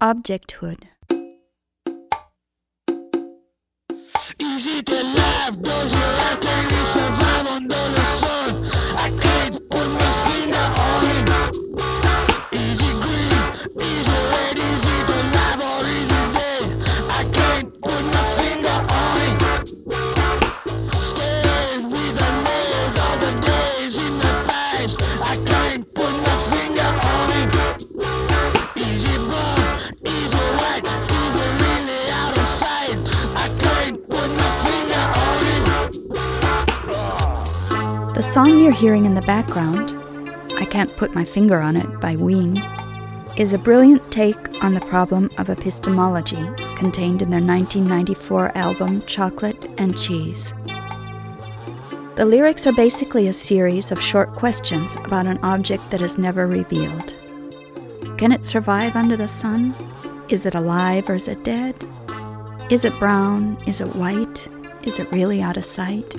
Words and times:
Objecthood. 0.00 0.88
Hearing 38.76 39.06
in 39.06 39.14
the 39.14 39.22
background, 39.22 39.96
I 40.58 40.66
Can't 40.66 40.94
Put 40.98 41.14
My 41.14 41.24
Finger 41.24 41.60
on 41.60 41.76
It 41.76 41.98
by 41.98 42.14
Ween, 42.14 42.62
is 43.38 43.54
a 43.54 43.58
brilliant 43.58 44.12
take 44.12 44.62
on 44.62 44.74
the 44.74 44.82
problem 44.82 45.30
of 45.38 45.48
epistemology 45.48 46.46
contained 46.76 47.22
in 47.22 47.30
their 47.30 47.40
1994 47.40 48.54
album 48.54 49.00
Chocolate 49.06 49.66
and 49.78 49.98
Cheese. 49.98 50.52
The 52.16 52.26
lyrics 52.26 52.66
are 52.66 52.74
basically 52.74 53.28
a 53.28 53.32
series 53.32 53.90
of 53.90 54.00
short 54.00 54.34
questions 54.34 54.94
about 54.96 55.26
an 55.26 55.38
object 55.38 55.90
that 55.90 56.02
is 56.02 56.18
never 56.18 56.46
revealed. 56.46 57.14
Can 58.18 58.30
it 58.30 58.44
survive 58.44 58.94
under 58.94 59.16
the 59.16 59.26
sun? 59.26 59.74
Is 60.28 60.44
it 60.44 60.54
alive 60.54 61.08
or 61.08 61.14
is 61.14 61.28
it 61.28 61.42
dead? 61.44 61.82
Is 62.68 62.84
it 62.84 62.98
brown? 62.98 63.56
Is 63.66 63.80
it 63.80 63.96
white? 63.96 64.48
Is 64.82 64.98
it 64.98 65.10
really 65.12 65.40
out 65.40 65.56
of 65.56 65.64
sight? 65.64 66.14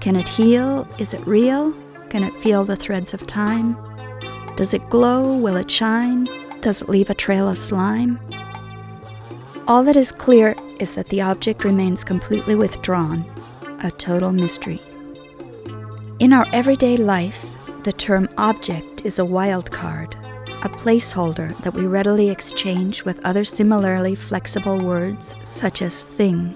Can 0.00 0.16
it 0.16 0.28
heal? 0.28 0.88
Is 0.98 1.14
it 1.14 1.24
real? 1.28 1.72
Can 2.12 2.24
it 2.24 2.42
feel 2.42 2.62
the 2.62 2.76
threads 2.76 3.14
of 3.14 3.26
time? 3.26 3.74
Does 4.54 4.74
it 4.74 4.90
glow? 4.90 5.34
Will 5.34 5.56
it 5.56 5.70
shine? 5.70 6.28
Does 6.60 6.82
it 6.82 6.90
leave 6.90 7.08
a 7.08 7.14
trail 7.14 7.48
of 7.48 7.56
slime? 7.56 8.20
All 9.66 9.82
that 9.84 9.96
is 9.96 10.12
clear 10.12 10.54
is 10.78 10.94
that 10.94 11.08
the 11.08 11.22
object 11.22 11.64
remains 11.64 12.04
completely 12.04 12.54
withdrawn, 12.54 13.24
a 13.82 13.90
total 13.90 14.30
mystery. 14.30 14.78
In 16.18 16.34
our 16.34 16.44
everyday 16.52 16.98
life, 16.98 17.56
the 17.82 17.94
term 17.94 18.28
object 18.36 19.06
is 19.06 19.18
a 19.18 19.24
wild 19.24 19.70
card, 19.70 20.14
a 20.62 20.68
placeholder 20.68 21.56
that 21.62 21.72
we 21.72 21.86
readily 21.86 22.28
exchange 22.28 23.04
with 23.04 23.24
other 23.24 23.42
similarly 23.42 24.14
flexible 24.14 24.76
words 24.76 25.34
such 25.46 25.80
as 25.80 26.02
thing. 26.02 26.54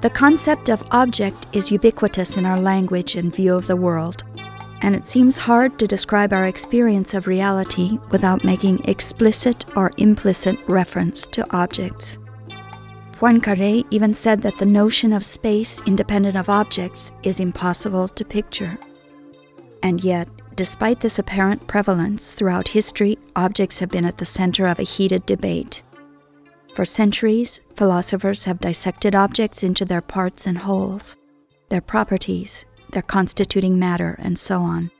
The 0.00 0.10
concept 0.10 0.70
of 0.70 0.82
object 0.92 1.46
is 1.52 1.70
ubiquitous 1.70 2.38
in 2.38 2.46
our 2.46 2.58
language 2.58 3.16
and 3.16 3.34
view 3.34 3.54
of 3.54 3.66
the 3.66 3.76
world, 3.76 4.24
and 4.80 4.96
it 4.96 5.06
seems 5.06 5.36
hard 5.36 5.78
to 5.78 5.86
describe 5.86 6.32
our 6.32 6.46
experience 6.46 7.12
of 7.12 7.26
reality 7.26 7.98
without 8.10 8.42
making 8.42 8.82
explicit 8.86 9.66
or 9.76 9.92
implicit 9.98 10.56
reference 10.66 11.26
to 11.26 11.46
objects. 11.54 12.18
Poincaré 13.12 13.84
even 13.90 14.14
said 14.14 14.40
that 14.40 14.56
the 14.56 14.64
notion 14.64 15.12
of 15.12 15.22
space 15.22 15.82
independent 15.84 16.34
of 16.34 16.48
objects 16.48 17.12
is 17.22 17.38
impossible 17.38 18.08
to 18.08 18.24
picture. 18.24 18.78
And 19.82 20.02
yet, 20.02 20.30
despite 20.54 21.00
this 21.00 21.18
apparent 21.18 21.66
prevalence 21.66 22.34
throughout 22.34 22.68
history, 22.68 23.18
objects 23.36 23.80
have 23.80 23.90
been 23.90 24.06
at 24.06 24.16
the 24.16 24.24
center 24.24 24.64
of 24.64 24.78
a 24.78 24.82
heated 24.84 25.26
debate. 25.26 25.82
For 26.74 26.84
centuries, 26.84 27.60
philosophers 27.74 28.44
have 28.44 28.60
dissected 28.60 29.14
objects 29.14 29.62
into 29.62 29.84
their 29.84 30.00
parts 30.00 30.46
and 30.46 30.58
wholes, 30.58 31.16
their 31.68 31.80
properties, 31.80 32.64
their 32.92 33.02
constituting 33.02 33.78
matter, 33.78 34.16
and 34.20 34.38
so 34.38 34.62
on, 34.62 34.90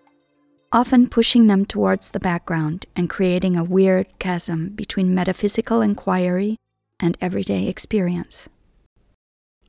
often 0.72 1.08
pushing 1.08 1.46
them 1.46 1.64
towards 1.64 2.10
the 2.10 2.20
background 2.20 2.86
and 2.96 3.08
creating 3.08 3.56
a 3.56 3.64
weird 3.64 4.06
chasm 4.18 4.70
between 4.70 5.14
metaphysical 5.14 5.80
inquiry 5.80 6.56
and 6.98 7.16
everyday 7.20 7.66
experience. 7.68 8.48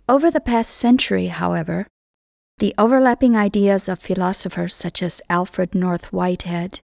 Over 0.10 0.30
the 0.30 0.42
past 0.42 0.72
century, 0.72 1.28
however, 1.28 1.88
the 2.58 2.76
overlapping 2.78 3.36
ideas 3.36 3.88
of 3.88 4.00
philosophers 4.00 4.76
such 4.76 5.02
as 5.02 5.22
Alfred 5.30 5.74
North 5.74 6.12
Whitehead, 6.12 6.80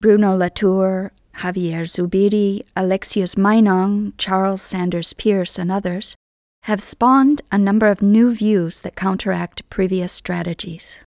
Bruno 0.00 0.36
Latour, 0.36 1.12
Xavier 1.40 1.84
Zubiri, 1.84 2.64
Alexius 2.76 3.34
Meinong, 3.34 4.12
Charles 4.18 4.62
Sanders 4.62 5.12
Peirce, 5.12 5.58
and 5.58 5.72
others 5.72 6.14
have 6.64 6.82
spawned 6.82 7.42
a 7.50 7.58
number 7.58 7.88
of 7.88 8.02
new 8.02 8.34
views 8.34 8.80
that 8.82 8.94
counteract 8.94 9.68
previous 9.68 10.12
strategies. 10.12 11.04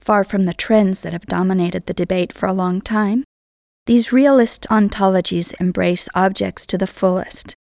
Far 0.00 0.24
from 0.24 0.42
the 0.42 0.52
trends 0.52 1.02
that 1.02 1.12
have 1.12 1.26
dominated 1.26 1.86
the 1.86 1.94
debate 1.94 2.32
for 2.32 2.46
a 2.46 2.52
long 2.52 2.80
time, 2.80 3.24
these 3.86 4.12
realist 4.12 4.66
ontologies 4.70 5.54
embrace 5.58 6.08
objects 6.14 6.66
to 6.66 6.76
the 6.76 6.86
fullest, 6.86 7.54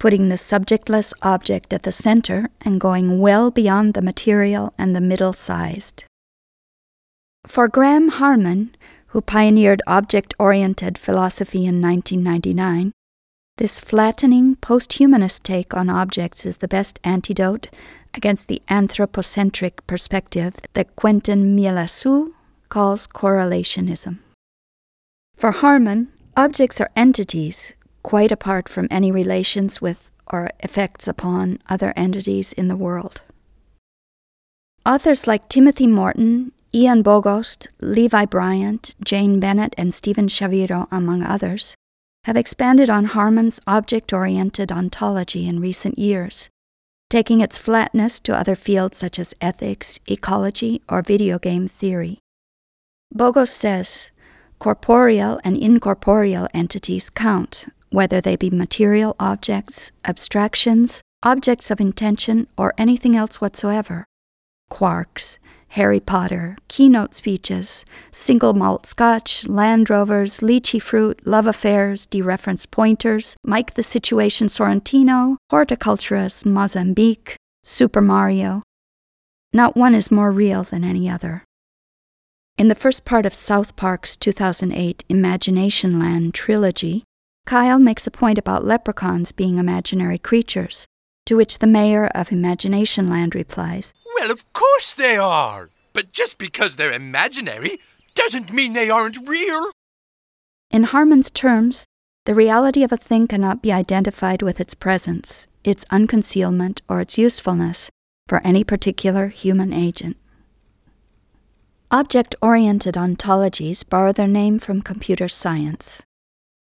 putting 0.00 0.28
the 0.28 0.34
subjectless 0.34 1.12
object 1.22 1.72
at 1.72 1.84
the 1.84 1.92
center 1.92 2.50
and 2.62 2.80
going 2.80 3.20
well 3.20 3.50
beyond 3.50 3.94
the 3.94 4.02
material 4.02 4.74
and 4.76 4.94
the 4.94 5.00
middle 5.00 5.32
sized. 5.32 6.04
For 7.46 7.68
Graham 7.68 8.08
Harman, 8.08 8.74
who 9.14 9.20
pioneered 9.20 9.80
object 9.86 10.34
oriented 10.40 10.98
philosophy 10.98 11.66
in 11.66 11.80
1999, 11.80 12.90
this 13.58 13.78
flattening 13.78 14.56
post-humanist 14.56 15.44
take 15.44 15.72
on 15.72 15.88
objects 15.88 16.44
is 16.44 16.56
the 16.56 16.66
best 16.66 16.98
antidote 17.04 17.68
against 18.12 18.48
the 18.48 18.60
anthropocentric 18.68 19.86
perspective 19.86 20.56
that 20.72 20.96
Quentin 20.96 21.56
Meillassoux 21.56 22.32
calls 22.68 23.06
correlationism. 23.06 24.18
For 25.36 25.52
Harman, 25.52 26.12
objects 26.36 26.80
are 26.80 26.90
entities 26.96 27.76
quite 28.02 28.32
apart 28.32 28.68
from 28.68 28.88
any 28.90 29.12
relations 29.12 29.80
with 29.80 30.10
or 30.26 30.50
effects 30.58 31.06
upon 31.06 31.60
other 31.68 31.92
entities 31.94 32.52
in 32.52 32.66
the 32.66 32.76
world. 32.76 33.22
Authors 34.84 35.28
like 35.28 35.48
Timothy 35.48 35.86
Morton, 35.86 36.50
Ian 36.74 37.04
Bogost, 37.04 37.68
Levi 37.80 38.24
Bryant, 38.24 38.96
Jane 39.04 39.38
Bennett, 39.38 39.74
and 39.78 39.94
Steven 39.94 40.26
Shaviro, 40.26 40.88
among 40.90 41.22
others, 41.22 41.76
have 42.24 42.36
expanded 42.36 42.90
on 42.90 43.04
Harman's 43.04 43.60
object 43.64 44.12
oriented 44.12 44.72
ontology 44.72 45.46
in 45.46 45.60
recent 45.60 46.00
years, 46.00 46.50
taking 47.08 47.40
its 47.40 47.56
flatness 47.56 48.18
to 48.18 48.36
other 48.36 48.56
fields 48.56 48.96
such 48.98 49.20
as 49.20 49.34
ethics, 49.40 50.00
ecology, 50.08 50.82
or 50.88 51.00
video 51.00 51.38
game 51.38 51.68
theory. 51.68 52.18
Bogost 53.14 53.50
says 53.54 54.10
corporeal 54.58 55.38
and 55.44 55.56
incorporeal 55.56 56.48
entities 56.52 57.08
count, 57.08 57.66
whether 57.90 58.20
they 58.20 58.34
be 58.34 58.50
material 58.50 59.14
objects, 59.20 59.92
abstractions, 60.04 61.02
objects 61.22 61.70
of 61.70 61.80
intention, 61.80 62.48
or 62.58 62.74
anything 62.76 63.14
else 63.14 63.40
whatsoever. 63.40 64.04
Quarks, 64.72 65.38
Harry 65.74 65.98
Potter, 65.98 66.56
keynote 66.68 67.16
speeches, 67.16 67.84
single 68.12 68.54
malt 68.54 68.86
scotch, 68.86 69.44
Land 69.48 69.90
Rovers, 69.90 70.38
lychee 70.38 70.80
fruit, 70.80 71.26
love 71.26 71.48
affairs, 71.48 72.06
dereference 72.06 72.70
pointers, 72.70 73.34
Mike 73.44 73.74
the 73.74 73.82
Situation 73.82 74.46
Sorrentino, 74.46 75.36
horticulturist 75.50 76.46
Mozambique, 76.46 77.34
Super 77.64 78.00
Mario. 78.00 78.62
Not 79.52 79.76
one 79.76 79.96
is 79.96 80.12
more 80.12 80.30
real 80.30 80.62
than 80.62 80.84
any 80.84 81.10
other. 81.10 81.42
In 82.56 82.68
the 82.68 82.76
first 82.76 83.04
part 83.04 83.26
of 83.26 83.34
South 83.34 83.74
Park's 83.74 84.14
2008 84.14 85.04
Imagination 85.08 85.98
Land 85.98 86.34
trilogy, 86.34 87.02
Kyle 87.46 87.80
makes 87.80 88.06
a 88.06 88.12
point 88.12 88.38
about 88.38 88.64
leprechauns 88.64 89.32
being 89.32 89.58
imaginary 89.58 90.18
creatures, 90.18 90.86
to 91.26 91.34
which 91.34 91.58
the 91.58 91.66
mayor 91.66 92.06
of 92.14 92.30
Imagination 92.30 93.10
Land 93.10 93.34
replies, 93.34 93.92
Well, 94.24 94.32
of 94.32 94.50
course 94.54 94.94
they 94.94 95.18
are. 95.18 95.68
But 95.92 96.10
just 96.10 96.38
because 96.38 96.76
they're 96.76 96.94
imaginary 96.94 97.78
doesn't 98.14 98.54
mean 98.54 98.72
they 98.72 98.88
aren't 98.88 99.28
real. 99.28 99.70
In 100.70 100.84
Harman's 100.84 101.30
terms, 101.30 101.84
the 102.24 102.34
reality 102.34 102.82
of 102.82 102.90
a 102.90 102.96
thing 102.96 103.28
cannot 103.28 103.60
be 103.60 103.70
identified 103.70 104.40
with 104.40 104.60
its 104.60 104.72
presence, 104.74 105.46
its 105.62 105.84
unconcealment, 105.90 106.80
or 106.88 107.02
its 107.02 107.18
usefulness 107.18 107.90
for 108.26 108.40
any 108.46 108.64
particular 108.64 109.28
human 109.28 109.74
agent. 109.74 110.16
Object 111.90 112.34
oriented 112.40 112.94
ontologies 112.94 113.86
borrow 113.86 114.10
their 114.10 114.26
name 114.26 114.58
from 114.58 114.80
computer 114.80 115.28
science. 115.28 116.02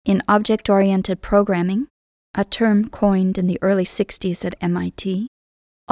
In 0.06 0.22
object 0.26 0.70
oriented 0.70 1.20
programming, 1.20 1.88
a 2.34 2.46
term 2.46 2.88
coined 2.88 3.36
in 3.36 3.46
the 3.46 3.58
early 3.60 3.84
60s 3.84 4.42
at 4.42 4.54
MIT, 4.62 5.28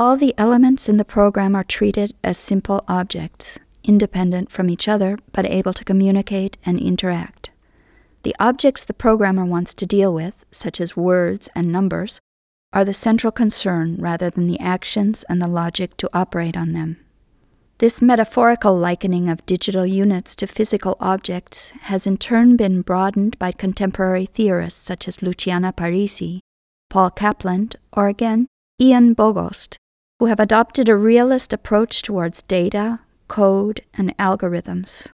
all 0.01 0.17
the 0.17 0.35
elements 0.39 0.89
in 0.89 0.97
the 0.97 1.05
program 1.05 1.55
are 1.55 1.63
treated 1.63 2.15
as 2.25 2.39
simple 2.39 2.83
objects, 2.89 3.59
independent 3.85 4.51
from 4.51 4.71
each 4.71 4.89
other 4.89 5.19
but 5.33 5.45
able 5.45 5.75
to 5.75 5.85
communicate 5.85 6.57
and 6.65 6.81
interact. 6.81 7.51
The 8.23 8.35
objects 8.41 8.83
the 8.83 8.95
programmer 8.95 9.45
wants 9.45 9.75
to 9.75 9.85
deal 9.85 10.15
with, 10.15 10.47
such 10.51 10.81
as 10.81 10.97
words 10.97 11.51
and 11.55 11.71
numbers, 11.71 12.19
are 12.73 12.83
the 12.83 12.95
central 12.95 13.31
concern 13.31 13.97
rather 13.99 14.31
than 14.31 14.47
the 14.47 14.59
actions 14.59 15.23
and 15.29 15.43
the 15.43 15.47
logic 15.47 15.99
to 15.99 16.09
operate 16.15 16.57
on 16.57 16.73
them. 16.73 16.97
This 17.77 18.01
metaphorical 18.01 18.79
likening 18.79 19.29
of 19.29 19.45
digital 19.45 19.85
units 19.85 20.35
to 20.37 20.47
physical 20.47 20.97
objects 20.99 21.75
has 21.83 22.07
in 22.07 22.17
turn 22.17 22.57
been 22.57 22.81
broadened 22.81 23.39
by 23.39 23.53
contemporary 23.53 24.25
theorists 24.25 24.81
such 24.81 25.07
as 25.07 25.21
Luciana 25.21 25.75
Parisi, 25.75 26.41
Paul 26.89 27.11
Caplan, 27.11 27.75
or 27.93 28.09
again, 28.09 28.47
Ian 28.81 29.15
Bogost, 29.15 29.77
who 30.21 30.27
have 30.27 30.39
adopted 30.39 30.87
a 30.87 30.95
realist 30.95 31.51
approach 31.51 32.03
towards 32.03 32.43
data, 32.43 33.01
code, 33.27 33.81
and 33.95 34.15
algorithms. 34.19 35.11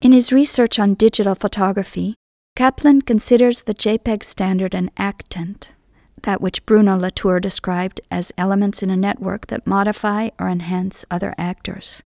In 0.00 0.10
his 0.10 0.32
research 0.32 0.80
on 0.80 0.94
digital 0.94 1.36
photography, 1.36 2.16
Caplan 2.56 3.06
considers 3.06 3.62
the 3.62 3.72
JPEG 3.72 4.24
standard 4.24 4.74
an 4.74 4.90
actant, 4.96 5.74
that 6.22 6.40
which 6.40 6.66
Bruno 6.66 6.98
Latour 6.98 7.38
described 7.38 8.00
as 8.10 8.32
elements 8.36 8.82
in 8.82 8.90
a 8.90 8.96
network 8.96 9.46
that 9.46 9.64
modify 9.64 10.30
or 10.40 10.48
enhance 10.48 11.04
other 11.08 11.32
actors. 11.38 12.02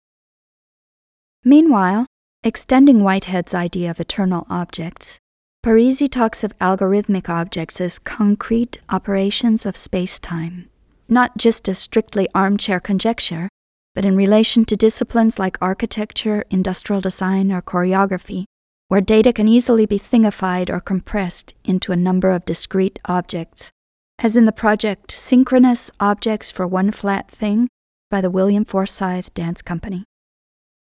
Meanwhile, 1.43 2.07
extending 2.43 3.03
Whitehead's 3.03 3.53
idea 3.53 3.91
of 3.91 3.99
eternal 3.99 4.47
objects, 4.49 5.19
Parisi 5.63 6.09
talks 6.09 6.43
of 6.43 6.57
algorithmic 6.57 7.29
objects 7.29 7.79
as 7.79 7.99
concrete 7.99 8.79
operations 8.89 9.67
of 9.67 9.77
space 9.77 10.17
time, 10.17 10.67
not 11.07 11.37
just 11.37 11.67
as 11.69 11.77
strictly 11.77 12.27
armchair 12.33 12.79
conjecture, 12.79 13.49
but 13.95 14.05
in 14.05 14.15
relation 14.15 14.65
to 14.65 14.75
disciplines 14.75 15.37
like 15.37 15.57
architecture, 15.61 16.43
industrial 16.49 17.01
design, 17.01 17.51
or 17.51 17.61
choreography, 17.61 18.45
where 18.87 19.01
data 19.01 19.31
can 19.31 19.47
easily 19.47 19.85
be 19.85 19.99
thingified 19.99 20.69
or 20.69 20.79
compressed 20.79 21.53
into 21.63 21.91
a 21.91 21.95
number 21.97 22.31
of 22.31 22.45
discrete 22.45 22.99
objects, 23.05 23.71
as 24.19 24.35
in 24.35 24.45
the 24.45 24.51
project 24.51 25.11
Synchronous 25.11 25.91
Objects 25.99 26.51
for 26.51 26.67
One 26.67 26.91
Flat 26.91 27.29
Thing 27.29 27.67
by 28.09 28.21
the 28.21 28.31
William 28.31 28.65
Forsythe 28.65 29.33
Dance 29.33 29.61
Company. 29.61 30.03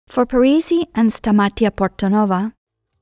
For 0.07 0.25
Parisi 0.25 0.87
and 0.95 1.09
Stamatia 1.09 1.71
Portanova, 1.71 2.53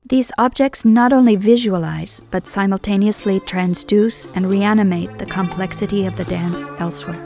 these 0.08 0.30
objects 0.38 0.84
not 0.84 1.12
only 1.12 1.34
visualize, 1.34 2.22
but 2.30 2.46
simultaneously 2.46 3.40
transduce 3.40 4.30
and 4.36 4.48
reanimate 4.48 5.18
the 5.18 5.26
complexity 5.26 6.06
of 6.06 6.16
the 6.16 6.24
dance 6.24 6.68
elsewhere. 6.78 7.20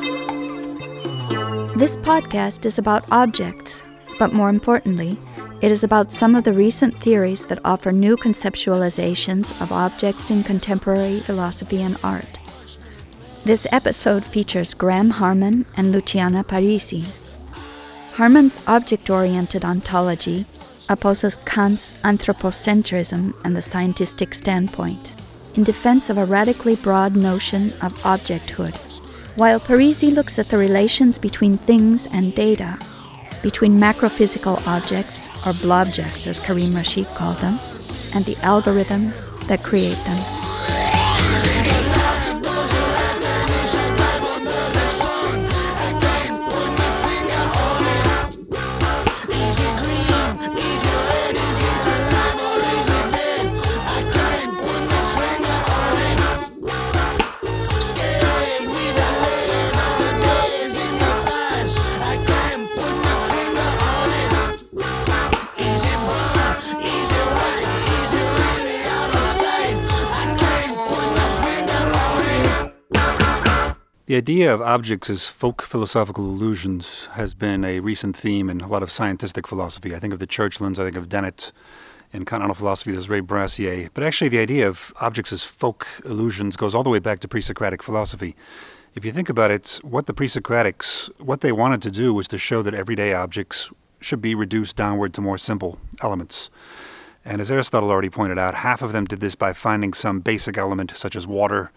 This 1.76 1.96
podcast 1.98 2.64
is 2.64 2.78
about 2.78 3.04
objects, 3.10 3.82
but 4.18 4.32
more 4.32 4.48
importantly, 4.48 5.18
it 5.60 5.70
is 5.70 5.84
about 5.84 6.10
some 6.10 6.34
of 6.34 6.44
the 6.44 6.54
recent 6.54 6.96
theories 6.96 7.44
that 7.46 7.60
offer 7.66 7.92
new 7.92 8.16
conceptualizations 8.16 9.60
of 9.60 9.72
objects 9.72 10.30
in 10.30 10.42
contemporary 10.42 11.20
philosophy 11.20 11.82
and 11.82 11.98
art. 12.02 12.38
This 13.44 13.66
episode 13.70 14.24
features 14.24 14.72
Graham 14.72 15.10
Harman 15.10 15.66
and 15.76 15.92
Luciana 15.92 16.44
Parisi. 16.44 17.04
Harman's 18.14 18.60
object 18.66 19.10
oriented 19.10 19.66
ontology 19.66 20.46
opposes 20.90 21.36
Kant's 21.46 21.94
anthropocentrism 22.02 23.34
and 23.44 23.56
the 23.56 23.60
scientistic 23.60 24.34
standpoint, 24.34 25.14
in 25.54 25.64
defense 25.64 26.10
of 26.10 26.18
a 26.18 26.26
radically 26.26 26.76
broad 26.76 27.16
notion 27.16 27.72
of 27.80 27.94
objecthood 28.02 28.78
while 29.36 29.60
Parisi 29.60 30.12
looks 30.14 30.38
at 30.38 30.48
the 30.48 30.58
relations 30.58 31.18
between 31.18 31.56
things 31.56 32.06
and 32.06 32.34
data, 32.34 32.78
between 33.42 33.78
macrophysical 33.78 34.66
objects, 34.66 35.28
or 35.46 35.54
blobjects 35.54 36.26
as 36.26 36.40
Karim 36.40 36.74
Rashid 36.74 37.06
called 37.14 37.38
them, 37.38 37.58
and 38.14 38.24
the 38.24 38.34
algorithms 38.42 39.30
that 39.46 39.62
create 39.62 39.98
them. 40.04 41.89
The 74.10 74.16
idea 74.16 74.52
of 74.52 74.60
objects 74.60 75.08
as 75.08 75.28
folk 75.28 75.62
philosophical 75.62 76.24
illusions 76.24 77.06
has 77.12 77.32
been 77.32 77.64
a 77.64 77.78
recent 77.78 78.16
theme 78.16 78.50
in 78.50 78.60
a 78.60 78.66
lot 78.66 78.82
of 78.82 78.88
scientistic 78.88 79.46
philosophy. 79.46 79.94
I 79.94 80.00
think 80.00 80.12
of 80.12 80.18
the 80.18 80.26
Churchlands, 80.26 80.80
I 80.80 80.84
think 80.84 80.96
of 80.96 81.08
Dennett. 81.08 81.52
In 82.12 82.24
continental 82.24 82.56
philosophy, 82.56 82.90
there's 82.90 83.08
Ray 83.08 83.20
Brassier. 83.20 83.88
But 83.94 84.02
actually, 84.02 84.26
the 84.26 84.40
idea 84.40 84.66
of 84.66 84.92
objects 85.00 85.32
as 85.32 85.44
folk 85.44 85.86
illusions 86.04 86.56
goes 86.56 86.74
all 86.74 86.82
the 86.82 86.90
way 86.90 86.98
back 86.98 87.20
to 87.20 87.28
pre 87.28 87.40
Socratic 87.40 87.84
philosophy. 87.84 88.34
If 88.96 89.04
you 89.04 89.12
think 89.12 89.28
about 89.28 89.52
it, 89.52 89.78
what 89.84 90.06
the 90.06 90.12
pre 90.12 90.26
Socratics, 90.26 91.08
what 91.20 91.40
they 91.40 91.52
wanted 91.52 91.80
to 91.82 91.90
do 91.92 92.12
was 92.12 92.26
to 92.26 92.36
show 92.36 92.62
that 92.62 92.74
everyday 92.74 93.14
objects 93.14 93.70
should 94.00 94.20
be 94.20 94.34
reduced 94.34 94.74
downward 94.74 95.14
to 95.14 95.20
more 95.20 95.38
simple 95.38 95.78
elements. 96.02 96.50
And 97.24 97.40
as 97.40 97.48
Aristotle 97.48 97.90
already 97.90 98.10
pointed 98.10 98.40
out, 98.40 98.56
half 98.56 98.82
of 98.82 98.90
them 98.90 99.04
did 99.04 99.20
this 99.20 99.36
by 99.36 99.52
finding 99.52 99.92
some 99.92 100.18
basic 100.18 100.58
element, 100.58 100.94
such 100.96 101.14
as 101.14 101.28
water, 101.28 101.70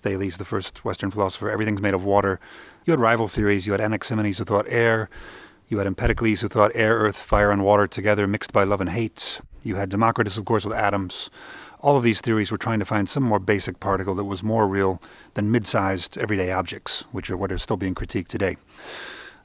Thales, 0.00 0.36
the 0.36 0.44
first 0.44 0.84
Western 0.84 1.10
philosopher, 1.10 1.50
everything's 1.50 1.80
made 1.80 1.94
of 1.94 2.04
water. 2.04 2.40
You 2.84 2.92
had 2.92 3.00
rival 3.00 3.28
theories. 3.28 3.66
You 3.66 3.72
had 3.72 3.80
Anaximenes 3.80 4.38
who 4.38 4.44
thought 4.44 4.66
air. 4.68 5.08
You 5.68 5.78
had 5.78 5.86
Empedocles 5.86 6.40
who 6.40 6.48
thought 6.48 6.72
air, 6.74 6.96
earth, 6.96 7.16
fire, 7.16 7.50
and 7.50 7.64
water 7.64 7.86
together 7.86 8.26
mixed 8.26 8.52
by 8.52 8.64
love 8.64 8.80
and 8.80 8.90
hate. 8.90 9.40
You 9.62 9.76
had 9.76 9.90
Democritus, 9.90 10.36
of 10.36 10.44
course, 10.44 10.64
with 10.64 10.76
atoms. 10.76 11.30
All 11.80 11.96
of 11.96 12.02
these 12.02 12.20
theories 12.20 12.50
were 12.50 12.58
trying 12.58 12.80
to 12.80 12.84
find 12.84 13.08
some 13.08 13.22
more 13.22 13.38
basic 13.38 13.78
particle 13.80 14.14
that 14.16 14.24
was 14.24 14.42
more 14.42 14.66
real 14.66 15.00
than 15.34 15.50
mid 15.50 15.66
sized 15.66 16.18
everyday 16.18 16.50
objects, 16.50 17.04
which 17.12 17.30
are 17.30 17.36
what 17.36 17.52
are 17.52 17.58
still 17.58 17.76
being 17.76 17.94
critiqued 17.94 18.28
today. 18.28 18.56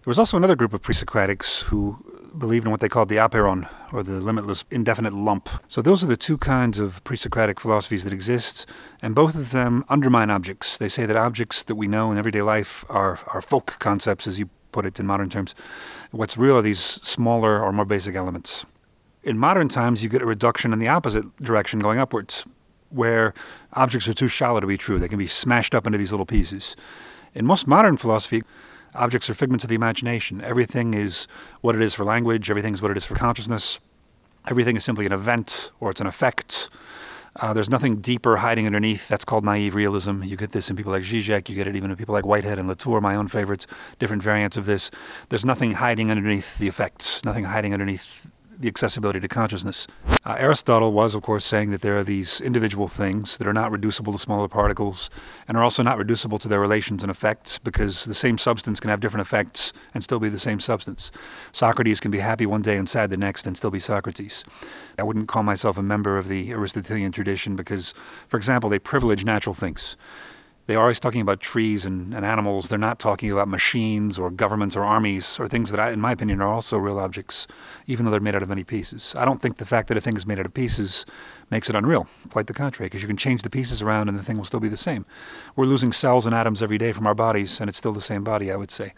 There 0.06 0.12
was 0.12 0.20
also 0.20 0.38
another 0.38 0.56
group 0.56 0.74
of 0.74 0.82
pre 0.82 0.94
Socratics 0.94 1.64
who 1.64 1.98
believed 2.38 2.66
in 2.66 2.72
what 2.72 2.80
they 2.80 2.90
called 2.90 3.10
the 3.10 3.18
apeiron, 3.18 3.68
or 3.92 4.04
the 4.04 4.20
limitless 4.20 4.66
indefinite 4.72 5.14
lump. 5.14 5.50
So 5.68 5.82
those 5.82 6.04
are 6.04 6.08
the 6.08 6.18
two 6.18 6.38
kinds 6.38 6.80
of 6.80 7.04
pre 7.04 7.18
Socratic 7.18 7.60
philosophies 7.60 8.04
that 8.04 8.14
exist, 8.14 8.68
and 9.02 9.16
both 9.16 9.36
of 9.36 9.52
them 9.52 9.84
undermine 9.90 10.30
objects. 10.30 10.78
They 10.78 10.90
say 10.90 11.06
that 11.06 11.16
objects 11.16 11.64
that 11.64 11.76
we 11.76 11.88
know 11.88 12.12
in 12.12 12.18
everyday 12.18 12.42
life 12.42 12.86
are, 12.90 13.20
are 13.34 13.42
folk 13.42 13.78
concepts, 13.80 14.28
as 14.28 14.40
you 14.40 14.50
put 14.72 14.86
it 14.86 15.00
in 15.00 15.06
modern 15.06 15.30
terms. 15.30 15.56
What's 16.12 16.38
real 16.38 16.58
are 16.58 16.62
these 16.62 16.80
smaller 16.80 17.62
or 17.64 17.72
more 17.72 17.86
basic 17.86 18.16
elements. 18.16 18.66
In 19.24 19.38
modern 19.38 19.70
times, 19.70 20.04
you 20.04 20.10
get 20.10 20.22
a 20.22 20.26
reduction 20.26 20.74
in 20.74 20.80
the 20.80 20.88
opposite 20.88 21.36
direction 21.38 21.80
going 21.80 21.98
upwards, 21.98 22.46
where 22.90 23.34
objects 23.74 24.08
are 24.08 24.14
too 24.14 24.28
shallow 24.28 24.60
to 24.60 24.68
be 24.68 24.78
true. 24.78 25.00
They 25.00 25.08
can 25.08 25.18
be 25.18 25.28
smashed 25.28 25.74
up 25.74 25.86
into 25.86 25.98
these 25.98 26.12
little 26.12 26.26
pieces. 26.26 26.76
In 27.34 27.46
most 27.46 27.68
modern 27.68 27.98
philosophy, 27.98 28.44
Objects 28.96 29.30
are 29.30 29.34
figments 29.34 29.64
of 29.64 29.70
the 29.70 29.76
imagination. 29.76 30.42
Everything 30.42 30.94
is 30.94 31.28
what 31.62 31.76
it 31.76 31.82
is 31.82 31.94
for 31.94 32.06
language, 32.06 32.50
everything 32.50 32.74
is 32.74 32.82
what 32.82 32.92
it 32.92 32.98
is 32.98 33.06
for 33.06 33.16
consciousness. 33.16 33.80
Everything 34.48 34.76
is 34.76 34.86
simply 34.86 35.06
an 35.06 35.12
event 35.12 35.72
or 35.80 35.92
it's 35.92 36.02
an 36.02 36.08
effect. 36.08 36.70
Uh, 37.38 37.54
there's 37.54 37.70
nothing 37.70 37.98
deeper 37.98 38.38
hiding 38.38 38.66
underneath. 38.66 39.10
That's 39.10 39.26
called 39.26 39.44
naive 39.44 39.76
realism. 39.76 40.24
You 40.24 40.38
get 40.38 40.52
this 40.52 40.70
in 40.70 40.78
people 40.78 40.94
like 40.94 41.04
Zizek. 41.04 41.50
You 41.50 41.56
get 41.56 41.68
it 41.68 41.76
even 41.76 41.92
in 41.92 41.98
people 41.98 42.14
like 42.14 42.26
Whitehead 42.26 42.58
and 42.58 42.68
Latour, 42.68 43.02
my 43.02 43.16
own 43.16 43.28
favorites, 43.28 43.68
different 44.00 44.24
variants 44.24 44.56
of 44.56 44.66
this. 44.66 44.90
There's 45.28 45.44
nothing 45.44 45.74
hiding 45.74 46.12
underneath 46.12 46.58
the 46.60 46.70
effects, 46.70 47.26
nothing 47.26 47.46
hiding 47.46 47.74
underneath 47.74 48.32
the 48.60 48.68
accessibility 48.68 49.20
to 49.20 49.28
consciousness. 49.28 49.88
Uh, 50.24 50.36
Aristotle 50.40 50.92
was, 50.92 51.14
of 51.14 51.22
course, 51.22 51.46
saying 51.46 51.72
that 51.72 51.82
there 51.82 51.98
are 51.98 52.04
these 52.04 52.42
individual 52.42 52.88
things 52.88 53.38
that 53.38 53.48
are 53.48 53.54
not 53.54 53.72
reducible 53.72 54.14
to 54.14 54.20
smaller 54.20 54.48
particles 54.48 55.10
and 55.48 55.58
are 55.58 55.64
also 55.64 55.84
not 55.84 55.98
reducible 55.98 56.40
to 56.40 56.48
their 56.48 56.60
relations 56.60 57.04
and 57.04 57.12
effects 57.12 57.60
because 57.60 58.06
the 58.06 58.14
same 58.14 58.38
substance 58.38 58.80
can 58.80 58.90
have 58.90 59.00
different 59.00 59.26
effects 59.26 59.74
and 59.94 60.04
still 60.04 60.20
be 60.20 60.30
the 60.30 60.40
same 60.40 60.60
substance. 60.60 61.12
Socrates 61.52 62.00
can 62.00 62.12
be 62.12 62.20
happy 62.20 62.46
one 62.46 62.62
day 62.62 62.78
and 62.78 62.90
sad 62.90 63.10
the 63.10 63.18
next 63.18 63.46
and 63.46 63.58
still 63.58 63.72
be 63.72 63.80
Socrates. 63.80 64.44
I 64.98 65.04
wouldn't 65.04 65.28
call 65.28 65.44
myself 65.44 65.78
a 65.78 65.84
member 65.84 66.18
of 66.18 66.28
the 66.28 66.52
Aristotelian 66.52 67.12
tradition 67.12 67.56
because, 67.56 67.94
for 68.28 68.38
example, 68.38 68.70
they 68.70 68.80
privilege 68.80 69.26
natural 69.26 69.54
things 69.54 69.98
they're 70.66 70.80
always 70.80 71.00
talking 71.00 71.22
about 71.22 71.40
trees 71.40 71.86
and, 71.86 72.14
and, 72.14 72.26
animals. 72.26 72.70
They're 72.70 72.80
not 72.80 72.98
talking 72.98 73.32
about 73.32 73.48
machines 73.48 74.18
or 74.18 74.32
governments 74.32 74.76
or 74.76 74.84
armies 74.84 75.40
or 75.40 75.48
things 75.48 75.70
that, 75.72 75.80
I, 75.80 75.92
in 75.92 76.02
my 76.02 76.12
opinion, 76.12 76.42
are 76.42 76.52
also 76.52 76.78
real 76.78 76.98
objects, 76.98 77.46
even 77.86 78.06
though 78.06 78.12
they're 78.12 78.20
made 78.20 78.36
out 78.36 78.42
of 78.42 78.50
many 78.50 78.64
pieces. 78.64 79.14
I 79.18 79.26
don't 79.26 79.42
think 79.42 79.58
the 79.58 79.66
fact 79.66 79.90
that 79.90 79.98
a 79.98 80.02
thing 80.02 80.18
is 80.18 80.26
made 80.26 80.40
out 80.40 80.46
of 80.46 80.54
pieces 80.54 81.06
makes 81.52 81.70
it 81.70 81.76
unreal. 81.76 82.08
Quite 82.30 82.48
the 82.48 82.54
contrary, 82.54 82.88
because 82.88 83.04
you 83.04 83.08
can 83.08 83.18
change 83.18 83.44
the 83.44 83.50
pieces 83.50 83.82
around 83.82 84.10
and 84.10 84.18
the 84.18 84.24
thing 84.24 84.38
will 84.38 84.44
still 84.44 84.60
be 84.60 84.70
the 84.70 84.78
same. 84.78 85.06
We're 85.56 85.66
losing 85.66 85.92
cells 85.92 86.26
and 86.26 86.34
atoms 86.34 86.64
every 86.64 86.80
day 86.80 86.92
from 86.92 87.06
our 87.06 87.16
bodies, 87.16 87.60
and 87.60 87.70
it's 87.70 87.78
still 87.78 87.94
the 87.94 88.02
same 88.02 88.24
body, 88.24 88.52
I 88.52 88.56
would 88.56 88.72
say. 88.72 88.94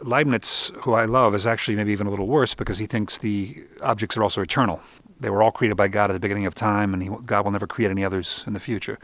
Leibniz, 0.00 0.72
who 0.82 0.94
I 0.94 1.04
love, 1.04 1.34
is 1.34 1.46
actually 1.46 1.76
maybe 1.76 1.92
even 1.92 2.06
a 2.06 2.10
little 2.10 2.26
worse 2.26 2.54
because 2.54 2.78
he 2.78 2.86
thinks 2.86 3.18
the 3.18 3.64
objects 3.80 4.16
are 4.16 4.22
also 4.22 4.42
eternal. 4.42 4.82
They 5.18 5.30
were 5.30 5.42
all 5.42 5.52
created 5.52 5.76
by 5.76 5.88
God 5.88 6.10
at 6.10 6.14
the 6.14 6.20
beginning 6.20 6.46
of 6.46 6.54
time, 6.54 6.92
and 6.92 7.02
he, 7.02 7.10
God 7.24 7.44
will 7.44 7.52
never 7.52 7.66
create 7.66 7.90
any 7.90 8.04
others 8.04 8.44
in 8.46 8.52
the 8.52 8.60
future. 8.60 8.98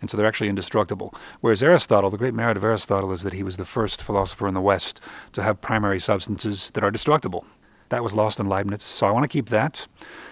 And 0.00 0.10
so 0.10 0.16
they're 0.16 0.26
actually 0.26 0.48
indestructible. 0.48 1.14
Whereas 1.40 1.62
Aristotle, 1.62 2.10
the 2.10 2.18
great 2.18 2.34
merit 2.34 2.56
of 2.56 2.64
Aristotle 2.64 3.12
is 3.12 3.22
that 3.22 3.32
he 3.32 3.42
was 3.42 3.56
the 3.56 3.64
first 3.64 4.02
philosopher 4.02 4.46
in 4.46 4.54
the 4.54 4.60
West 4.60 5.00
to 5.32 5.42
have 5.42 5.60
primary 5.60 6.00
substances 6.00 6.70
that 6.72 6.84
are 6.84 6.90
destructible. 6.90 7.46
That 7.90 8.02
was 8.02 8.14
lost 8.14 8.40
in 8.40 8.46
Leibniz, 8.46 8.82
so 8.82 9.06
I 9.06 9.10
want 9.10 9.24
to 9.24 9.28
keep 9.28 9.50
that. 9.50 9.86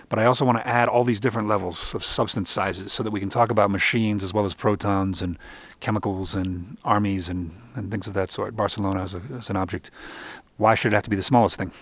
But 0.08 0.18
I 0.18 0.24
also 0.24 0.44
want 0.44 0.58
to 0.58 0.66
add 0.66 0.88
all 0.88 1.04
these 1.04 1.20
different 1.20 1.48
levels 1.48 1.94
of 1.94 2.04
substance 2.04 2.50
sizes 2.50 2.92
so 2.92 3.02
that 3.02 3.10
we 3.10 3.20
can 3.20 3.28
talk 3.28 3.50
about 3.50 3.70
machines 3.70 4.24
as 4.24 4.34
well 4.34 4.44
as 4.44 4.52
protons 4.52 5.22
and 5.22 5.38
chemicals 5.80 6.34
and 6.34 6.76
armies 6.84 7.28
and, 7.28 7.52
and 7.74 7.90
things 7.90 8.06
of 8.06 8.14
that 8.14 8.30
sort. 8.30 8.56
Barcelona 8.56 9.02
as, 9.02 9.14
a, 9.14 9.22
as 9.38 9.48
an 9.48 9.56
object. 9.56 9.90
Why 10.56 10.74
should 10.74 10.92
it 10.92 10.96
have 10.96 11.04
to 11.04 11.10
be 11.10 11.16
the 11.16 11.22
smallest 11.22 11.56
thing? 11.56 11.72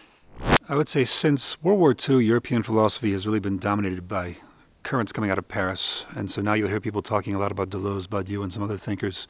I 0.69 0.77
would 0.77 0.89
say 0.89 1.05
since 1.05 1.61
World 1.63 1.81
War 1.81 1.95
II, 2.09 2.25
European 2.25 2.63
philosophy 2.63 3.13
has 3.13 3.27
really 3.27 3.41
been 3.41 3.59
dominated 3.59 4.07
by 4.07 4.37
currents 4.83 5.13
coming 5.13 5.31
out 5.31 5.39
of 5.39 5.49
Paris. 5.49 6.07
And 6.17 6.31
so 6.31 6.41
now 6.41 6.55
you'll 6.55 6.69
hear 6.69 6.81
people 6.81 7.03
talking 7.03 7.35
a 7.35 7.39
lot 7.39 7.53
about 7.53 7.71
Deleuze, 7.71 8.07
Badiou, 8.07 8.43
and 8.43 8.53
some 8.53 8.63
other 8.63 8.77
thinkers. 8.77 9.27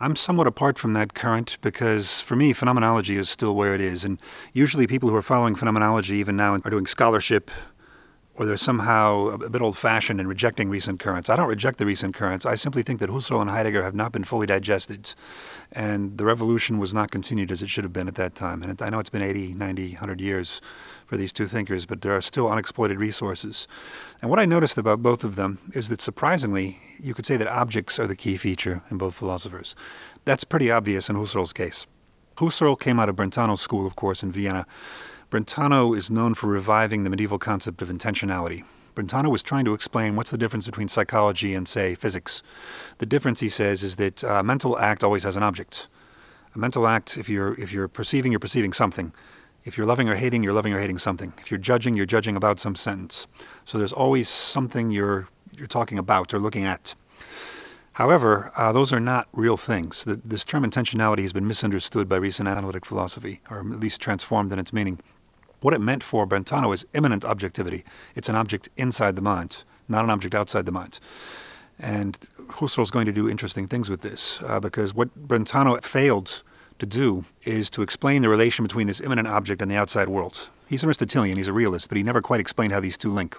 I'm 0.00 0.16
somewhat 0.16 0.46
apart 0.46 0.76
from 0.76 0.92
that 0.94 1.14
current 1.14 1.58
because 1.62 2.20
for 2.20 2.34
me, 2.34 2.52
phenomenology 2.52 3.16
is 3.16 3.28
still 3.28 3.54
where 3.54 3.74
it 3.74 3.80
is. 3.80 4.04
And 4.04 4.18
usually 4.52 4.86
people 4.86 5.08
who 5.08 5.14
are 5.14 5.22
following 5.22 5.54
phenomenology 5.54 6.16
even 6.16 6.36
now 6.36 6.54
are 6.54 6.70
doing 6.70 6.86
scholarship 6.86 7.50
or 8.36 8.46
they're 8.46 8.56
somehow 8.56 9.28
a 9.28 9.48
bit 9.48 9.62
old 9.62 9.76
fashioned 9.76 10.20
in 10.20 10.26
rejecting 10.26 10.68
recent 10.68 10.98
currents. 10.98 11.30
I 11.30 11.36
don't 11.36 11.48
reject 11.48 11.78
the 11.78 11.86
recent 11.86 12.14
currents. 12.14 12.44
I 12.44 12.56
simply 12.56 12.82
think 12.82 12.98
that 13.00 13.10
Husserl 13.10 13.40
and 13.40 13.48
Heidegger 13.48 13.84
have 13.84 13.94
not 13.94 14.10
been 14.10 14.24
fully 14.24 14.46
digested. 14.46 15.14
And 15.70 16.18
the 16.18 16.24
revolution 16.24 16.78
was 16.78 16.92
not 16.92 17.12
continued 17.12 17.52
as 17.52 17.62
it 17.62 17.68
should 17.68 17.84
have 17.84 17.92
been 17.92 18.08
at 18.08 18.16
that 18.16 18.34
time. 18.34 18.62
And 18.62 18.82
I 18.82 18.90
know 18.90 18.98
it's 18.98 19.10
been 19.10 19.22
80, 19.22 19.54
90, 19.54 19.92
100 19.92 20.20
years 20.20 20.60
for 21.06 21.16
these 21.16 21.32
two 21.32 21.46
thinkers, 21.46 21.86
but 21.86 22.02
there 22.02 22.16
are 22.16 22.20
still 22.20 22.50
unexploited 22.50 22.98
resources. 22.98 23.68
And 24.20 24.30
what 24.30 24.40
I 24.40 24.46
noticed 24.46 24.78
about 24.78 25.02
both 25.02 25.22
of 25.22 25.36
them 25.36 25.58
is 25.72 25.88
that 25.88 26.00
surprisingly, 26.00 26.78
you 27.00 27.14
could 27.14 27.26
say 27.26 27.36
that 27.36 27.46
objects 27.46 27.98
are 28.00 28.06
the 28.06 28.16
key 28.16 28.36
feature 28.36 28.82
in 28.90 28.98
both 28.98 29.14
philosophers. 29.14 29.76
That's 30.24 30.44
pretty 30.44 30.70
obvious 30.70 31.08
in 31.08 31.16
Husserl's 31.16 31.52
case. 31.52 31.86
Husserl 32.38 32.78
came 32.78 32.98
out 32.98 33.08
of 33.08 33.14
Brentano's 33.14 33.60
school, 33.60 33.86
of 33.86 33.94
course, 33.94 34.24
in 34.24 34.32
Vienna 34.32 34.66
Brentano 35.30 35.96
is 35.96 36.10
known 36.10 36.34
for 36.34 36.46
reviving 36.46 37.04
the 37.04 37.10
medieval 37.10 37.38
concept 37.38 37.82
of 37.82 37.88
intentionality. 37.88 38.64
Brentano 38.94 39.30
was 39.30 39.42
trying 39.42 39.64
to 39.64 39.74
explain 39.74 40.14
what's 40.14 40.30
the 40.30 40.38
difference 40.38 40.66
between 40.66 40.88
psychology 40.88 41.54
and, 41.54 41.66
say, 41.66 41.94
physics. 41.94 42.42
The 42.98 43.06
difference, 43.06 43.40
he 43.40 43.48
says, 43.48 43.82
is 43.82 43.96
that 43.96 44.22
a 44.22 44.42
mental 44.42 44.78
act 44.78 45.02
always 45.02 45.24
has 45.24 45.36
an 45.36 45.42
object. 45.42 45.88
A 46.54 46.58
mental 46.58 46.86
act, 46.86 47.16
if 47.16 47.28
you're, 47.28 47.54
if 47.54 47.72
you're 47.72 47.88
perceiving, 47.88 48.30
you're 48.30 48.38
perceiving 48.38 48.72
something. 48.72 49.12
If 49.64 49.76
you're 49.76 49.86
loving 49.86 50.08
or 50.08 50.14
hating, 50.14 50.44
you're 50.44 50.52
loving 50.52 50.72
or 50.72 50.78
hating 50.78 50.98
something. 50.98 51.32
If 51.38 51.50
you're 51.50 51.58
judging, 51.58 51.96
you're 51.96 52.06
judging 52.06 52.36
about 52.36 52.60
some 52.60 52.76
sentence. 52.76 53.26
So 53.64 53.78
there's 53.78 53.92
always 53.92 54.28
something 54.28 54.90
you're, 54.90 55.26
you're 55.56 55.66
talking 55.66 55.98
about 55.98 56.32
or 56.32 56.38
looking 56.38 56.64
at. 56.64 56.94
However, 57.94 58.52
uh, 58.56 58.72
those 58.72 58.92
are 58.92 59.00
not 59.00 59.26
real 59.32 59.56
things. 59.56 60.04
The, 60.04 60.20
this 60.24 60.44
term 60.44 60.64
intentionality 60.64 61.22
has 61.22 61.32
been 61.32 61.46
misunderstood 61.46 62.08
by 62.08 62.16
recent 62.16 62.48
analytic 62.48 62.84
philosophy, 62.84 63.40
or 63.50 63.60
at 63.60 63.80
least 63.80 64.00
transformed 64.00 64.52
in 64.52 64.58
its 64.58 64.72
meaning. 64.72 65.00
What 65.64 65.72
it 65.72 65.80
meant 65.80 66.02
for 66.02 66.26
Brentano 66.26 66.74
is 66.74 66.84
immanent 66.92 67.24
objectivity. 67.24 67.84
It's 68.14 68.28
an 68.28 68.34
object 68.34 68.68
inside 68.76 69.16
the 69.16 69.22
mind, 69.22 69.64
not 69.88 70.04
an 70.04 70.10
object 70.10 70.34
outside 70.34 70.66
the 70.66 70.72
mind. 70.72 71.00
And 71.78 72.18
Husserl 72.58 72.82
is 72.82 72.90
going 72.90 73.06
to 73.06 73.12
do 73.12 73.30
interesting 73.30 73.66
things 73.66 73.88
with 73.88 74.02
this 74.02 74.42
uh, 74.42 74.60
because 74.60 74.94
what 74.94 75.26
Brentano 75.26 75.82
failed 75.82 76.42
to 76.80 76.84
do 76.84 77.24
is 77.44 77.70
to 77.70 77.80
explain 77.80 78.20
the 78.20 78.28
relation 78.28 78.62
between 78.62 78.88
this 78.88 79.00
immanent 79.00 79.26
object 79.26 79.62
and 79.62 79.70
the 79.70 79.76
outside 79.76 80.10
world. 80.10 80.50
He's 80.66 80.82
an 80.82 80.88
Aristotelian, 80.88 81.38
he's 81.38 81.48
a 81.48 81.54
realist, 81.54 81.88
but 81.88 81.96
he 81.96 82.02
never 82.02 82.20
quite 82.20 82.40
explained 82.40 82.74
how 82.74 82.80
these 82.80 82.98
two 82.98 83.10
link. 83.10 83.38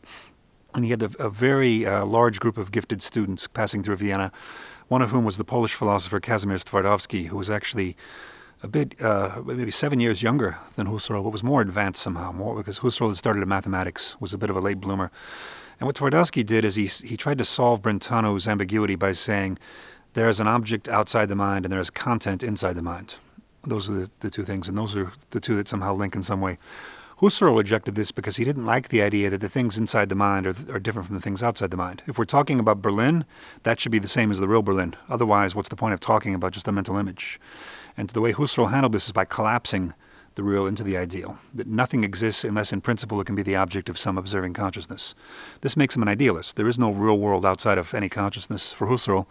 And 0.73 0.83
he 0.83 0.89
had 0.89 1.03
a, 1.03 1.11
a 1.19 1.29
very 1.29 1.85
uh, 1.85 2.07
large 2.07 2.39
group 2.39 2.57
of 2.57 2.71
gifted 2.71 3.03
students 3.03 3.47
passing 3.47 3.83
through 3.83 3.97
Vienna, 3.97 4.31
one 4.87 5.03
of 5.03 5.11
whom 5.11 5.25
was 5.25 5.37
the 5.37 5.45
Polish 5.45 5.75
philosopher 5.75 6.19
Kazimierz 6.19 6.63
Twardowski, 6.63 7.27
who 7.27 7.37
was 7.37 7.51
actually 7.51 7.95
a 8.65 8.67
bit, 8.67 8.99
uh, 8.99 9.41
maybe 9.45 9.69
seven 9.69 9.99
years 9.99 10.23
younger 10.23 10.57
than 10.75 10.87
Husserl, 10.87 11.23
but 11.23 11.29
was 11.29 11.43
more 11.43 11.61
advanced 11.61 12.01
somehow, 12.01 12.31
more 12.31 12.55
because 12.55 12.79
Husserl 12.79 13.09
had 13.09 13.17
started 13.17 13.43
in 13.43 13.47
mathematics, 13.47 14.19
was 14.19 14.33
a 14.33 14.39
bit 14.39 14.49
of 14.49 14.55
a 14.55 14.59
late 14.59 14.81
bloomer. 14.81 15.11
And 15.79 15.85
what 15.85 15.95
Twardowski 15.95 16.43
did 16.43 16.65
is 16.65 16.75
he, 16.75 16.87
he 17.07 17.15
tried 17.15 17.37
to 17.37 17.45
solve 17.45 17.83
Brentano's 17.83 18.47
ambiguity 18.47 18.95
by 18.95 19.11
saying 19.11 19.59
there 20.13 20.27
is 20.29 20.39
an 20.39 20.47
object 20.47 20.89
outside 20.89 21.29
the 21.29 21.35
mind 21.35 21.63
and 21.63 21.71
there 21.71 21.79
is 21.79 21.91
content 21.91 22.41
inside 22.41 22.73
the 22.73 22.81
mind. 22.81 23.19
Those 23.63 23.87
are 23.87 23.93
the, 23.93 24.11
the 24.21 24.29
two 24.31 24.43
things, 24.43 24.67
and 24.67 24.75
those 24.77 24.95
are 24.95 25.13
the 25.29 25.39
two 25.39 25.55
that 25.57 25.67
somehow 25.67 25.93
link 25.93 26.15
in 26.15 26.23
some 26.23 26.41
way. 26.41 26.57
Husserl 27.19 27.55
rejected 27.55 27.93
this 27.93 28.11
because 28.11 28.37
he 28.37 28.43
didn't 28.43 28.65
like 28.65 28.89
the 28.89 29.01
idea 29.03 29.29
that 29.29 29.41
the 29.41 29.49
things 29.49 29.77
inside 29.77 30.09
the 30.09 30.15
mind 30.15 30.47
are, 30.47 30.55
are 30.73 30.79
different 30.79 31.05
from 31.05 31.15
the 31.15 31.21
things 31.21 31.43
outside 31.43 31.69
the 31.69 31.77
mind. 31.77 32.01
If 32.07 32.17
we're 32.17 32.25
talking 32.25 32.59
about 32.59 32.81
Berlin, 32.81 33.25
that 33.63 33.79
should 33.79 33.91
be 33.91 33.99
the 33.99 34.07
same 34.07 34.31
as 34.31 34.39
the 34.39 34.47
real 34.47 34.63
Berlin. 34.63 34.95
Otherwise, 35.07 35.55
what's 35.55 35.69
the 35.69 35.75
point 35.75 35.93
of 35.93 35.99
talking 35.99 36.33
about 36.33 36.51
just 36.51 36.67
a 36.67 36.71
mental 36.71 36.97
image? 36.97 37.39
And 37.97 38.09
the 38.09 38.21
way 38.21 38.33
Husserl 38.33 38.71
handled 38.71 38.93
this 38.93 39.07
is 39.07 39.11
by 39.11 39.25
collapsing 39.25 39.93
the 40.35 40.43
real 40.43 40.67
into 40.67 40.83
the 40.83 40.97
ideal, 40.97 41.37
that 41.53 41.65
nothing 41.67 42.03
exists 42.03 42.43
unless 42.43 42.73
in 42.73 42.81
principle 42.81 43.21
it 43.21 43.25
can 43.25 43.35
be 43.35 43.41
the 43.41 43.55
object 43.55 43.87
of 43.87 43.97
some 43.97 44.17
observing 44.17 44.53
consciousness. 44.53 45.15
This 45.61 45.77
makes 45.77 45.95
him 45.95 46.01
an 46.01 46.09
idealist. 46.09 46.57
There 46.57 46.67
is 46.67 46.77
no 46.77 46.91
real 46.91 47.17
world 47.17 47.45
outside 47.45 47.77
of 47.77 47.93
any 47.93 48.09
consciousness 48.09 48.73
for 48.73 48.87
Husserl, 48.87 49.27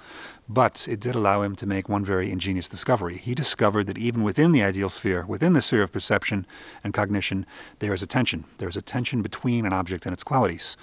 but 0.48 0.88
it 0.90 1.00
did 1.00 1.14
allow 1.14 1.42
him 1.42 1.56
to 1.56 1.66
make 1.66 1.90
one 1.90 2.06
very 2.06 2.30
ingenious 2.30 2.70
discovery. 2.70 3.18
He 3.18 3.34
discovered 3.34 3.86
that 3.86 3.98
even 3.98 4.22
within 4.22 4.52
the 4.52 4.62
ideal 4.62 4.88
sphere, 4.88 5.26
within 5.26 5.52
the 5.52 5.60
sphere 5.60 5.82
of 5.82 5.92
perception 5.92 6.46
and 6.82 6.94
cognition, 6.94 7.44
there 7.80 7.92
is 7.92 8.02
a 8.02 8.06
tension. 8.06 8.44
There 8.56 8.68
is 8.68 8.76
a 8.76 8.82
tension 8.82 9.20
between 9.20 9.66
an 9.66 9.74
object 9.74 10.06
and 10.06 10.12
its 10.14 10.24
qualities. 10.24 10.76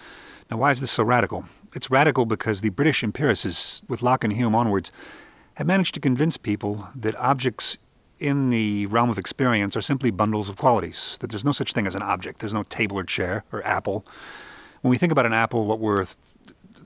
Now, 0.52 0.58
why 0.58 0.70
is 0.70 0.82
this 0.82 0.92
so 0.92 1.04
radical? 1.04 1.46
It's 1.74 1.90
radical 1.90 2.26
because 2.26 2.62
the 2.62 2.70
British 2.70 3.04
empiricists, 3.04 3.82
with 3.88 4.04
Locke 4.04 4.24
and 4.24 4.34
Hume 4.34 4.54
onwards, 4.54 4.92
have 5.56 5.68
managed 5.68 5.94
to 5.96 6.00
convince 6.00 6.38
people 6.38 6.88
that 6.96 7.16
objects 7.16 7.78
in 8.20 8.52
the 8.52 8.86
realm 8.86 9.10
of 9.10 9.18
experience 9.18 9.76
are 9.76 9.82
simply 9.82 10.12
bundles 10.12 10.48
of 10.48 10.56
qualities, 10.56 11.18
that 11.22 11.30
there's 11.30 11.44
no 11.44 11.52
such 11.52 11.74
thing 11.74 11.88
as 11.88 11.96
an 11.96 12.04
object. 12.04 12.40
There's 12.40 12.54
no 12.54 12.64
table 12.64 12.98
or 12.98 13.04
chair 13.04 13.44
or 13.52 13.66
apple. 13.66 14.06
When 14.82 14.92
we 14.92 14.98
think 14.98 15.12
about 15.12 15.26
an 15.26 15.34
apple, 15.34 15.66
what 15.66 15.80
we're 15.80 16.06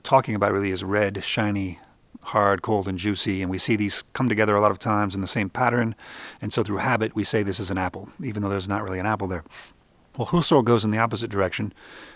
talking 0.02 0.34
about 0.34 0.52
really 0.52 0.70
is 0.70 0.82
red, 0.82 1.22
shiny, 1.22 1.78
hard, 2.22 2.62
cold, 2.62 2.88
and 2.88 2.98
juicy, 2.98 3.42
and 3.42 3.50
we 3.50 3.58
see 3.58 3.76
these 3.76 4.02
come 4.12 4.28
together 4.28 4.56
a 4.56 4.60
lot 4.60 4.70
of 4.70 4.78
times 4.78 5.14
in 5.14 5.20
the 5.20 5.26
same 5.26 5.48
pattern, 5.50 5.94
and 6.40 6.52
so 6.52 6.62
through 6.62 6.78
habit 6.78 7.14
we 7.14 7.22
say 7.22 7.42
this 7.42 7.60
is 7.60 7.70
an 7.70 7.78
apple, 7.78 8.08
even 8.22 8.42
though 8.42 8.48
there's 8.48 8.68
not 8.68 8.82
really 8.82 8.98
an 8.98 9.06
apple 9.06 9.28
there. 9.28 9.44
Well, 10.16 10.28
Husserl 10.28 10.64
goes 10.64 10.84
in 10.84 10.90
the 10.90 10.98
opposite 10.98 11.30
direction. 11.30 11.74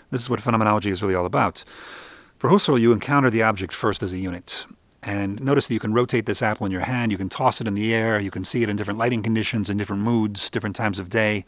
This 0.09 0.21
is 0.21 0.29
what 0.29 0.41
phenomenology 0.41 0.89
is 0.89 1.01
really 1.01 1.15
all 1.15 1.25
about. 1.25 1.63
For 2.37 2.49
Husserl, 2.49 2.79
you 2.79 2.91
encounter 2.91 3.29
the 3.29 3.43
object 3.43 3.73
first 3.73 4.01
as 4.01 4.13
a 4.13 4.17
unit, 4.17 4.65
and 5.03 5.41
notice 5.41 5.67
that 5.67 5.73
you 5.73 5.79
can 5.79 5.93
rotate 5.93 6.25
this 6.25 6.41
apple 6.41 6.65
in 6.65 6.71
your 6.71 6.81
hand, 6.81 7.11
you 7.11 7.17
can 7.17 7.29
toss 7.29 7.59
it 7.59 7.67
in 7.67 7.73
the 7.73 7.93
air, 7.93 8.19
you 8.19 8.31
can 8.31 8.43
see 8.43 8.61
it 8.61 8.69
in 8.69 8.75
different 8.75 8.99
lighting 8.99 9.23
conditions, 9.23 9.69
in 9.69 9.77
different 9.77 10.03
moods, 10.03 10.49
different 10.49 10.75
times 10.75 10.99
of 10.99 11.09
day. 11.09 11.45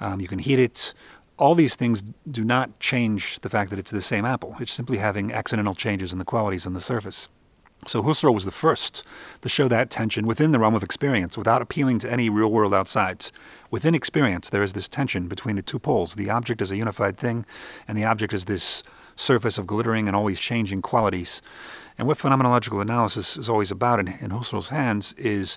Um, 0.00 0.20
you 0.20 0.28
can 0.28 0.38
heat 0.38 0.58
it. 0.58 0.94
All 1.38 1.54
these 1.54 1.76
things 1.76 2.04
do 2.30 2.44
not 2.44 2.78
change 2.80 3.40
the 3.40 3.50
fact 3.50 3.70
that 3.70 3.78
it's 3.78 3.90
the 3.90 4.00
same 4.00 4.24
apple. 4.24 4.56
It's 4.60 4.72
simply 4.72 4.98
having 4.98 5.32
accidental 5.32 5.74
changes 5.74 6.12
in 6.12 6.18
the 6.18 6.24
qualities 6.24 6.66
on 6.66 6.74
the 6.74 6.80
surface. 6.80 7.28
So 7.86 8.02
Husserl 8.02 8.34
was 8.34 8.44
the 8.44 8.50
first 8.50 9.04
to 9.42 9.48
show 9.48 9.68
that 9.68 9.90
tension 9.90 10.26
within 10.26 10.50
the 10.50 10.58
realm 10.58 10.74
of 10.74 10.82
experience 10.82 11.36
without 11.36 11.62
appealing 11.62 12.00
to 12.00 12.10
any 12.10 12.28
real 12.28 12.50
world 12.50 12.74
outside. 12.74 13.26
Within 13.70 13.94
experience, 13.94 14.50
there 14.50 14.62
is 14.62 14.72
this 14.72 14.88
tension 14.88 15.28
between 15.28 15.56
the 15.56 15.62
two 15.62 15.78
poles. 15.78 16.14
The 16.14 16.30
object 16.30 16.62
is 16.62 16.72
a 16.72 16.76
unified 16.76 17.16
thing, 17.16 17.44
and 17.86 17.96
the 17.96 18.04
object 18.04 18.32
is 18.32 18.46
this 18.46 18.82
surface 19.14 19.56
of 19.56 19.66
glittering 19.66 20.08
and 20.08 20.16
always 20.16 20.40
changing 20.40 20.82
qualities. 20.82 21.42
And 21.98 22.06
what 22.06 22.18
phenomenological 22.18 22.82
analysis 22.82 23.36
is 23.36 23.48
always 23.48 23.70
about 23.70 24.00
in, 24.00 24.08
in 24.08 24.30
Husserl's 24.30 24.68
hands 24.68 25.14
is 25.14 25.56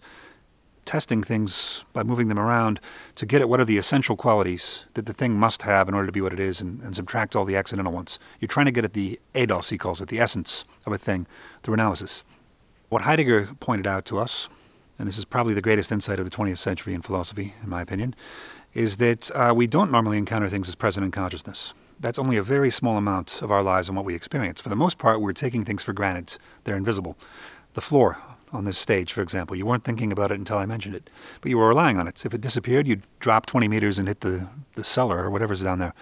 testing 0.85 1.21
things 1.21 1.85
by 1.93 2.01
moving 2.01 2.29
them 2.29 2.39
around 2.39 2.79
to 3.15 3.25
get 3.25 3.41
at 3.41 3.49
what 3.49 3.59
are 3.59 3.65
the 3.65 3.77
essential 3.77 4.15
qualities 4.15 4.85
that 4.95 5.05
the 5.05 5.13
thing 5.13 5.37
must 5.37 5.61
have 5.63 5.87
in 5.87 5.93
order 5.93 6.07
to 6.07 6.11
be 6.11 6.21
what 6.21 6.33
it 6.33 6.39
is 6.39 6.61
and, 6.61 6.81
and 6.81 6.95
subtract 6.95 7.35
all 7.35 7.45
the 7.45 7.55
accidental 7.55 7.91
ones. 7.93 8.17
You're 8.39 8.47
trying 8.47 8.65
to 8.65 8.71
get 8.71 8.85
at 8.85 8.93
the 8.93 9.19
eidos, 9.35 9.69
he 9.69 9.77
calls 9.77 10.01
it, 10.01 10.07
the 10.07 10.19
essence 10.19 10.65
of 10.87 10.93
a 10.93 10.97
thing 10.97 11.27
through 11.61 11.75
analysis. 11.75 12.23
What 12.87 13.03
Heidegger 13.03 13.49
pointed 13.59 13.85
out 13.85 14.05
to 14.05 14.17
us, 14.17 14.49
and 14.97 15.07
this 15.07 15.19
is 15.19 15.25
probably 15.25 15.53
the 15.53 15.61
greatest 15.61 15.91
insight 15.91 16.19
of 16.19 16.25
the 16.27 16.35
20th 16.35 16.57
century 16.57 16.95
in 16.95 17.01
philosophy, 17.03 17.53
in 17.61 17.69
my 17.69 17.81
opinion, 17.81 18.15
is 18.73 18.97
that 18.97 19.29
uh, 19.35 19.53
we 19.55 19.67
don't 19.67 19.91
normally 19.91 20.17
encounter 20.17 20.49
things 20.49 20.67
as 20.67 20.73
present 20.73 21.05
in 21.05 21.11
consciousness 21.11 21.73
that's 21.99 22.19
only 22.19 22.37
a 22.37 22.43
very 22.43 22.71
small 22.71 22.97
amount 22.97 23.41
of 23.41 23.51
our 23.51 23.61
lives 23.61 23.89
and 23.89 23.95
what 23.95 24.05
we 24.05 24.15
experience. 24.15 24.61
For 24.61 24.69
the 24.69 24.75
most 24.75 24.97
part, 24.97 25.21
we're 25.21 25.33
taking 25.33 25.65
things 25.65 25.83
for 25.83 25.93
granted. 25.93 26.37
They're 26.63 26.77
invisible. 26.77 27.17
The 27.73 27.81
floor 27.81 28.17
on 28.51 28.63
this 28.63 28.77
stage, 28.77 29.13
for 29.13 29.21
example, 29.21 29.55
you 29.55 29.65
weren't 29.65 29.83
thinking 29.83 30.11
about 30.11 30.31
it 30.31 30.39
until 30.39 30.57
I 30.57 30.65
mentioned 30.65 30.95
it, 30.95 31.09
but 31.41 31.49
you 31.49 31.57
were 31.57 31.67
relying 31.67 31.99
on 31.99 32.07
it. 32.07 32.25
If 32.25 32.33
it 32.33 32.41
disappeared, 32.41 32.87
you'd 32.87 33.03
drop 33.19 33.45
20 33.45 33.67
meters 33.67 33.99
and 33.99 34.07
hit 34.07 34.21
the, 34.21 34.47
the 34.73 34.83
cellar 34.83 35.23
or 35.23 35.29
whatever's 35.29 35.63
down 35.63 35.79
there. 35.79 35.93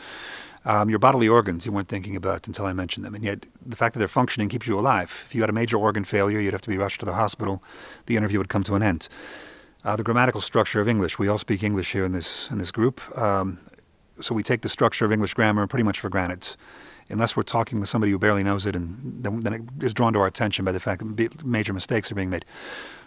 Um, 0.66 0.90
your 0.90 1.00
bodily 1.00 1.30
organs, 1.30 1.66
you 1.66 1.72
weren't 1.72 1.88
thinking 1.88 2.16
about 2.16 2.48
until 2.48 2.66
I 2.66 2.74
mentioned 2.74 3.06
them. 3.06 3.16
And 3.16 3.24
yet, 3.24 3.46
the 3.66 3.76
fact 3.76 3.94
that 3.94 4.00
they're 4.00 4.08
functioning 4.08 4.50
keeps 4.50 4.68
you 4.68 4.78
alive. 4.78 5.24
If 5.26 5.34
you 5.34 5.42
had 5.42 5.50
a 5.50 5.54
major 5.54 5.78
organ 5.78 6.04
failure, 6.04 6.40
you'd 6.40 6.54
have 6.54 6.62
to 6.64 6.70
be 6.70 6.78
rushed 6.78 7.00
to 7.00 7.06
the 7.06 7.14
hospital. 7.14 7.64
The 8.06 8.18
interview 8.18 8.38
would 8.38 8.50
come 8.50 8.64
to 8.64 8.76
an 8.76 8.84
end. 8.84 9.08
Uh, 9.86 9.96
the 9.96 10.04
grammatical 10.04 10.42
structure 10.42 10.82
of 10.82 10.88
English. 10.90 11.18
We 11.18 11.30
all 11.30 11.38
speak 11.38 11.64
English 11.64 11.94
here 11.94 12.04
in 12.04 12.12
this 12.12 12.52
in 12.52 12.58
this 12.58 12.72
group. 12.72 13.00
Um, 13.18 13.60
so 14.20 14.36
we 14.36 14.44
take 14.44 14.62
the 14.62 14.70
structure 14.70 15.06
of 15.06 15.12
English 15.12 15.34
grammar 15.34 15.68
pretty 15.68 15.84
much 15.84 16.00
for 16.00 16.10
granted. 16.10 16.56
unless 17.10 17.38
we're 17.38 17.44
talking 17.44 17.80
with 17.80 17.88
somebody 17.88 18.12
who 18.12 18.20
barely 18.20 18.44
knows 18.44 18.66
it, 18.66 18.76
and 18.76 19.24
then, 19.24 19.40
then 19.40 19.54
it 19.54 19.62
is 19.82 19.94
drawn 19.94 20.12
to 20.12 20.20
our 20.20 20.28
attention 20.28 20.66
by 20.66 20.74
the 20.74 20.80
fact 20.80 21.02
that 21.16 21.46
major 21.46 21.72
mistakes 21.72 22.12
are 22.12 22.16
being 22.16 22.30
made. 22.30 22.44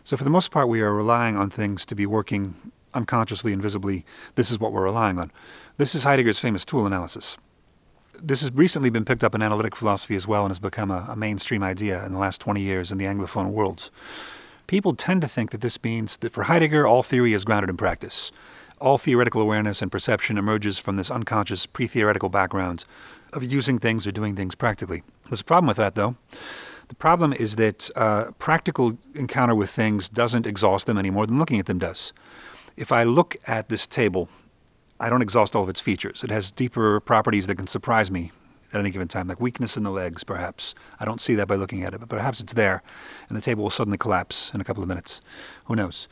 So, 0.05 0.17
for 0.17 0.25
the 0.25 0.31
most 0.31 0.51
part, 0.51 0.69
we 0.69 0.81
are 0.81 0.95
relying 0.95 1.37
on 1.37 1.51
things 1.51 1.85
to 1.87 1.95
be 1.95 2.07
working 2.07 2.73
unconsciously 2.95 3.53
and 3.53 3.61
visibly. 3.61 4.05
This 4.35 4.51
is 4.51 4.59
what 4.59 4.73
we're 4.73 4.85
relying 4.85 5.19
on. 5.19 5.31
This 5.77 5.95
is 5.95 6.05
Heidegger's 6.05 6.39
famous 6.39 6.65
tool 6.65 6.87
analysis. 6.87 7.39
This 8.23 8.41
has 8.43 8.53
recently 8.53 8.91
been 8.91 9.05
picked 9.05 9.25
up 9.25 9.35
in 9.35 9.43
analytic 9.43 9.75
philosophy 9.77 10.17
as 10.17 10.27
well 10.27 10.45
and 10.45 10.51
has 10.51 10.59
become 10.59 10.91
a, 10.91 11.07
a 11.11 11.17
mainstream 11.17 11.63
idea 11.63 12.05
in 12.05 12.13
the 12.13 12.19
last 12.19 12.41
20 12.41 12.61
years 12.61 12.93
in 12.93 12.99
the 12.99 13.05
Anglophone 13.07 13.51
worlds. 13.51 13.91
People 14.67 14.95
tend 14.95 15.23
to 15.23 15.29
think 15.29 15.51
that 15.51 15.63
this 15.63 15.83
means 15.83 16.17
that 16.19 16.33
for 16.33 16.45
Heidegger, 16.45 16.87
all 16.87 17.03
theory 17.03 17.33
is 17.33 17.45
grounded 17.45 17.71
in 17.71 17.77
practice. 17.77 18.31
All 18.81 18.97
theoretical 18.97 19.43
awareness 19.43 19.83
and 19.83 19.93
perception 19.93 20.39
emerges 20.39 20.79
from 20.79 20.97
this 20.97 21.11
unconscious 21.11 21.67
pre 21.67 21.87
theoretical 21.87 22.31
background 22.31 22.87
of 23.35 23.45
using 23.45 23.79
things 23.79 24.07
or 24.07 24.13
doing 24.13 24.35
things 24.35 24.55
practically. 24.55 25.03
There's 25.29 25.43
a 25.43 25.45
problem 25.45 25.69
with 25.69 25.77
that, 25.77 25.97
though. 25.97 26.17
The 26.89 26.95
problem 26.95 27.35
is 27.35 27.57
that 27.57 27.91
uh, 27.95 28.31
practical 28.39 28.97
encounter 29.15 29.55
with 29.55 29.69
things 29.69 30.09
doesn't 30.09 30.47
exhaust 30.47 30.87
them 30.87 30.97
any 30.97 31.11
more 31.11 31.27
than 31.27 31.39
looking 31.39 31.61
at 31.61 31.67
them 31.67 31.79
does. 31.79 32.15
If 32.75 32.91
I 32.91 33.05
look 33.05 33.37
at 33.47 33.69
this 33.69 33.87
table, 33.87 34.31
I 34.99 35.11
don't 35.11 35.23
exhaust 35.23 35.55
all 35.55 35.63
of 35.63 35.69
its 35.69 35.81
features. 35.81 36.25
It 36.25 36.31
has 36.31 36.51
deeper 36.51 37.01
properties 37.01 37.47
that 37.49 37.57
can 37.57 37.67
surprise 37.67 38.11
me 38.11 38.33
at 38.73 38.81
any 38.81 38.91
given 38.91 39.09
time, 39.09 39.29
like 39.29 39.41
weakness 39.41 39.77
in 39.77 39.83
the 39.83 39.91
legs, 39.91 40.25
perhaps. 40.25 40.75
I 40.99 41.05
don't 41.05 41.21
see 41.21 41.35
that 41.35 41.49
by 41.49 41.57
looking 41.57 41.83
at 41.83 41.93
it, 41.93 42.01
but 42.01 42.09
perhaps 42.09 42.41
it's 42.41 42.55
there, 42.55 42.83
and 43.29 43.37
the 43.37 43.43
table 43.43 43.63
will 43.63 43.71
suddenly 43.71 43.99
collapse 43.99 44.51
in 44.55 44.61
a 44.63 44.65
couple 44.65 44.83
of 44.83 44.89
minutes. 44.89 45.21
Who 45.67 45.77
knows? 45.77 46.09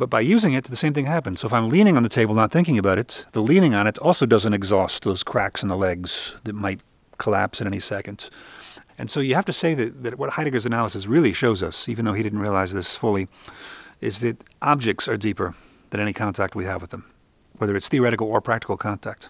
But 0.00 0.08
by 0.08 0.20
using 0.20 0.54
it, 0.54 0.64
the 0.64 0.76
same 0.76 0.94
thing 0.94 1.04
happens. 1.04 1.40
So 1.40 1.46
if 1.46 1.52
I'm 1.52 1.68
leaning 1.68 1.98
on 1.98 2.02
the 2.02 2.08
table, 2.08 2.34
not 2.34 2.50
thinking 2.50 2.78
about 2.78 2.96
it, 2.96 3.26
the 3.32 3.42
leaning 3.42 3.74
on 3.74 3.86
it 3.86 3.98
also 3.98 4.24
doesn't 4.24 4.54
exhaust 4.54 5.04
those 5.04 5.22
cracks 5.22 5.62
in 5.62 5.68
the 5.68 5.76
legs 5.76 6.36
that 6.44 6.54
might 6.54 6.80
collapse 7.18 7.60
at 7.60 7.66
any 7.66 7.80
second. 7.80 8.30
And 8.96 9.10
so 9.10 9.20
you 9.20 9.34
have 9.34 9.44
to 9.44 9.52
say 9.52 9.74
that, 9.74 10.02
that 10.02 10.18
what 10.18 10.30
Heidegger's 10.30 10.64
analysis 10.64 11.06
really 11.06 11.34
shows 11.34 11.62
us, 11.62 11.86
even 11.86 12.06
though 12.06 12.14
he 12.14 12.22
didn't 12.22 12.38
realize 12.38 12.72
this 12.72 12.96
fully, 12.96 13.28
is 14.00 14.20
that 14.20 14.42
objects 14.62 15.06
are 15.06 15.18
deeper 15.18 15.54
than 15.90 16.00
any 16.00 16.14
contact 16.14 16.56
we 16.56 16.64
have 16.64 16.80
with 16.80 16.92
them, 16.92 17.04
whether 17.58 17.76
it's 17.76 17.88
theoretical 17.88 18.26
or 18.26 18.40
practical 18.40 18.78
contact. 18.78 19.28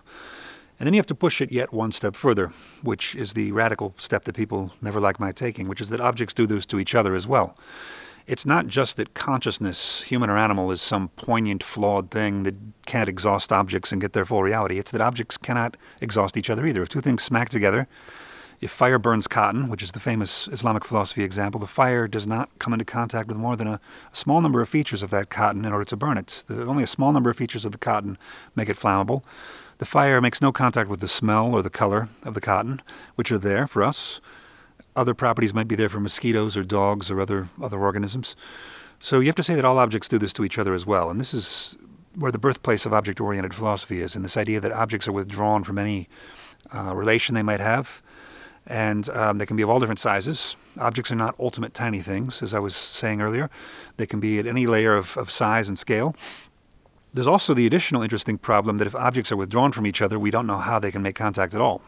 And 0.78 0.86
then 0.86 0.94
you 0.94 0.98
have 0.98 1.06
to 1.06 1.16
push 1.16 1.40
it 1.40 1.50
yet 1.50 1.72
one 1.72 1.90
step 1.90 2.14
further, 2.14 2.52
which 2.84 3.16
is 3.16 3.32
the 3.32 3.50
radical 3.50 3.92
step 3.98 4.22
that 4.22 4.36
people 4.36 4.70
never 4.80 5.00
like 5.00 5.18
my 5.18 5.32
taking, 5.32 5.66
which 5.66 5.80
is 5.80 5.88
that 5.88 6.00
objects 6.00 6.32
do 6.32 6.46
this 6.46 6.64
to 6.66 6.78
each 6.78 6.94
other 6.94 7.16
as 7.16 7.26
well 7.26 7.58
it's 8.30 8.46
not 8.46 8.68
just 8.68 8.96
that 8.96 9.12
consciousness, 9.12 10.02
human 10.02 10.30
or 10.30 10.38
animal, 10.38 10.70
is 10.70 10.80
some 10.80 11.08
poignant, 11.16 11.64
flawed 11.64 12.12
thing 12.12 12.44
that 12.44 12.54
can't 12.86 13.08
exhaust 13.08 13.50
objects 13.50 13.90
and 13.90 14.00
get 14.00 14.12
their 14.12 14.24
full 14.24 14.44
reality. 14.44 14.78
It's 14.78 14.92
that 14.92 15.00
objects 15.00 15.36
cannot 15.36 15.76
exhaust 16.00 16.36
each 16.36 16.48
other 16.48 16.64
either. 16.64 16.80
If 16.82 16.90
two 16.90 17.00
things 17.00 17.24
smack 17.24 17.48
together, 17.48 17.88
if 18.60 18.70
fire 18.70 19.00
burns 19.00 19.26
cotton, 19.26 19.68
which 19.68 19.82
is 19.82 19.90
the 19.90 19.98
famous 19.98 20.46
Islamic 20.46 20.84
philosophy 20.84 21.24
example, 21.24 21.60
the 21.60 21.66
fire 21.66 22.06
does 22.06 22.28
not 22.28 22.56
come 22.60 22.72
into 22.72 22.84
contact 22.84 23.26
with 23.26 23.36
more 23.36 23.56
than 23.56 23.66
a, 23.66 23.80
a 24.12 24.16
small 24.16 24.40
number 24.40 24.62
of 24.62 24.68
features 24.68 25.02
of 25.02 25.10
that 25.10 25.28
cotton 25.28 25.64
in 25.64 25.72
order 25.72 25.86
to 25.86 25.96
burn 25.96 26.16
it. 26.16 26.44
The, 26.46 26.62
only 26.66 26.84
a 26.84 26.86
small 26.86 27.10
number 27.10 27.30
of 27.30 27.36
features 27.36 27.64
of 27.64 27.72
the 27.72 27.78
cotton 27.78 28.16
make 28.54 28.68
it 28.68 28.76
flammable. 28.76 29.24
The 29.78 29.86
fire 29.86 30.20
makes 30.20 30.40
no 30.40 30.52
contact 30.52 30.88
with 30.88 31.00
the 31.00 31.08
smell 31.08 31.52
or 31.52 31.62
the 31.62 31.70
color 31.70 32.08
of 32.22 32.34
the 32.34 32.40
cotton, 32.40 32.80
which 33.16 33.32
are 33.32 33.38
there 33.38 33.66
for 33.66 33.82
us. 33.82 34.20
Other 35.00 35.14
properties 35.14 35.54
might 35.54 35.66
be 35.66 35.76
there 35.76 35.88
for 35.88 35.98
mosquitoes 35.98 36.58
or 36.58 36.62
dogs 36.62 37.10
or 37.10 37.22
other, 37.22 37.48
other 37.62 37.78
organisms. 37.78 38.36
So 38.98 39.18
you 39.18 39.28
have 39.28 39.34
to 39.36 39.42
say 39.42 39.54
that 39.54 39.64
all 39.64 39.78
objects 39.78 40.08
do 40.08 40.18
this 40.18 40.34
to 40.34 40.44
each 40.44 40.58
other 40.58 40.74
as 40.74 40.84
well. 40.84 41.08
And 41.08 41.18
this 41.18 41.32
is 41.32 41.74
where 42.14 42.30
the 42.30 42.38
birthplace 42.38 42.84
of 42.84 42.92
object 42.92 43.18
oriented 43.18 43.54
philosophy 43.54 44.02
is, 44.02 44.14
in 44.14 44.20
this 44.20 44.36
idea 44.36 44.60
that 44.60 44.72
objects 44.72 45.08
are 45.08 45.12
withdrawn 45.12 45.64
from 45.64 45.78
any 45.78 46.06
uh, 46.74 46.94
relation 46.94 47.34
they 47.34 47.42
might 47.42 47.60
have. 47.60 48.02
And 48.66 49.08
um, 49.08 49.38
they 49.38 49.46
can 49.46 49.56
be 49.56 49.62
of 49.62 49.70
all 49.70 49.80
different 49.80 50.00
sizes. 50.00 50.54
Objects 50.78 51.10
are 51.10 51.16
not 51.16 51.34
ultimate 51.40 51.72
tiny 51.72 52.00
things, 52.00 52.42
as 52.42 52.52
I 52.52 52.58
was 52.58 52.76
saying 52.76 53.22
earlier. 53.22 53.48
They 53.96 54.06
can 54.06 54.20
be 54.20 54.38
at 54.38 54.46
any 54.46 54.66
layer 54.66 54.94
of, 54.94 55.16
of 55.16 55.30
size 55.30 55.66
and 55.66 55.78
scale. 55.78 56.14
There's 57.14 57.26
also 57.26 57.54
the 57.54 57.66
additional 57.66 58.02
interesting 58.02 58.36
problem 58.36 58.76
that 58.76 58.86
if 58.86 58.94
objects 58.94 59.32
are 59.32 59.36
withdrawn 59.36 59.72
from 59.72 59.86
each 59.86 60.02
other, 60.02 60.18
we 60.18 60.30
don't 60.30 60.46
know 60.46 60.58
how 60.58 60.78
they 60.78 60.90
can 60.90 61.00
make 61.00 61.14
contact 61.14 61.54
at 61.54 61.60
all. 61.62 61.80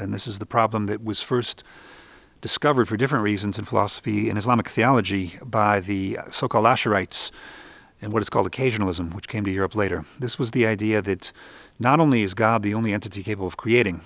And 0.00 0.14
this 0.14 0.26
is 0.26 0.38
the 0.38 0.46
problem 0.46 0.86
that 0.86 1.04
was 1.04 1.20
first 1.20 1.62
discovered 2.40 2.86
for 2.86 2.96
different 2.96 3.24
reasons 3.24 3.58
in 3.58 3.64
philosophy 3.64 4.28
and 4.28 4.38
Islamic 4.38 4.68
theology 4.68 5.38
by 5.44 5.80
the 5.80 6.18
so 6.30 6.48
called 6.48 6.66
Ash'arites 6.66 7.30
and 8.00 8.12
what 8.12 8.22
is 8.22 8.30
called 8.30 8.50
occasionalism, 8.50 9.14
which 9.14 9.28
came 9.28 9.44
to 9.44 9.50
Europe 9.50 9.74
later. 9.74 10.04
This 10.18 10.38
was 10.38 10.52
the 10.52 10.66
idea 10.66 11.02
that 11.02 11.32
not 11.78 12.00
only 12.00 12.22
is 12.22 12.34
God 12.34 12.62
the 12.62 12.74
only 12.74 12.92
entity 12.92 13.22
capable 13.22 13.48
of 13.48 13.56
creating, 13.56 14.02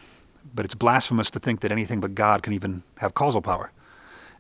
but 0.55 0.65
it's 0.65 0.75
blasphemous 0.75 1.31
to 1.31 1.39
think 1.39 1.61
that 1.61 1.73
anything 1.73 2.01
but 2.01 2.15
God 2.15 2.43
can 2.43 2.53
even 2.53 2.83
have 2.99 3.15
causal 3.15 3.43
power. 3.43 3.71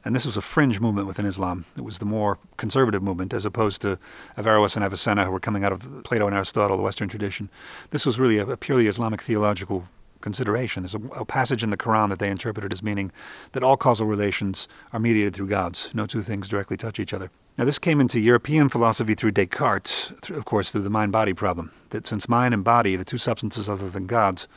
And 0.04 0.16
this 0.16 0.26
was 0.26 0.36
a 0.36 0.40
fringe 0.40 0.80
movement 0.80 1.06
within 1.06 1.26
Islam. 1.26 1.64
It 1.76 1.84
was 1.84 1.98
the 1.98 2.06
more 2.06 2.38
conservative 2.56 3.02
movement, 3.02 3.32
as 3.32 3.46
opposed 3.46 3.82
to 3.82 3.98
Averroes 4.36 4.74
and 4.74 4.84
Avicenna, 4.84 5.26
who 5.26 5.30
were 5.30 5.38
coming 5.38 5.64
out 5.64 5.72
of 5.72 6.02
Plato 6.02 6.26
and 6.26 6.34
Aristotle, 6.34 6.76
the 6.76 6.82
Western 6.82 7.08
tradition. 7.08 7.50
This 7.90 8.04
was 8.04 8.18
really 8.18 8.38
a 8.38 8.56
purely 8.56 8.88
Islamic 8.88 9.22
theological 9.22 9.86
consideration. 10.22 10.82
There's 10.82 10.94
a, 10.94 11.02
a, 11.20 11.24
passage 11.24 11.62
in 11.62 11.70
the 11.70 11.76
Quran 11.76 12.08
that 12.08 12.18
they 12.18 12.30
interpreted 12.30 12.72
as 12.72 12.82
meaning 12.82 13.12
that 13.52 13.62
all 13.62 13.76
causal 13.76 14.06
relations 14.06 14.68
are 14.92 14.98
mediated 14.98 15.34
through 15.34 15.48
gods. 15.48 15.94
No 15.94 16.06
two 16.06 16.22
things 16.22 16.48
directly 16.48 16.76
touch 16.76 16.98
each 16.98 17.12
other. 17.12 17.30
Now, 17.58 17.66
this 17.66 17.78
came 17.78 18.00
into 18.00 18.18
European 18.18 18.70
philosophy 18.70 19.14
through 19.14 19.32
Descartes, 19.32 20.12
through, 20.22 20.38
of 20.38 20.46
course, 20.46 20.72
through 20.72 20.82
the 20.82 20.90
mind 20.90 21.12
body 21.12 21.34
problem. 21.34 21.70
That 21.90 22.06
since 22.06 22.28
mind 22.28 22.54
and 22.54 22.64
body, 22.64 22.96
the 22.96 23.04
two 23.04 23.18
substances 23.18 23.68
other 23.68 23.90
than 23.90 24.06
gods, 24.06 24.48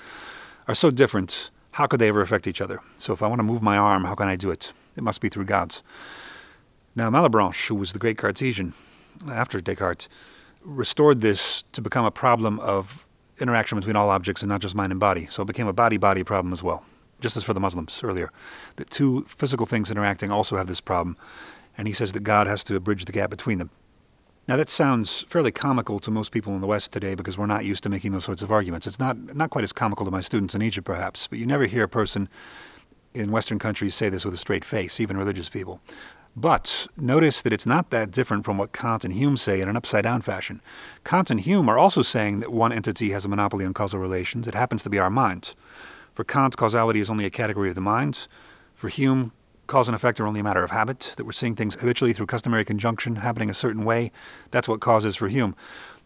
are 0.67 0.75
so 0.75 0.91
different, 0.91 1.51
how 1.71 1.88
could 1.88 1.99
they 1.99 2.08
ever 2.08 2.21
affect 2.21 2.47
each 2.47 2.62
other? 2.62 2.80
So, 2.95 3.12
if 3.12 3.21
I 3.21 3.28
want 3.28 3.39
to 3.39 3.43
move 3.43 3.62
my 3.62 3.78
arm, 3.78 4.06
how 4.06 4.15
can 4.15 4.30
I 4.30 4.38
do 4.38 4.49
it? 4.49 4.71
It 4.95 5.04
must 5.04 5.19
be 5.19 5.28
through 5.28 5.45
gods. 5.45 5.84
Now, 6.95 7.10
Malebranche, 7.10 7.67
who 7.67 7.75
was 7.75 7.91
the 7.91 7.99
great 7.99 8.17
Cartesian 8.17 8.73
after 9.28 9.60
Descartes, 9.60 10.08
restored 10.63 11.21
this 11.21 11.63
to 11.73 11.82
become 11.82 12.06
a 12.06 12.12
problem 12.12 12.60
of 12.62 13.05
interaction 13.39 13.78
between 13.78 13.95
all 13.95 14.10
objects 14.10 14.41
and 14.41 14.50
not 14.50 14.62
just 14.62 14.76
mind 14.76 14.91
and 14.91 15.00
body. 15.00 15.28
So 15.30 15.43
it 15.43 15.48
became 15.48 15.67
a 15.67 15.74
body 15.74 15.98
body 15.98 16.24
problem 16.24 16.54
as 16.54 16.63
well, 16.63 16.84
just 17.19 17.38
as 17.38 17.43
for 17.43 17.54
the 17.54 17.60
Muslims 17.60 18.02
earlier. 18.04 18.32
That 18.78 18.89
two 18.89 19.24
physical 19.24 19.65
things 19.65 19.91
interacting 19.91 20.32
also 20.32 20.58
have 20.58 20.67
this 20.67 20.82
problem, 20.82 21.17
and 21.78 21.88
he 21.88 21.93
says 21.93 22.13
that 22.13 22.24
God 22.24 22.48
has 22.48 22.63
to 22.65 22.80
bridge 22.80 23.06
the 23.06 23.12
gap 23.12 23.30
between 23.30 23.58
them. 23.58 23.69
Now 24.48 24.58
that 24.58 24.69
sounds 24.69 25.24
fairly 25.28 25.52
comical 25.52 26.00
to 26.00 26.12
most 26.12 26.32
people 26.32 26.54
in 26.54 26.62
the 26.62 26.67
West 26.67 26.93
today 26.93 27.15
because 27.15 27.38
we're 27.38 27.48
not 27.48 27.65
used 27.65 27.82
to 27.84 27.89
making 27.89 28.12
those 28.12 28.26
sorts 28.26 28.43
of 28.43 28.52
arguments. 28.52 28.86
It's 28.86 29.00
not 29.00 29.36
not 29.36 29.50
quite 29.50 29.63
as 29.63 29.74
comical 29.74 30.06
to 30.06 30.12
my 30.12 30.21
students 30.21 30.54
in 30.54 30.62
Egypt 30.62 30.86
perhaps, 30.86 31.28
but 31.28 31.39
you 31.39 31.48
never 31.48 31.65
hear 31.65 31.84
a 31.84 31.89
person 31.89 32.30
in 33.15 33.32
Western 33.32 33.58
countries 33.58 33.95
say 33.95 34.10
this 34.10 34.26
with 34.26 34.34
a 34.34 34.38
straight 34.38 34.65
face, 34.65 35.00
even 35.00 35.17
religious 35.17 35.50
people. 35.50 35.80
But 36.38 36.88
notice 36.98 37.41
that 37.41 37.54
it's 37.54 37.65
not 37.65 37.91
that 37.91 38.12
different 38.12 38.43
from 38.43 38.58
what 38.58 38.74
Kant 38.74 39.06
and 39.06 39.13
Hume 39.13 39.38
say 39.38 39.62
in 39.62 39.69
an 39.69 39.78
upside 39.78 40.04
down 40.04 40.19
fashion. 40.19 40.62
Kant 41.06 41.32
and 41.32 41.39
Hume 41.39 41.69
are 41.69 41.78
also 41.78 42.02
saying 42.02 42.41
that 42.41 42.52
one 42.52 42.74
entity 42.74 43.12
has 43.12 43.24
a 43.24 43.30
monopoly 43.30 43.65
on 43.65 43.74
causal 43.74 44.02
relations. 44.02 44.45
It 44.45 44.54
happens 44.54 44.84
to 44.84 44.89
be 44.89 45.00
our 45.00 45.10
mind. 45.10 45.56
For 46.13 46.26
Kant, 46.26 46.58
causality 46.58 47.00
is 47.00 47.10
only 47.10 47.26
a 47.26 47.30
category 47.30 47.69
of 47.69 47.76
the 47.76 47.82
mind. 47.82 48.28
For 48.74 48.89
Hume, 48.89 49.32
cause 49.67 49.88
and 49.88 49.95
effect 49.95 50.19
are 50.19 50.28
only 50.28 50.41
a 50.41 50.43
matter 50.43 50.63
of 50.63 50.71
habit, 50.71 51.13
that 51.15 51.26
we're 51.26 51.32
seeing 51.32 51.56
things 51.56 51.80
habitually 51.80 52.12
through 52.12 52.26
customary 52.26 52.65
conjunction 52.65 53.17
happening 53.17 53.50
a 53.50 53.54
certain 53.54 53.86
way. 53.86 54.12
That's 54.52 54.67
what 54.67 54.82
cause 54.82 55.06
is 55.06 55.15
for 55.15 55.30
Hume. 55.30 55.56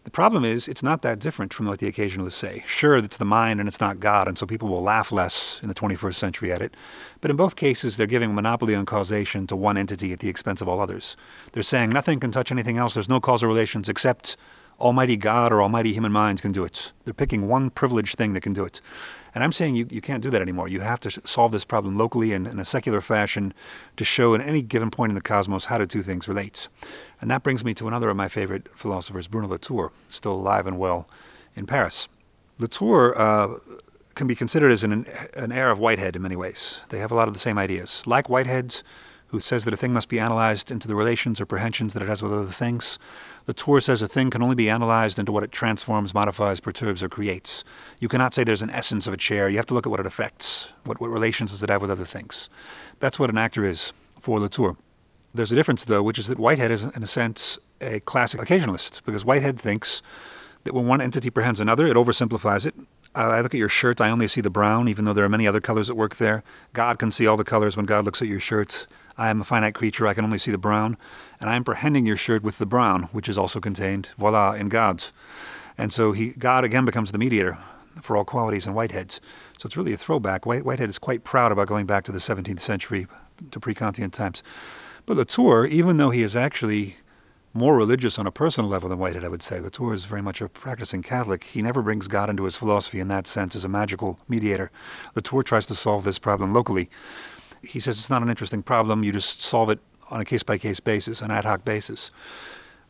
The 0.04 0.10
problem 0.10 0.46
is, 0.46 0.66
it's 0.66 0.82
not 0.82 1.02
that 1.02 1.18
different 1.18 1.52
from 1.52 1.66
what 1.66 1.78
the 1.78 1.90
occasionalists 1.90 2.32
say. 2.32 2.64
Sure, 2.66 2.96
it's 2.96 3.18
the 3.18 3.24
mind 3.26 3.60
and 3.60 3.68
it's 3.68 3.80
not 3.80 4.00
God, 4.00 4.28
and 4.28 4.38
so 4.38 4.46
people 4.46 4.68
will 4.68 4.82
laugh 4.82 5.12
less 5.12 5.60
in 5.62 5.68
the 5.68 5.74
21st 5.74 6.14
century 6.14 6.50
at 6.50 6.62
it. 6.62 6.74
But 7.20 7.30
in 7.30 7.36
both 7.36 7.54
cases, 7.54 7.96
they're 7.96 8.06
giving 8.06 8.34
monopoly 8.34 8.74
on 8.74 8.86
causation 8.86 9.46
to 9.48 9.56
one 9.56 9.76
entity 9.76 10.12
at 10.12 10.20
the 10.20 10.30
expense 10.30 10.62
of 10.62 10.68
all 10.68 10.80
others. 10.80 11.16
They're 11.52 11.62
saying 11.62 11.90
nothing 11.90 12.18
can 12.18 12.32
touch 12.32 12.50
anything 12.50 12.78
else, 12.78 12.94
there's 12.94 13.10
no 13.10 13.20
causal 13.20 13.48
relations 13.48 13.88
except 13.88 14.36
Almighty 14.80 15.18
God 15.18 15.52
or 15.52 15.60
Almighty 15.60 15.92
human 15.92 16.12
minds 16.12 16.40
can 16.40 16.52
do 16.52 16.64
it. 16.64 16.92
They're 17.04 17.12
picking 17.12 17.46
one 17.46 17.68
privileged 17.68 18.16
thing 18.16 18.32
that 18.32 18.40
can 18.40 18.54
do 18.54 18.64
it. 18.64 18.80
And 19.34 19.44
I'm 19.44 19.52
saying 19.52 19.76
you, 19.76 19.86
you 19.90 20.00
can't 20.00 20.22
do 20.22 20.30
that 20.30 20.42
anymore. 20.42 20.68
You 20.68 20.80
have 20.80 21.00
to 21.00 21.10
solve 21.26 21.52
this 21.52 21.64
problem 21.64 21.96
locally 21.96 22.32
and 22.32 22.46
in 22.46 22.58
a 22.58 22.64
secular 22.64 23.00
fashion 23.00 23.54
to 23.96 24.04
show 24.04 24.34
at 24.34 24.40
any 24.40 24.62
given 24.62 24.90
point 24.90 25.10
in 25.10 25.14
the 25.14 25.20
cosmos 25.20 25.66
how 25.66 25.78
do 25.78 25.86
two 25.86 26.02
things 26.02 26.28
relate. 26.28 26.68
And 27.20 27.30
that 27.30 27.42
brings 27.42 27.64
me 27.64 27.74
to 27.74 27.88
another 27.88 28.10
of 28.10 28.16
my 28.16 28.28
favorite 28.28 28.68
philosophers, 28.76 29.28
Bruno 29.28 29.48
Latour, 29.48 29.92
still 30.08 30.34
alive 30.34 30.66
and 30.66 30.78
well 30.78 31.08
in 31.54 31.66
Paris. 31.66 32.08
Latour 32.58 33.18
uh, 33.18 33.58
can 34.14 34.26
be 34.26 34.34
considered 34.34 34.72
as 34.72 34.84
an, 34.84 35.06
an 35.34 35.52
heir 35.52 35.70
of 35.70 35.78
Whitehead 35.78 36.16
in 36.16 36.22
many 36.22 36.36
ways. 36.36 36.80
They 36.88 36.98
have 36.98 37.12
a 37.12 37.14
lot 37.14 37.28
of 37.28 37.34
the 37.34 37.40
same 37.40 37.58
ideas. 37.58 38.06
Like 38.06 38.28
Whitehead's, 38.28 38.82
who 39.28 39.40
says 39.40 39.64
that 39.64 39.72
a 39.72 39.76
thing 39.76 39.92
must 39.92 40.08
be 40.08 40.18
analyzed 40.18 40.70
into 40.70 40.88
the 40.88 40.94
relations 40.94 41.40
or 41.40 41.46
prehensions 41.46 41.94
that 41.94 42.02
it 42.02 42.08
has 42.08 42.22
with 42.22 42.32
other 42.32 42.46
things, 42.46 42.98
Latour 43.50 43.80
says 43.80 44.00
a 44.00 44.06
thing 44.06 44.30
can 44.30 44.44
only 44.44 44.54
be 44.54 44.70
analyzed 44.70 45.18
into 45.18 45.32
what 45.32 45.42
it 45.42 45.50
transforms, 45.50 46.14
modifies, 46.14 46.60
perturbs, 46.60 47.02
or 47.02 47.08
creates. 47.08 47.64
You 47.98 48.06
cannot 48.06 48.32
say 48.32 48.44
there's 48.44 48.62
an 48.62 48.70
essence 48.70 49.08
of 49.08 49.12
a 49.14 49.16
chair. 49.16 49.48
You 49.48 49.56
have 49.56 49.66
to 49.66 49.74
look 49.74 49.86
at 49.86 49.90
what 49.90 49.98
it 49.98 50.06
affects. 50.06 50.72
What, 50.84 51.00
what 51.00 51.10
relations 51.10 51.50
does 51.50 51.60
it 51.64 51.68
have 51.68 51.82
with 51.82 51.90
other 51.90 52.04
things? 52.04 52.48
That's 53.00 53.18
what 53.18 53.28
an 53.28 53.36
actor 53.36 53.64
is 53.64 53.92
for 54.20 54.38
Latour. 54.38 54.76
There's 55.34 55.50
a 55.50 55.56
difference, 55.56 55.84
though, 55.84 56.00
which 56.00 56.16
is 56.16 56.28
that 56.28 56.38
Whitehead 56.38 56.70
is, 56.70 56.84
in 56.84 57.02
a 57.02 57.08
sense, 57.08 57.58
a 57.80 57.98
classic 57.98 58.40
occasionalist, 58.40 59.04
because 59.04 59.24
Whitehead 59.24 59.58
thinks 59.58 60.00
that 60.62 60.72
when 60.72 60.86
one 60.86 61.00
entity 61.00 61.28
prehends 61.28 61.58
another, 61.58 61.88
it 61.88 61.96
oversimplifies 61.96 62.66
it, 62.66 62.76
Uh, 63.16 63.30
I 63.30 63.40
look 63.40 63.54
at 63.54 63.58
your 63.58 63.68
shirt, 63.68 64.00
I 64.00 64.10
only 64.10 64.28
see 64.28 64.40
the 64.40 64.50
brown, 64.50 64.86
even 64.86 65.04
though 65.04 65.12
there 65.12 65.24
are 65.24 65.28
many 65.28 65.48
other 65.48 65.60
colors 65.60 65.90
at 65.90 65.96
work 65.96 66.14
there. 66.16 66.44
God 66.72 67.00
can 67.00 67.10
see 67.10 67.26
all 67.26 67.36
the 67.36 67.42
colors 67.42 67.76
when 67.76 67.86
God 67.86 68.04
looks 68.04 68.22
at 68.22 68.28
your 68.28 68.38
shirts. 68.38 68.86
I 69.18 69.30
am 69.30 69.40
a 69.40 69.44
finite 69.44 69.74
creature, 69.74 70.06
I 70.06 70.14
can 70.14 70.24
only 70.24 70.38
see 70.38 70.52
the 70.52 70.58
brown. 70.58 70.96
And 71.40 71.48
I 71.48 71.56
am 71.56 71.64
prehending 71.64 72.06
your 72.06 72.16
shirt 72.16 72.42
with 72.42 72.58
the 72.58 72.66
brown, 72.66 73.04
which 73.12 73.28
is 73.28 73.38
also 73.38 73.60
contained, 73.60 74.10
voila, 74.18 74.52
in 74.52 74.68
God's. 74.68 75.12
And 75.78 75.92
so 75.92 76.12
he, 76.12 76.30
God 76.38 76.64
again 76.64 76.84
becomes 76.84 77.12
the 77.12 77.18
mediator 77.18 77.56
for 78.02 78.16
all 78.16 78.24
qualities 78.24 78.66
and 78.66 78.76
Whitehead's. 78.76 79.20
So 79.56 79.66
it's 79.66 79.76
really 79.76 79.92
a 79.92 79.96
throwback. 79.96 80.44
White, 80.44 80.64
Whitehead 80.64 80.90
is 80.90 80.98
quite 80.98 81.24
proud 81.24 81.52
about 81.52 81.68
going 81.68 81.86
back 81.86 82.04
to 82.04 82.12
the 82.12 82.18
17th 82.18 82.60
century, 82.60 83.06
to 83.50 83.58
pre-Kantian 83.58 84.12
times. 84.12 84.42
But 85.06 85.16
Latour, 85.16 85.64
even 85.66 85.96
though 85.96 86.10
he 86.10 86.22
is 86.22 86.36
actually 86.36 86.96
more 87.52 87.76
religious 87.76 88.18
on 88.18 88.26
a 88.26 88.30
personal 88.30 88.70
level 88.70 88.88
than 88.88 88.98
Whitehead, 88.98 89.24
I 89.24 89.28
would 89.28 89.42
say. 89.42 89.58
Latour 89.60 89.92
is 89.92 90.04
very 90.04 90.22
much 90.22 90.40
a 90.40 90.48
practicing 90.48 91.02
Catholic. 91.02 91.44
He 91.44 91.62
never 91.62 91.82
brings 91.82 92.06
God 92.06 92.30
into 92.30 92.44
his 92.44 92.56
philosophy 92.56 93.00
in 93.00 93.08
that 93.08 93.26
sense 93.26 93.56
as 93.56 93.64
a 93.64 93.68
magical 93.68 94.18
mediator. 94.28 94.70
Latour 95.16 95.42
tries 95.42 95.66
to 95.66 95.74
solve 95.74 96.04
this 96.04 96.18
problem 96.18 96.52
locally. 96.52 96.88
He 97.62 97.80
says 97.80 97.98
it's 97.98 98.10
not 98.10 98.22
an 98.22 98.30
interesting 98.30 98.62
problem, 98.62 99.02
you 99.02 99.12
just 99.12 99.42
solve 99.42 99.68
it 99.68 99.80
on 100.10 100.20
a 100.20 100.24
case 100.24 100.42
by 100.42 100.58
case 100.58 100.80
basis, 100.80 101.22
an 101.22 101.30
ad 101.30 101.44
hoc 101.44 101.64
basis. 101.64 102.10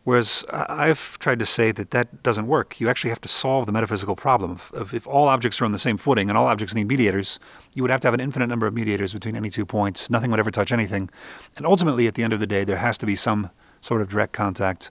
Whereas 0.04 0.46
I've 0.50 1.18
tried 1.18 1.38
to 1.40 1.46
say 1.46 1.72
that 1.72 1.90
that 1.90 2.22
doesn't 2.22 2.46
work. 2.46 2.80
You 2.80 2.88
actually 2.88 3.10
have 3.10 3.20
to 3.20 3.28
solve 3.28 3.66
the 3.66 3.72
metaphysical 3.72 4.16
problem. 4.16 4.52
Of, 4.52 4.72
of 4.74 4.94
if 4.94 5.06
all 5.06 5.28
objects 5.28 5.60
are 5.60 5.66
on 5.66 5.72
the 5.72 5.78
same 5.78 5.98
footing 5.98 6.30
and 6.30 6.38
all 6.38 6.46
objects 6.46 6.74
need 6.74 6.88
mediators, 6.88 7.38
you 7.74 7.82
would 7.82 7.90
have 7.90 8.00
to 8.00 8.06
have 8.06 8.14
an 8.14 8.20
infinite 8.20 8.46
number 8.46 8.66
of 8.66 8.72
mediators 8.72 9.12
between 9.12 9.36
any 9.36 9.50
two 9.50 9.66
points. 9.66 10.08
Nothing 10.08 10.30
would 10.30 10.40
ever 10.40 10.50
touch 10.50 10.72
anything. 10.72 11.10
And 11.56 11.66
ultimately, 11.66 12.06
at 12.06 12.14
the 12.14 12.22
end 12.22 12.32
of 12.32 12.40
the 12.40 12.46
day, 12.46 12.64
there 12.64 12.78
has 12.78 12.96
to 12.98 13.06
be 13.06 13.14
some 13.14 13.50
sort 13.82 14.00
of 14.00 14.08
direct 14.08 14.32
contact, 14.32 14.90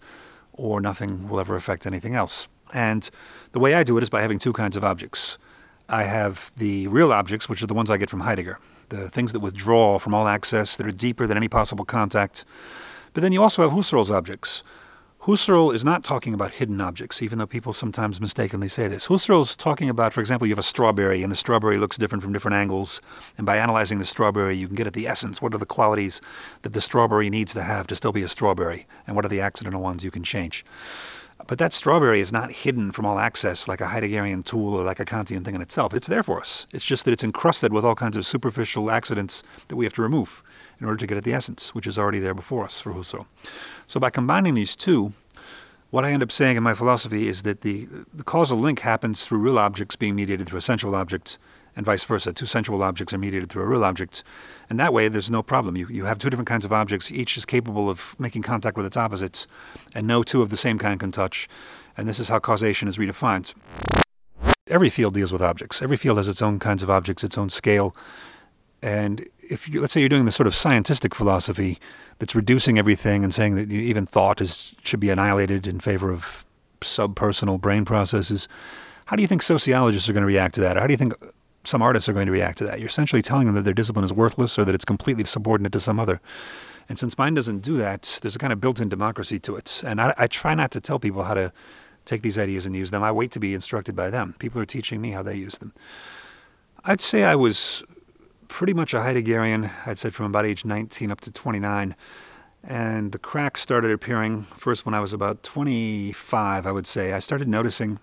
or 0.54 0.80
nothing 0.80 1.28
will 1.28 1.40
ever 1.40 1.56
affect 1.56 1.88
anything 1.88 2.14
else. 2.14 2.48
And 2.72 3.10
the 3.52 3.60
way 3.60 3.74
I 3.74 3.84
do 3.84 3.98
it 3.98 4.04
is 4.04 4.12
by 4.12 4.22
having 4.22 4.38
two 4.38 4.54
kinds 4.54 4.78
of 4.78 4.84
objects. 4.84 5.40
I 5.88 6.04
have 6.04 6.52
the 6.56 6.88
real 6.88 7.12
objects, 7.12 7.50
which 7.50 7.64
are 7.64 7.68
the 7.68 7.74
ones 7.74 7.90
I 7.90 7.98
get 7.98 8.12
from 8.12 8.20
Heidegger, 8.20 8.60
the 8.90 9.10
things 9.10 9.34
that 9.34 9.40
withdraw 9.40 10.00
from 10.00 10.14
all 10.14 10.28
access, 10.28 10.78
that 10.78 10.88
are 10.88 10.92
deeper 10.92 11.28
than 11.28 11.38
any 11.38 11.48
possible 11.48 11.86
contact. 11.86 12.46
But 13.14 13.22
then 13.22 13.32
you 13.32 13.42
also 13.42 13.62
have 13.62 13.72
Husserl's 13.72 14.12
objects. 14.12 14.64
Husserl 15.24 15.76
is 15.76 15.84
not 15.84 16.04
talking 16.04 16.34
about 16.34 16.54
hidden 16.54 16.80
objects, 16.80 17.22
even 17.22 17.40
though 17.40 17.46
people 17.46 17.74
sometimes 17.74 18.22
mistakenly 18.22 18.70
say 18.70 18.88
this. 18.88 19.10
Husserl 19.10 19.42
is 19.42 19.58
talking 19.58 19.90
about, 19.90 20.14
for 20.14 20.22
example, 20.22 20.48
you 20.48 20.54
have 20.54 20.60
a 20.60 20.64
strawberry, 20.64 21.24
and 21.24 21.32
the 21.32 21.36
strawberry 21.36 21.78
looks 21.78 21.98
different 21.98 22.24
from 22.24 22.32
different 22.32 22.56
angles. 22.56 23.02
And 23.38 23.46
by 23.46 23.58
analyzing 23.58 24.00
the 24.00 24.06
strawberry, 24.06 24.56
you 24.56 24.68
can 24.68 24.78
get 24.78 24.88
at 24.88 24.94
the 24.94 25.08
essence. 25.08 25.42
What 25.42 25.54
are 25.54 25.58
the 25.58 25.66
qualities 25.66 26.22
that 26.62 26.72
the 26.72 26.80
strawberry 26.80 27.30
needs 27.30 27.54
to 27.56 27.64
have 27.64 27.86
to 27.88 27.96
still 27.96 28.14
be 28.14 28.24
a 28.24 28.30
strawberry? 28.30 28.88
And 29.06 29.16
what 29.16 29.26
are 29.26 29.30
the 29.30 29.42
accidental 29.42 29.82
ones 29.82 30.06
you 30.06 30.12
can 30.12 30.24
change? 30.24 30.64
But 31.50 31.58
that 31.58 31.74
strawberry 31.74 32.22
is 32.22 32.32
not 32.32 32.52
hidden 32.52 32.92
from 32.92 33.08
all 33.08 33.18
access 33.18 33.68
like 33.68 33.82
a 33.82 33.88
Heideggerian 33.88 34.46
tool 34.46 34.76
or 34.76 34.84
like 34.84 35.00
a 35.00 35.04
Kantian 35.04 35.44
thing 35.44 35.56
in 35.56 35.64
itself. 35.64 35.96
It's 35.96 36.08
there 36.08 36.22
for 36.22 36.40
us. 36.40 36.68
It's 36.72 36.86
just 36.86 37.06
that 37.06 37.12
it's 37.12 37.24
encrusted 37.24 37.74
with 37.74 37.84
all 37.84 37.96
kinds 37.96 38.18
of 38.18 38.26
superficial 38.28 38.92
accidents 38.92 39.42
that 39.68 39.76
we 39.76 39.84
have 39.84 39.94
to 39.94 40.04
remove 40.04 40.44
in 40.80 40.86
order 40.86 40.98
to 40.98 41.08
get 41.08 41.18
at 41.18 41.24
the 41.24 41.34
essence, 41.34 41.74
which 41.74 41.88
is 41.88 41.98
already 41.98 42.20
there 42.20 42.36
before 42.36 42.66
us 42.66 42.80
for 42.80 42.94
Husserl. 42.94 43.26
So 43.88 44.00
by 44.00 44.12
combining 44.12 44.54
these 44.54 44.76
two, 44.76 45.14
what 45.90 46.06
I 46.06 46.12
end 46.12 46.22
up 46.22 46.32
saying 46.32 46.56
in 46.56 46.62
my 46.62 46.76
philosophy 46.76 47.28
is 47.28 47.42
that 47.42 47.62
the, 47.62 47.88
the 48.14 48.24
causal 48.24 48.60
link 48.60 48.82
happens 48.82 49.26
through 49.26 49.40
real 49.40 49.58
objects 49.58 49.96
being 49.96 50.16
mediated 50.16 50.46
through 50.46 50.60
a 50.60 50.62
sensual 50.62 50.94
object, 50.94 51.40
and 51.76 51.86
vice 51.86 52.04
versa. 52.04 52.34
Two 52.34 52.46
sensual 52.46 52.84
objects 52.84 53.14
are 53.14 53.18
mediated 53.18 53.50
through 53.50 53.64
a 53.64 53.68
real 53.68 53.84
object. 53.84 54.24
And 54.70 54.80
that 54.80 54.94
way, 54.94 55.08
there's 55.08 55.32
no 55.32 55.42
problem. 55.42 55.78
You, 55.78 55.88
you 55.90 56.06
have 56.06 56.20
two 56.20 56.30
different 56.30 56.48
kinds 56.48 56.66
of 56.66 56.74
objects, 56.74 57.12
each 57.12 57.38
is 57.38 57.46
capable 57.46 57.90
of 57.90 58.16
making 58.20 58.42
contact 58.42 58.78
with 58.78 58.86
its 58.86 58.98
opposites, 58.98 59.48
and 59.96 60.08
no 60.08 60.24
two 60.24 60.42
of 60.42 60.50
the 60.50 60.58
same 60.58 60.78
kind 60.78 61.00
can 61.00 61.12
touch. 61.12 61.48
And 61.98 62.08
this 62.08 62.20
is 62.20 62.30
how 62.30 62.40
causation 62.40 62.88
is 62.88 62.98
redefined. 62.98 63.54
Every 64.68 64.90
field 64.90 65.16
deals 65.16 65.32
with 65.32 65.42
objects. 65.42 65.82
Every 65.82 65.98
field 65.98 66.18
has 66.18 66.28
its 66.28 66.42
own 66.42 66.60
kinds 66.60 66.84
of 66.84 66.90
objects, 66.90 67.24
its 67.24 67.38
own 67.38 67.50
scale. 67.50 67.96
And 68.82 69.28
if 69.40 69.68
you, 69.68 69.82
let's 69.82 69.94
say 69.94 70.00
you're 70.00 70.10
doing 70.10 70.26
the 70.26 70.32
sort 70.32 70.48
of 70.48 70.54
scientistic 70.54 71.14
philosophy 71.14 71.80
that's 72.20 72.36
reducing 72.36 72.78
everything 72.78 73.24
and 73.24 73.34
saying 73.34 73.56
that 73.56 73.72
even 73.72 74.06
thought 74.06 74.42
is 74.42 74.76
should 74.84 75.00
be 75.00 75.10
annihilated 75.10 75.68
in 75.68 75.80
favor 75.80 76.12
of 76.12 76.46
subpersonal 76.82 77.60
brain 77.60 77.84
processes, 77.84 78.48
how 79.06 79.16
do 79.16 79.22
you 79.22 79.28
think 79.28 79.42
sociologists 79.42 80.08
are 80.08 80.14
going 80.14 80.22
to 80.22 80.28
react 80.28 80.56
to 80.56 80.62
that? 80.62 80.78
Or 80.78 80.82
how 80.82 80.88
do 80.88 80.94
you 80.94 80.98
think 80.98 81.14
some 81.64 81.82
artists 81.82 82.08
are 82.10 82.14
going 82.14 82.26
to 82.26 82.32
react 82.32 82.58
to 82.60 82.66
that? 82.66 82.80
You're 82.80 82.88
essentially 82.88 83.22
telling 83.22 83.46
them 83.46 83.56
that 83.56 83.64
their 83.64 83.74
discipline 83.74 84.06
is 84.06 84.14
worthless 84.14 84.58
or 84.58 84.66
that 84.66 84.76
it's 84.76 84.86
completely 84.86 85.26
subordinate 85.26 85.72
to 85.74 85.80
some 85.80 86.00
other. 86.00 86.22
And 86.88 86.98
since 86.98 87.18
mine 87.18 87.36
doesn't 87.36 87.60
do 87.60 87.78
that, 87.78 88.20
there's 88.22 88.36
a 88.36 88.40
kind 88.40 88.52
of 88.52 88.60
built-in 88.60 88.90
democracy 88.90 89.40
to 89.40 89.56
it. 89.56 89.82
And 89.86 90.02
I, 90.02 90.14
I 90.18 90.28
try 90.28 90.56
not 90.56 90.72
to 90.72 90.82
tell 90.82 91.00
people 91.00 91.24
how 91.24 91.36
to 91.36 91.54
take 92.06 92.24
these 92.24 92.40
ideas 92.40 92.66
and 92.66 92.76
use 92.76 92.92
them. 92.92 93.04
I 93.04 93.12
wait 93.12 93.32
to 93.32 93.40
be 93.40 93.54
instructed 93.54 93.96
by 93.96 94.10
them. 94.10 94.36
People 94.40 94.60
are 94.62 94.66
teaching 94.66 95.00
me 95.00 95.12
how 95.12 95.22
they 95.22 95.36
use 95.36 95.60
them. 95.60 95.74
I'd 96.84 97.02
say 97.02 97.24
I 97.24 97.36
was 97.36 97.84
pretty 98.48 98.74
much 98.74 98.94
a 98.94 98.98
Heideggerian, 98.98 99.72
I'd 99.86 100.00
said 100.00 100.16
from 100.16 100.26
about 100.26 100.46
age 100.46 100.66
19 100.66 101.12
up 101.12 101.22
to 101.22 101.32
29. 101.32 101.96
And 102.64 103.12
the 103.12 103.20
cracks 103.20 103.62
started 103.62 103.92
appearing 103.92 104.44
first 104.58 104.86
when 104.86 104.96
I 104.96 105.00
was 105.00 105.14
about 105.14 105.44
25, 105.44 106.66
I 106.66 106.72
would 106.72 106.88
say. 106.88 107.14
I 107.14 107.20
started 107.20 107.48
noticing 107.48 108.00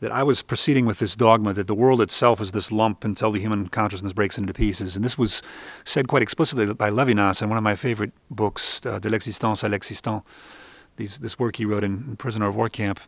that 0.00 0.12
I 0.12 0.22
was 0.22 0.42
proceeding 0.42 0.84
with 0.84 0.98
this 0.98 1.16
dogma 1.16 1.52
that 1.54 1.66
the 1.66 1.74
world 1.74 2.00
itself 2.00 2.40
is 2.40 2.52
this 2.52 2.70
lump 2.70 3.04
until 3.04 3.30
the 3.32 3.40
human 3.40 3.68
consciousness 3.68 4.12
breaks 4.12 4.36
into 4.36 4.52
pieces. 4.52 4.94
And 4.94 5.04
this 5.04 5.16
was 5.16 5.42
said 5.84 6.06
quite 6.06 6.22
explicitly 6.22 6.72
by 6.74 6.90
Levinas 6.90 7.42
in 7.42 7.48
one 7.48 7.56
of 7.56 7.64
my 7.64 7.74
favorite 7.74 8.12
books, 8.30 8.84
uh, 8.84 8.98
De 8.98 9.08
l'existence 9.08 9.62
à 9.62 9.70
l'existant, 9.70 10.22
this 10.96 11.38
work 11.38 11.56
he 11.56 11.64
wrote 11.64 11.84
in 11.84 12.16
Prisoner 12.16 12.48
of 12.48 12.56
War 12.56 12.68
Camp, 12.68 13.00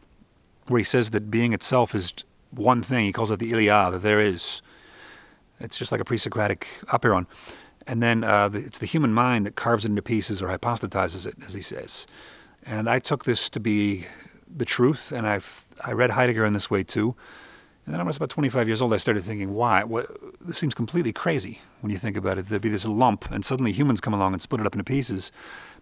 where 0.67 0.79
he 0.79 0.85
says 0.85 1.11
that 1.11 1.31
being 1.31 1.53
itself 1.53 1.95
is 1.95 2.13
one 2.51 2.83
thing. 2.83 3.05
He 3.05 3.13
calls 3.13 3.31
it 3.31 3.39
the 3.39 3.51
il 3.51 3.61
y 3.61 3.69
a, 3.69 3.91
that 3.91 4.03
there 4.03 4.21
is. 4.21 4.63
It's 5.61 5.79
just 5.79 5.91
like 5.91 6.01
a 6.01 6.05
pre-Socratic 6.05 6.67
apeiron. 6.93 7.27
And 7.87 8.03
then 8.03 8.23
uh, 8.23 8.49
the, 8.49 8.59
it's 8.59 8.79
the 8.79 8.87
human 8.87 9.13
mind 9.13 9.47
that 9.47 9.57
carves 9.57 9.85
it 9.85 9.89
into 9.89 10.03
pieces 10.03 10.43
or 10.43 10.49
hypostatizes 10.49 11.27
it, 11.27 11.35
as 11.45 11.55
he 11.55 11.61
says. 11.61 12.07
And 12.65 12.89
I 12.89 12.99
took 12.99 13.25
this 13.25 13.49
to 13.51 13.61
be 13.61 14.07
the 14.55 14.65
truth, 14.65 15.13
and 15.13 15.27
i 15.27 15.41
I 15.85 15.93
read 15.93 16.11
Heidegger 16.11 16.45
in 16.45 16.55
this 16.55 16.71
way 16.71 16.83
too. 16.83 17.15
And 17.89 17.95
then 17.95 18.03
I 18.03 18.05
was 18.05 18.19
about 18.19 18.29
25 18.29 18.67
years 18.67 18.83
old. 18.83 18.93
I 18.93 18.99
started 18.99 19.25
thinking, 19.25 19.55
why? 19.55 19.83
What, 19.83 20.07
this 20.43 20.59
seems 20.59 20.75
completely 20.75 21.11
crazy 21.11 21.61
when 21.81 21.91
you 21.91 21.97
think 21.97 22.19
about 22.19 22.37
it. 22.37 22.47
There'd 22.47 22.61
be 22.61 22.69
this 22.69 22.85
lump, 22.85 23.31
and 23.31 23.43
suddenly 23.43 23.73
humans 23.73 24.03
come 24.03 24.13
along 24.13 24.35
and 24.35 24.43
split 24.43 24.61
it 24.61 24.67
up 24.67 24.75
into 24.75 24.85
pieces. 24.85 25.33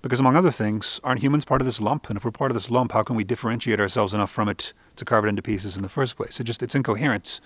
Because 0.03 0.21
among 0.21 0.37
other 0.37 0.53
things, 0.53 1.01
aren't 1.03 1.21
humans 1.21 1.45
part 1.45 1.61
of 1.61 1.65
this 1.65 1.81
lump? 1.81 2.09
And 2.09 2.17
if 2.17 2.25
we're 2.25 2.31
part 2.31 2.53
of 2.53 2.55
this 2.55 2.71
lump, 2.71 2.93
how 2.93 3.03
can 3.03 3.17
we 3.17 3.25
differentiate 3.25 3.81
ourselves 3.81 4.15
enough 4.15 4.31
from 4.31 4.49
it 4.49 4.73
to 4.95 5.05
carve 5.05 5.25
it 5.25 5.29
into 5.29 5.43
pieces 5.43 5.77
in 5.77 5.83
the 5.83 5.89
first 5.89 6.17
place? 6.17 6.39
It 6.39 6.45
just 6.45 6.63
it's 6.63 6.77
incoherent. 6.77 7.41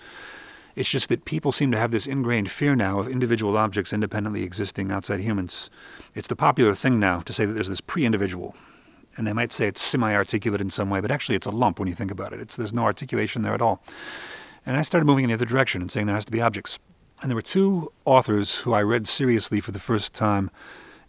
It's 0.75 0.91
just 0.91 1.09
that 1.09 1.25
people 1.25 1.51
seem 1.51 1.71
to 1.71 1.79
have 1.79 1.89
this 1.89 2.05
ingrained 2.05 2.51
fear 2.51 2.75
now 2.75 2.99
of 2.99 3.07
individual 3.07 3.57
objects 3.57 3.91
independently 3.91 4.43
existing 4.43 4.91
outside 4.91 5.21
humans. 5.21 5.71
It's 6.13 6.27
the 6.27 6.35
popular 6.35 6.75
thing 6.75 6.99
now 6.99 7.21
to 7.21 7.33
say 7.33 7.45
that 7.45 7.53
there's 7.53 7.67
this 7.67 7.81
pre-individual. 7.81 8.55
And 9.17 9.27
they 9.27 9.33
might 9.33 9.51
say 9.51 9.67
it's 9.67 9.81
semi-articulate 9.81 10.61
in 10.61 10.69
some 10.69 10.89
way, 10.89 11.01
but 11.01 11.11
actually 11.11 11.35
it's 11.35 11.47
a 11.47 11.51
lump 11.51 11.79
when 11.79 11.87
you 11.87 11.95
think 11.95 12.11
about 12.11 12.33
it. 12.33 12.39
It's, 12.39 12.55
there's 12.55 12.73
no 12.73 12.83
articulation 12.83 13.41
there 13.41 13.53
at 13.53 13.61
all. 13.61 13.83
And 14.65 14.77
I 14.77 14.83
started 14.83 15.05
moving 15.05 15.23
in 15.23 15.29
the 15.29 15.33
other 15.33 15.45
direction 15.45 15.81
and 15.81 15.91
saying 15.91 16.05
there 16.05 16.15
has 16.15 16.25
to 16.25 16.31
be 16.31 16.41
objects. 16.41 16.79
And 17.21 17.29
there 17.29 17.35
were 17.35 17.41
two 17.41 17.91
authors 18.05 18.59
who 18.59 18.73
I 18.73 18.81
read 18.81 19.07
seriously 19.07 19.59
for 19.59 19.71
the 19.71 19.79
first 19.79 20.13
time 20.15 20.49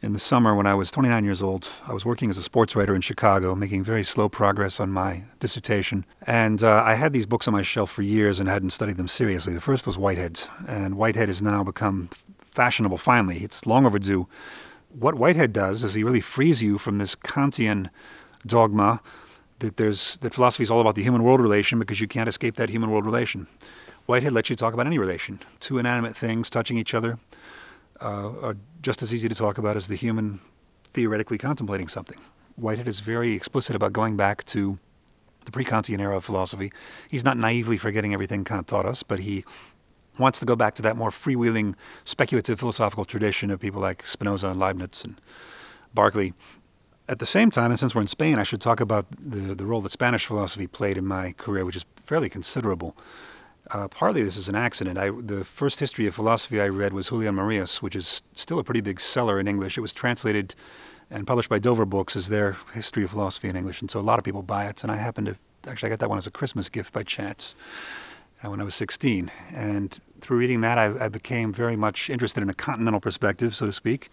in 0.03 0.13
the 0.13 0.19
summer 0.19 0.55
when 0.55 0.67
I 0.67 0.75
was 0.75 0.91
29 0.91 1.25
years 1.25 1.43
old. 1.43 1.69
I 1.87 1.93
was 1.93 2.05
working 2.05 2.29
as 2.29 2.37
a 2.37 2.43
sports 2.43 2.75
writer 2.75 2.95
in 2.95 3.01
Chicago, 3.01 3.55
making 3.55 3.85
very 3.85 4.03
slow 4.03 4.29
progress 4.29 4.81
on 4.81 4.91
my 4.91 5.23
dissertation. 5.39 6.05
And 6.27 6.63
uh, 6.63 6.83
I 6.85 6.95
had 6.95 7.13
these 7.13 7.25
books 7.25 7.47
on 7.47 7.53
my 7.53 7.63
shelf 7.63 7.91
for 7.91 8.03
years 8.03 8.41
and 8.41 8.49
hadn't 8.49 8.71
studied 8.71 8.97
them 8.97 9.09
seriously. 9.09 9.55
The 9.55 9.61
first 9.61 9.87
was 9.87 9.97
Whitehead, 9.97 10.41
and 10.67 10.97
Whitehead 10.97 11.29
has 11.29 11.41
now 11.41 11.63
become 11.63 12.11
fashionable 12.41 12.99
finally. 12.99 13.39
It's 13.39 13.65
long 13.65 13.87
overdue. 13.87 14.27
What 14.99 15.15
Whitehead 15.15 15.53
does 15.53 15.85
is 15.85 15.95
he 15.95 16.05
really 16.05 16.21
frees 16.21 16.63
you 16.63 16.79
from 16.79 16.99
this 16.99 17.17
Kantian 17.17 17.89
dogma 18.47 19.01
that 19.61 19.77
there's 19.77 20.19
that 20.19 20.35
philosophy 20.35 20.65
is 20.65 20.71
all 20.71 20.81
about 20.81 20.97
the 20.97 21.03
human 21.03 21.23
world 21.23 21.41
relation 21.41 21.79
because 21.79 22.01
you 22.01 22.09
can't 22.09 22.29
escape 22.29 22.57
that 22.57 22.69
human 22.69 22.91
world 22.91 23.07
relation. 23.07 23.47
Whitehead 24.07 24.33
lets 24.33 24.51
you 24.51 24.57
talk 24.57 24.75
about 24.75 24.87
any 24.87 24.99
relation, 24.99 25.41
two 25.61 25.79
inanimate 25.79 26.17
things 26.17 26.51
touching 26.51 26.77
each 26.77 26.93
other, 26.93 27.19
uh, 28.01 28.33
are 28.43 28.57
just 28.83 29.01
as 29.01 29.15
easy 29.15 29.29
to 29.29 29.35
talk 29.35 29.59
about 29.59 29.77
as 29.77 29.89
the 29.89 29.95
human 29.95 30.41
theoretically 30.85 31.39
contemplating 31.39 31.89
something. 31.89 32.19
Whitehead 32.57 32.89
is 32.89 33.01
very 33.01 33.33
explicit 33.33 33.75
about 33.77 33.93
going 33.93 34.17
back 34.17 34.45
to 34.47 34.79
the 35.45 35.51
pre-Kantian 35.51 36.01
era 36.01 36.17
of 36.17 36.25
philosophy. 36.25 36.73
He's 37.09 37.25
not 37.25 37.39
naively 37.39 37.77
forgetting 37.77 38.13
everything 38.13 38.45
Kant 38.45 38.67
taught 38.67 38.87
us, 38.87 39.03
but 39.03 39.21
he 39.21 39.45
wants 40.19 40.39
to 40.41 40.47
go 40.47 40.57
back 40.57 40.75
to 40.77 40.83
that 40.83 40.97
more 40.97 41.11
freewheeling, 41.11 41.75
speculative 42.05 42.59
philosophical 42.59 43.05
tradition 43.05 43.51
of 43.51 43.61
people 43.61 43.81
like 43.81 44.07
Spinoza 44.07 44.49
and 44.49 44.61
Leibniz 44.61 45.05
and 45.05 45.21
Berkeley. 45.95 46.35
At 47.09 47.19
the 47.19 47.27
same 47.27 47.51
time, 47.51 47.71
and 47.71 47.81
since 47.81 47.95
we're 47.95 48.03
in 48.03 48.09
Spain, 48.09 48.39
I 48.39 48.43
should 48.43 48.61
talk 48.61 48.81
about 48.81 49.07
the, 49.11 49.55
the 49.55 49.67
role 49.67 49.81
that 49.81 49.93
Spanish 49.93 50.27
philosophy 50.27 50.67
played 50.67 50.97
in 50.97 51.07
my 51.07 51.33
career, 51.33 51.65
which 51.65 51.77
is 51.77 51.85
fairly 51.97 52.29
considerable. 52.29 52.97
Uh, 53.71 53.89
partly 53.89 54.23
this 54.23 54.37
is 54.37 54.49
an 54.49 54.55
accident. 54.55 54.99
I, 54.99 55.11
the 55.11 55.45
first 55.45 55.81
history 55.81 56.07
of 56.07 56.15
philosophy 56.15 56.61
I 56.61 56.69
read 56.69 56.93
was 56.93 57.09
Julian 57.09 57.35
Marias, 57.35 57.83
which 57.83 57.97
is 57.97 58.23
still 58.35 58.59
a 58.59 58.65
pretty 58.65 58.81
big 58.81 59.01
seller 59.01 59.41
in 59.41 59.49
English. 59.49 59.79
It 59.79 59.81
was 59.81 59.93
translated 59.93 60.55
and 61.11 61.27
published 61.27 61.49
by 61.49 61.59
Dover 61.59 61.85
Books 61.85 62.17
as 62.17 62.29
their 62.29 62.57
history 62.73 63.05
of 63.05 63.11
philosophy 63.11 63.49
in 63.49 63.57
English, 63.57 63.81
and 63.81 63.91
so 63.91 64.01
a 64.01 64.03
lot 64.03 64.19
of 64.19 64.25
people 64.25 64.43
buy 64.43 64.67
it. 64.67 64.83
And 64.83 64.91
I 64.91 64.97
happened 64.97 65.27
to 65.29 65.37
actually 65.69 65.89
I 65.89 65.91
got 65.91 66.01
that 66.01 66.09
one 66.09 66.19
as 66.19 66.27
a 66.27 66.31
Christmas 66.31 66.69
gift 66.69 66.93
by 66.93 67.03
chance. 67.03 67.55
Uh, 68.45 68.51
when 68.51 68.61
I 68.61 68.65
was 68.65 68.75
16. 68.75 69.31
And 69.55 69.99
through 70.21 70.39
reading 70.39 70.61
that, 70.63 70.79
I, 70.79 71.07
I 71.07 71.09
became 71.09 71.53
very 71.53 71.77
much 71.77 72.11
interested 72.11 72.43
in 72.43 72.51
a 72.51 72.55
continental 72.55 73.01
perspective, 73.01 73.55
so 73.55 73.67
to 73.67 73.73
speak. 73.73 74.11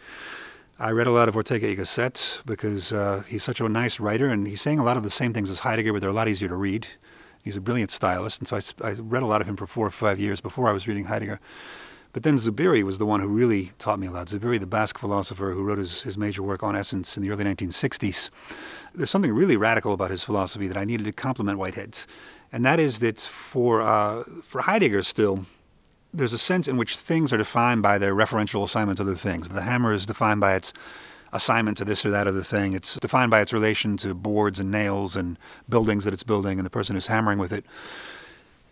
I 0.80 0.92
read 0.92 1.08
a 1.08 1.12
lot 1.12 1.28
of 1.28 1.36
Ortega 1.36 1.68
y 1.68 1.76
Gasset 1.76 2.42
because 2.46 2.94
uh, 2.94 3.24
he's 3.28 3.44
such 3.44 3.60
a 3.60 3.68
nice 3.68 4.00
writer 4.00 4.30
and 4.30 4.48
he's 4.48 4.62
saying 4.62 4.80
a 4.80 4.84
lot 4.84 4.96
of 4.96 5.04
the 5.04 5.10
same 5.10 5.34
things 5.34 5.50
as 5.50 5.60
Heidegger, 5.60 5.92
but 5.92 6.00
they're 6.00 6.10
a 6.10 6.14
lot 6.14 6.30
easier 6.30 6.48
to 6.48 6.56
read. 6.56 6.88
He's 7.44 7.58
a 7.58 7.62
brilliant 7.62 7.92
stylist, 7.92 8.40
and 8.40 8.48
so 8.48 8.58
I, 8.84 8.90
I 8.90 8.92
read 8.94 9.24
a 9.24 9.26
lot 9.26 9.42
of 9.42 9.48
him 9.48 9.58
for 9.58 9.68
four 9.68 9.86
or 9.86 9.92
five 9.92 10.20
years 10.20 10.42
before 10.42 10.70
I 10.70 10.72
was 10.72 10.88
reading 10.88 11.06
Heidegger. 11.06 11.40
But 12.12 12.24
then 12.24 12.38
Zubiri 12.38 12.82
was 12.84 12.98
the 12.98 13.06
one 13.06 13.20
who 13.20 13.28
really 13.28 13.72
taught 13.78 14.00
me 14.00 14.08
a 14.08 14.12
lot. 14.12 14.28
Zubiri, 14.28 14.60
the 14.60 14.66
Basque 14.66 14.98
philosopher 14.98 15.52
who 15.52 15.64
wrote 15.64 15.78
his, 15.78 16.02
his 16.02 16.18
major 16.18 16.42
work 16.42 16.64
on 16.64 16.76
essence 16.76 17.16
in 17.16 17.24
the 17.24 17.30
early 17.30 17.44
1960s. 17.44 18.30
There's 18.96 19.12
something 19.12 19.32
really 19.32 19.58
radical 19.58 19.94
about 19.94 20.10
his 20.10 20.24
philosophy 20.24 20.68
that 20.68 20.78
I 20.78 20.86
needed 20.86 21.06
to 21.06 21.12
complement 21.12 21.60
Whitehead's. 21.60 22.08
And 22.52 22.66
that 22.66 22.80
is 22.80 23.00
that 23.00 23.22
for, 23.22 23.82
uh, 23.82 24.24
for 24.42 24.62
Heidegger 24.62 25.04
still, 25.04 25.46
there's 26.14 26.34
a 26.34 26.40
sense 26.40 26.68
in 26.68 26.78
which 26.78 26.98
things 26.98 27.32
are 27.32 27.38
defined 27.38 27.84
by 27.84 27.98
their 27.98 28.16
referential 28.16 28.64
assignment 28.64 28.98
to 28.98 29.04
other 29.04 29.16
things. 29.16 29.50
The 29.50 29.62
hammer 29.62 29.92
is 29.92 30.06
defined 30.06 30.42
by 30.42 30.56
its 30.56 30.74
assignment 31.32 31.78
to 31.78 31.86
this 31.86 32.06
or 32.06 32.10
that 32.10 32.28
other 32.28 32.42
thing. 32.42 32.74
It's 32.74 32.96
defined 32.96 33.30
by 33.30 33.42
its 33.42 33.54
relation 33.54 33.98
to 33.98 34.16
boards 34.16 34.60
and 34.60 34.72
nails 34.72 35.16
and 35.16 35.38
buildings 35.68 36.06
that 36.06 36.14
it's 36.14 36.24
building 36.24 36.58
and 36.58 36.66
the 36.66 36.72
person 36.72 36.96
who's 36.96 37.08
hammering 37.08 37.38
with 37.38 37.52
it. 37.52 37.66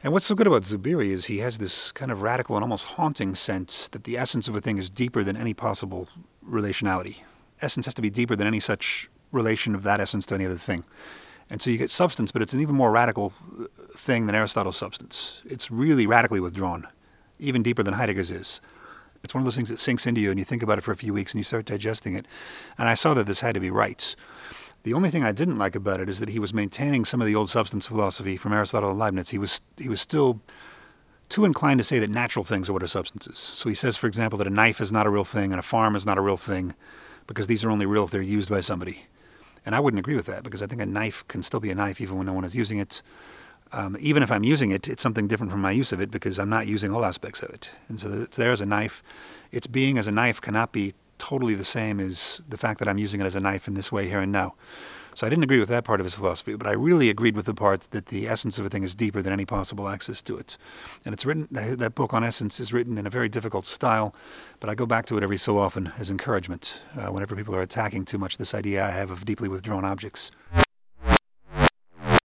And 0.03 0.13
what's 0.13 0.25
so 0.25 0.35
good 0.35 0.47
about 0.47 0.63
Zubiri 0.63 1.07
is 1.07 1.25
he 1.25 1.39
has 1.39 1.57
this 1.57 1.91
kind 1.91 2.11
of 2.11 2.21
radical 2.21 2.55
and 2.55 2.63
almost 2.63 2.85
haunting 2.85 3.35
sense 3.35 3.87
that 3.89 4.03
the 4.03 4.17
essence 4.17 4.47
of 4.47 4.55
a 4.55 4.61
thing 4.61 4.77
is 4.77 4.89
deeper 4.89 5.23
than 5.23 5.35
any 5.35 5.53
possible 5.53 6.07
relationality. 6.47 7.17
Essence 7.61 7.85
has 7.85 7.95
to 7.95 8.01
be 8.01 8.09
deeper 8.09 8.35
than 8.35 8.47
any 8.47 8.59
such 8.59 9.09
relation 9.31 9.75
of 9.75 9.83
that 9.83 9.99
essence 9.99 10.25
to 10.27 10.35
any 10.35 10.45
other 10.45 10.55
thing. 10.55 10.83
And 11.49 11.61
so 11.61 11.69
you 11.69 11.77
get 11.77 11.91
substance, 11.91 12.31
but 12.31 12.41
it's 12.41 12.53
an 12.53 12.59
even 12.59 12.75
more 12.75 12.91
radical 12.91 13.33
uh, 13.59 13.65
thing 13.95 14.25
than 14.25 14.35
Aristotle's 14.35 14.75
substance. 14.75 15.41
It's 15.45 15.71
really 15.71 16.05
radically 16.05 16.39
withdrawn, 16.39 16.87
even 17.39 17.63
deeper 17.63 17.83
than 17.83 17.93
Heidegger's 17.93 18.31
is. 18.31 18.61
It's 19.23 19.33
one 19.33 19.41
of 19.41 19.45
those 19.45 19.55
things 19.55 19.69
that 19.69 19.79
sinks 19.79 20.05
into 20.05 20.21
you 20.21 20.29
and 20.29 20.39
you 20.39 20.45
think 20.45 20.63
about 20.63 20.77
it 20.77 20.81
for 20.81 20.91
a 20.91 20.97
few 20.97 21.13
weeks 21.13 21.33
and 21.33 21.39
you 21.39 21.43
start 21.43 21.65
digesting 21.65 22.15
it. 22.15 22.25
And 22.77 22.87
I 22.87 22.93
saw 22.93 23.13
that 23.13 23.25
this 23.25 23.41
had 23.41 23.55
to 23.55 23.59
be 23.59 23.69
right. 23.69 24.15
The 24.83 24.93
only 24.93 25.09
thing 25.09 25.23
I 25.23 25.31
didn't 25.31 25.57
like 25.57 25.75
about 25.75 25.99
it 25.99 26.07
is 26.07 26.19
that 26.19 26.29
he 26.29 26.39
was 26.39 26.53
maintaining 26.53 27.03
some 27.03 27.21
of 27.21 27.27
the 27.27 27.35
old 27.35 27.49
substance 27.49 27.87
philosophy 27.87 28.37
from 28.37 28.53
Aristotle 28.53 28.91
and 28.91 28.99
Leibniz. 28.99 29.29
He 29.29 29.37
was 29.37 29.61
he 29.77 29.89
was 29.89 29.99
still 29.99 30.39
too 31.29 31.45
inclined 31.45 31.79
to 31.79 31.83
say 31.83 31.99
that 31.99 32.09
natural 32.09 32.45
things 32.45 32.69
are 32.69 32.73
what 32.73 32.83
are 32.83 32.87
substances. 32.87 33.37
So 33.37 33.67
he 33.67 33.75
says, 33.75 33.97
for 33.97 34.07
example, 34.07 34.37
that 34.37 34.47
a 34.47 34.51
knife 34.51 34.79
is 34.79 34.91
not 34.91 35.05
a 35.05 35.09
real 35.09 35.25
thing 35.25 35.51
and 35.51 35.59
a 35.59 35.63
farm 35.63 35.95
is 35.95 36.05
not 36.05 36.17
a 36.17 36.21
real 36.21 36.37
thing 36.37 36.73
because 37.25 37.47
these 37.47 37.65
are 37.65 37.69
only 37.69 37.85
real 37.85 38.05
if 38.05 38.11
they're 38.11 38.21
used 38.21 38.49
by 38.49 38.61
somebody. 38.61 39.07
And 39.67 39.75
I 39.75 39.81
wouldn't 39.81 39.99
agree 39.99 40.15
with 40.15 40.27
that 40.27 40.43
because 40.43 40.63
I 40.63 40.67
think 40.67 40.81
a 40.81 40.85
knife 40.85 41.27
can 41.27 41.43
still 41.43 41.59
be 41.59 41.69
a 41.69 41.75
knife 41.75 41.99
even 41.99 42.15
when 42.15 42.25
no 42.25 42.31
one 42.31 42.45
is 42.45 42.55
using 42.55 42.77
it. 42.77 43.03
Um, 43.73 43.97
even 43.99 44.23
if 44.23 44.31
I'm 44.31 44.45
using 44.45 44.71
it, 44.71 44.87
it's 44.87 45.03
something 45.03 45.27
different 45.27 45.51
from 45.51 45.59
my 45.59 45.71
use 45.71 45.91
of 45.91 45.99
it 45.99 46.09
because 46.09 46.39
I'm 46.39 46.49
not 46.49 46.67
using 46.67 46.93
all 46.93 47.03
aspects 47.03 47.43
of 47.43 47.49
it. 47.49 47.71
And 47.89 47.99
so 47.99 48.21
it's 48.21 48.37
there 48.37 48.53
as 48.53 48.61
a 48.61 48.65
knife. 48.65 49.03
Its 49.51 49.67
being 49.67 49.97
as 49.97 50.07
a 50.07 50.11
knife 50.13 50.39
cannot 50.39 50.71
be 50.71 50.93
totally 51.17 51.53
the 51.53 51.65
same 51.65 51.99
as 51.99 52.39
the 52.47 52.57
fact 52.57 52.79
that 52.79 52.87
I'm 52.87 52.97
using 52.97 53.19
it 53.19 53.25
as 53.25 53.35
a 53.35 53.41
knife 53.41 53.67
in 53.67 53.73
this 53.73 53.91
way 53.91 54.07
here 54.07 54.21
and 54.21 54.31
now. 54.31 54.55
So 55.17 55.25
I 55.25 55.31
didn't 55.31 55.45
agree 55.45 55.57
with 55.59 55.69
that 55.69 55.83
part 55.83 55.99
of 55.99 56.03
his 56.05 56.13
philosophy, 56.13 56.55
but 56.55 56.67
I 56.67 56.73
really 56.73 57.09
agreed 57.09 57.35
with 57.35 57.47
the 57.47 57.55
part 57.55 57.89
that 57.89 58.09
the 58.09 58.27
essence 58.27 58.59
of 58.59 58.67
a 58.67 58.69
thing 58.69 58.83
is 58.83 58.93
deeper 58.93 59.19
than 59.19 59.33
any 59.33 59.45
possible 59.45 59.89
access 59.89 60.21
to 60.21 60.37
it. 60.37 60.59
And 61.05 61.11
it's 61.11 61.25
written, 61.25 61.47
that 61.49 61.95
book 61.95 62.13
on 62.13 62.23
essence 62.23 62.59
is 62.59 62.71
written 62.71 62.99
in 62.99 63.07
a 63.07 63.09
very 63.09 63.27
difficult 63.27 63.65
style, 63.65 64.13
but 64.59 64.69
I 64.69 64.75
go 64.75 64.85
back 64.85 65.07
to 65.07 65.17
it 65.17 65.23
every 65.23 65.39
so 65.39 65.57
often 65.57 65.91
as 65.97 66.11
encouragement 66.11 66.81
uh, 66.95 67.07
whenever 67.07 67.35
people 67.35 67.55
are 67.55 67.63
attacking 67.63 68.05
too 68.05 68.19
much 68.19 68.37
this 68.37 68.53
idea 68.53 68.85
I 68.85 68.91
have 68.91 69.09
of 69.09 69.25
deeply 69.25 69.49
withdrawn 69.49 69.83
objects. 69.83 70.29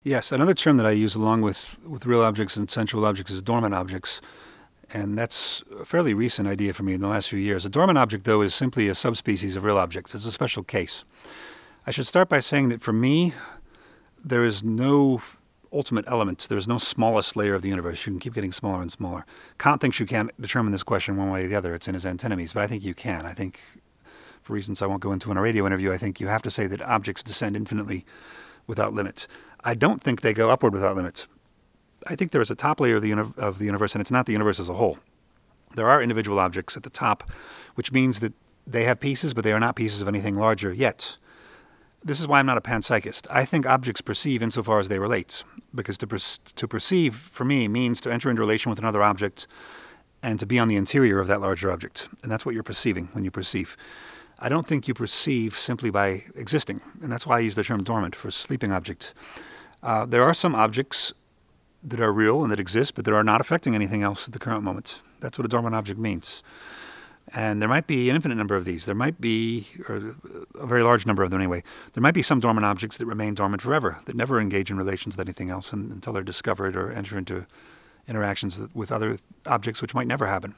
Yes, 0.02 0.32
another 0.32 0.54
term 0.54 0.78
that 0.78 0.86
I 0.86 0.92
use 0.92 1.14
along 1.14 1.42
with, 1.42 1.78
with 1.86 2.06
real 2.06 2.22
objects 2.22 2.56
and 2.56 2.70
sensual 2.70 3.04
objects 3.04 3.30
is 3.30 3.42
dormant 3.42 3.74
objects 3.74 4.22
and 4.94 5.18
that's 5.18 5.62
a 5.78 5.84
fairly 5.84 6.14
recent 6.14 6.48
idea 6.48 6.72
for 6.72 6.82
me 6.82 6.94
in 6.94 7.02
the 7.02 7.08
last 7.08 7.28
few 7.28 7.38
years. 7.38 7.66
A 7.66 7.68
dormant 7.68 7.98
object, 7.98 8.24
though, 8.24 8.40
is 8.40 8.54
simply 8.54 8.88
a 8.88 8.94
subspecies 8.94 9.54
of 9.54 9.64
real 9.64 9.76
objects. 9.76 10.14
It's 10.14 10.24
a 10.24 10.32
special 10.32 10.62
case. 10.62 11.04
I 11.90 11.92
should 11.92 12.06
start 12.06 12.28
by 12.28 12.38
saying 12.38 12.68
that 12.68 12.80
for 12.80 12.92
me, 12.92 13.34
there 14.24 14.44
is 14.44 14.62
no 14.62 15.22
ultimate 15.72 16.04
element. 16.06 16.46
There 16.48 16.56
is 16.56 16.68
no 16.68 16.78
smallest 16.78 17.34
layer 17.34 17.56
of 17.56 17.62
the 17.62 17.68
universe. 17.68 18.06
You 18.06 18.12
can 18.12 18.20
keep 18.20 18.32
getting 18.32 18.52
smaller 18.52 18.80
and 18.80 18.92
smaller. 18.92 19.26
Kant 19.58 19.80
thinks 19.80 19.98
you 19.98 20.06
can't 20.06 20.30
determine 20.40 20.70
this 20.70 20.84
question 20.84 21.16
one 21.16 21.32
way 21.32 21.46
or 21.46 21.48
the 21.48 21.56
other. 21.56 21.74
It's 21.74 21.88
in 21.88 21.94
his 21.94 22.06
antinomies, 22.06 22.52
but 22.52 22.62
I 22.62 22.68
think 22.68 22.84
you 22.84 22.94
can. 22.94 23.26
I 23.26 23.32
think, 23.32 23.60
for 24.40 24.52
reasons 24.52 24.80
I 24.80 24.86
won't 24.86 25.00
go 25.00 25.10
into 25.10 25.32
in 25.32 25.36
a 25.36 25.40
radio 25.40 25.66
interview, 25.66 25.92
I 25.92 25.98
think 25.98 26.20
you 26.20 26.28
have 26.28 26.42
to 26.42 26.50
say 26.50 26.68
that 26.68 26.80
objects 26.80 27.24
descend 27.24 27.56
infinitely 27.56 28.06
without 28.68 28.94
limits. 28.94 29.26
I 29.64 29.74
don't 29.74 30.00
think 30.00 30.20
they 30.20 30.32
go 30.32 30.48
upward 30.48 30.74
without 30.74 30.94
limits. 30.94 31.26
I 32.06 32.14
think 32.14 32.30
there 32.30 32.40
is 32.40 32.52
a 32.52 32.54
top 32.54 32.78
layer 32.78 32.94
of 32.94 33.02
the, 33.02 33.08
uni- 33.08 33.34
of 33.36 33.58
the 33.58 33.64
universe, 33.64 33.96
and 33.96 34.00
it's 34.00 34.12
not 34.12 34.26
the 34.26 34.32
universe 34.32 34.60
as 34.60 34.68
a 34.68 34.74
whole. 34.74 35.00
There 35.74 35.90
are 35.90 36.00
individual 36.00 36.38
objects 36.38 36.76
at 36.76 36.84
the 36.84 36.88
top, 36.90 37.28
which 37.74 37.90
means 37.90 38.20
that 38.20 38.32
they 38.64 38.84
have 38.84 39.00
pieces, 39.00 39.34
but 39.34 39.42
they 39.42 39.52
are 39.52 39.58
not 39.58 39.74
pieces 39.74 40.00
of 40.00 40.06
anything 40.06 40.36
larger 40.36 40.72
yet. 40.72 41.16
This 42.02 42.18
is 42.18 42.26
why 42.26 42.38
I'm 42.38 42.46
not 42.46 42.56
a 42.56 42.62
panpsychist. 42.62 43.26
I 43.30 43.44
think 43.44 43.66
objects 43.66 44.00
perceive 44.00 44.42
insofar 44.42 44.78
as 44.78 44.88
they 44.88 44.98
relate, 44.98 45.44
because 45.74 45.98
to, 45.98 46.06
per- 46.06 46.18
to 46.56 46.68
perceive, 46.68 47.14
for 47.14 47.44
me, 47.44 47.68
means 47.68 48.00
to 48.00 48.12
enter 48.12 48.30
into 48.30 48.40
relation 48.40 48.70
with 48.70 48.78
another 48.78 49.02
object 49.02 49.46
and 50.22 50.40
to 50.40 50.46
be 50.46 50.58
on 50.58 50.68
the 50.68 50.76
interior 50.76 51.20
of 51.20 51.26
that 51.26 51.40
larger 51.40 51.70
object. 51.70 52.08
And 52.22 52.32
that's 52.32 52.46
what 52.46 52.54
you're 52.54 52.62
perceiving 52.62 53.10
when 53.12 53.24
you 53.24 53.30
perceive. 53.30 53.76
I 54.38 54.48
don't 54.48 54.66
think 54.66 54.88
you 54.88 54.94
perceive 54.94 55.58
simply 55.58 55.90
by 55.90 56.22
existing, 56.34 56.80
and 57.02 57.12
that's 57.12 57.26
why 57.26 57.36
I 57.36 57.40
use 57.40 57.54
the 57.54 57.64
term 57.64 57.84
dormant 57.84 58.16
for 58.16 58.30
sleeping 58.30 58.72
objects. 58.72 59.12
Uh, 59.82 60.06
there 60.06 60.22
are 60.22 60.32
some 60.32 60.54
objects 60.54 61.12
that 61.82 62.00
are 62.00 62.12
real 62.12 62.42
and 62.42 62.50
that 62.50 62.60
exist, 62.60 62.94
but 62.94 63.04
that 63.04 63.12
are 63.12 63.24
not 63.24 63.42
affecting 63.42 63.74
anything 63.74 64.02
else 64.02 64.26
at 64.26 64.32
the 64.32 64.38
current 64.38 64.62
moment. 64.62 65.02
That's 65.20 65.38
what 65.38 65.44
a 65.44 65.48
dormant 65.48 65.74
object 65.74 66.00
means. 66.00 66.42
And 67.32 67.62
there 67.62 67.68
might 67.68 67.86
be 67.86 68.10
an 68.10 68.16
infinite 68.16 68.34
number 68.34 68.56
of 68.56 68.64
these. 68.64 68.86
There 68.86 68.94
might 68.94 69.20
be, 69.20 69.68
or 69.88 70.16
a 70.58 70.66
very 70.66 70.82
large 70.82 71.06
number 71.06 71.22
of 71.22 71.30
them 71.30 71.40
anyway. 71.40 71.62
There 71.92 72.02
might 72.02 72.14
be 72.14 72.22
some 72.22 72.40
dormant 72.40 72.64
objects 72.64 72.96
that 72.96 73.06
remain 73.06 73.34
dormant 73.34 73.62
forever, 73.62 73.98
that 74.06 74.16
never 74.16 74.40
engage 74.40 74.70
in 74.70 74.76
relations 74.76 75.16
with 75.16 75.26
anything 75.26 75.48
else 75.48 75.72
and, 75.72 75.92
until 75.92 76.12
they're 76.12 76.24
discovered 76.24 76.74
or 76.74 76.90
enter 76.90 77.16
into 77.16 77.46
interactions 78.08 78.60
with 78.74 78.90
other 78.90 79.18
objects, 79.46 79.80
which 79.80 79.94
might 79.94 80.08
never 80.08 80.26
happen. 80.26 80.56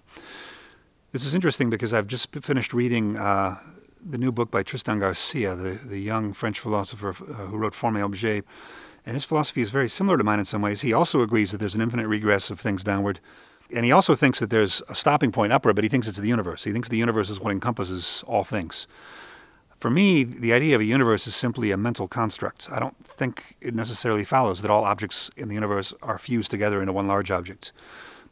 This 1.10 1.26
is 1.26 1.34
interesting 1.34 1.68
because 1.68 1.92
I've 1.92 2.06
just 2.06 2.34
finished 2.36 2.72
reading 2.72 3.18
uh, 3.18 3.58
the 4.02 4.16
new 4.16 4.32
book 4.32 4.50
by 4.50 4.62
Tristan 4.62 4.98
Garcia, 4.98 5.54
the, 5.54 5.70
the 5.70 5.98
young 5.98 6.32
French 6.32 6.58
philosopher 6.58 7.10
uh, 7.10 7.46
who 7.46 7.58
wrote 7.58 7.74
Forme 7.74 7.98
et 7.98 8.02
Objet 8.02 8.44
and 9.04 9.14
his 9.14 9.24
philosophy 9.24 9.60
is 9.60 9.70
very 9.70 9.88
similar 9.88 10.16
to 10.16 10.24
mine 10.24 10.38
in 10.38 10.44
some 10.44 10.62
ways. 10.62 10.82
He 10.82 10.92
also 10.92 11.22
agrees 11.22 11.50
that 11.50 11.58
there's 11.58 11.74
an 11.74 11.80
infinite 11.80 12.06
regress 12.06 12.50
of 12.50 12.60
things 12.60 12.84
downward. 12.84 13.20
And 13.74 13.84
he 13.84 13.92
also 13.92 14.14
thinks 14.14 14.38
that 14.40 14.50
there's 14.50 14.82
a 14.88 14.94
stopping 14.94 15.32
point 15.32 15.52
upward, 15.52 15.76
but 15.76 15.84
he 15.84 15.88
thinks 15.88 16.06
it's 16.06 16.18
the 16.18 16.28
universe. 16.28 16.64
He 16.64 16.72
thinks 16.72 16.88
the 16.88 16.96
universe 16.96 17.30
is 17.30 17.40
what 17.40 17.52
encompasses 17.52 18.22
all 18.26 18.44
things. 18.44 18.86
For 19.78 19.90
me, 19.90 20.22
the 20.22 20.52
idea 20.52 20.74
of 20.76 20.80
a 20.80 20.84
universe 20.84 21.26
is 21.26 21.34
simply 21.34 21.72
a 21.72 21.76
mental 21.76 22.06
construct. 22.06 22.68
I 22.70 22.78
don't 22.78 22.96
think 23.04 23.56
it 23.60 23.74
necessarily 23.74 24.24
follows 24.24 24.62
that 24.62 24.70
all 24.70 24.84
objects 24.84 25.30
in 25.36 25.48
the 25.48 25.54
universe 25.54 25.92
are 26.02 26.18
fused 26.18 26.50
together 26.50 26.80
into 26.80 26.92
one 26.92 27.08
large 27.08 27.30
object. 27.30 27.72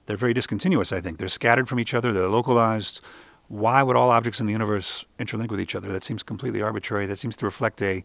They're 0.07 0.17
very 0.17 0.35
discontinuous, 0.35 0.93
I 0.93 1.01
think. 1.01 1.19
They're 1.19 1.29
scattered 1.29 1.69
from 1.69 1.81
each 1.81 1.95
other, 1.95 2.13
they're 2.13 2.29
localized. 2.29 3.01
Why 3.49 3.83
would 3.83 3.97
all 3.97 4.11
objects 4.11 4.39
in 4.39 4.47
the 4.47 4.53
universe 4.53 5.05
interlink 5.19 5.51
with 5.51 5.61
each 5.61 5.75
other? 5.75 5.91
That 5.91 6.05
seems 6.05 6.23
completely 6.23 6.63
arbitrary. 6.63 7.07
That 7.07 7.19
seems 7.19 7.37
to 7.39 7.47
reflect 7.47 7.83
a 7.83 8.05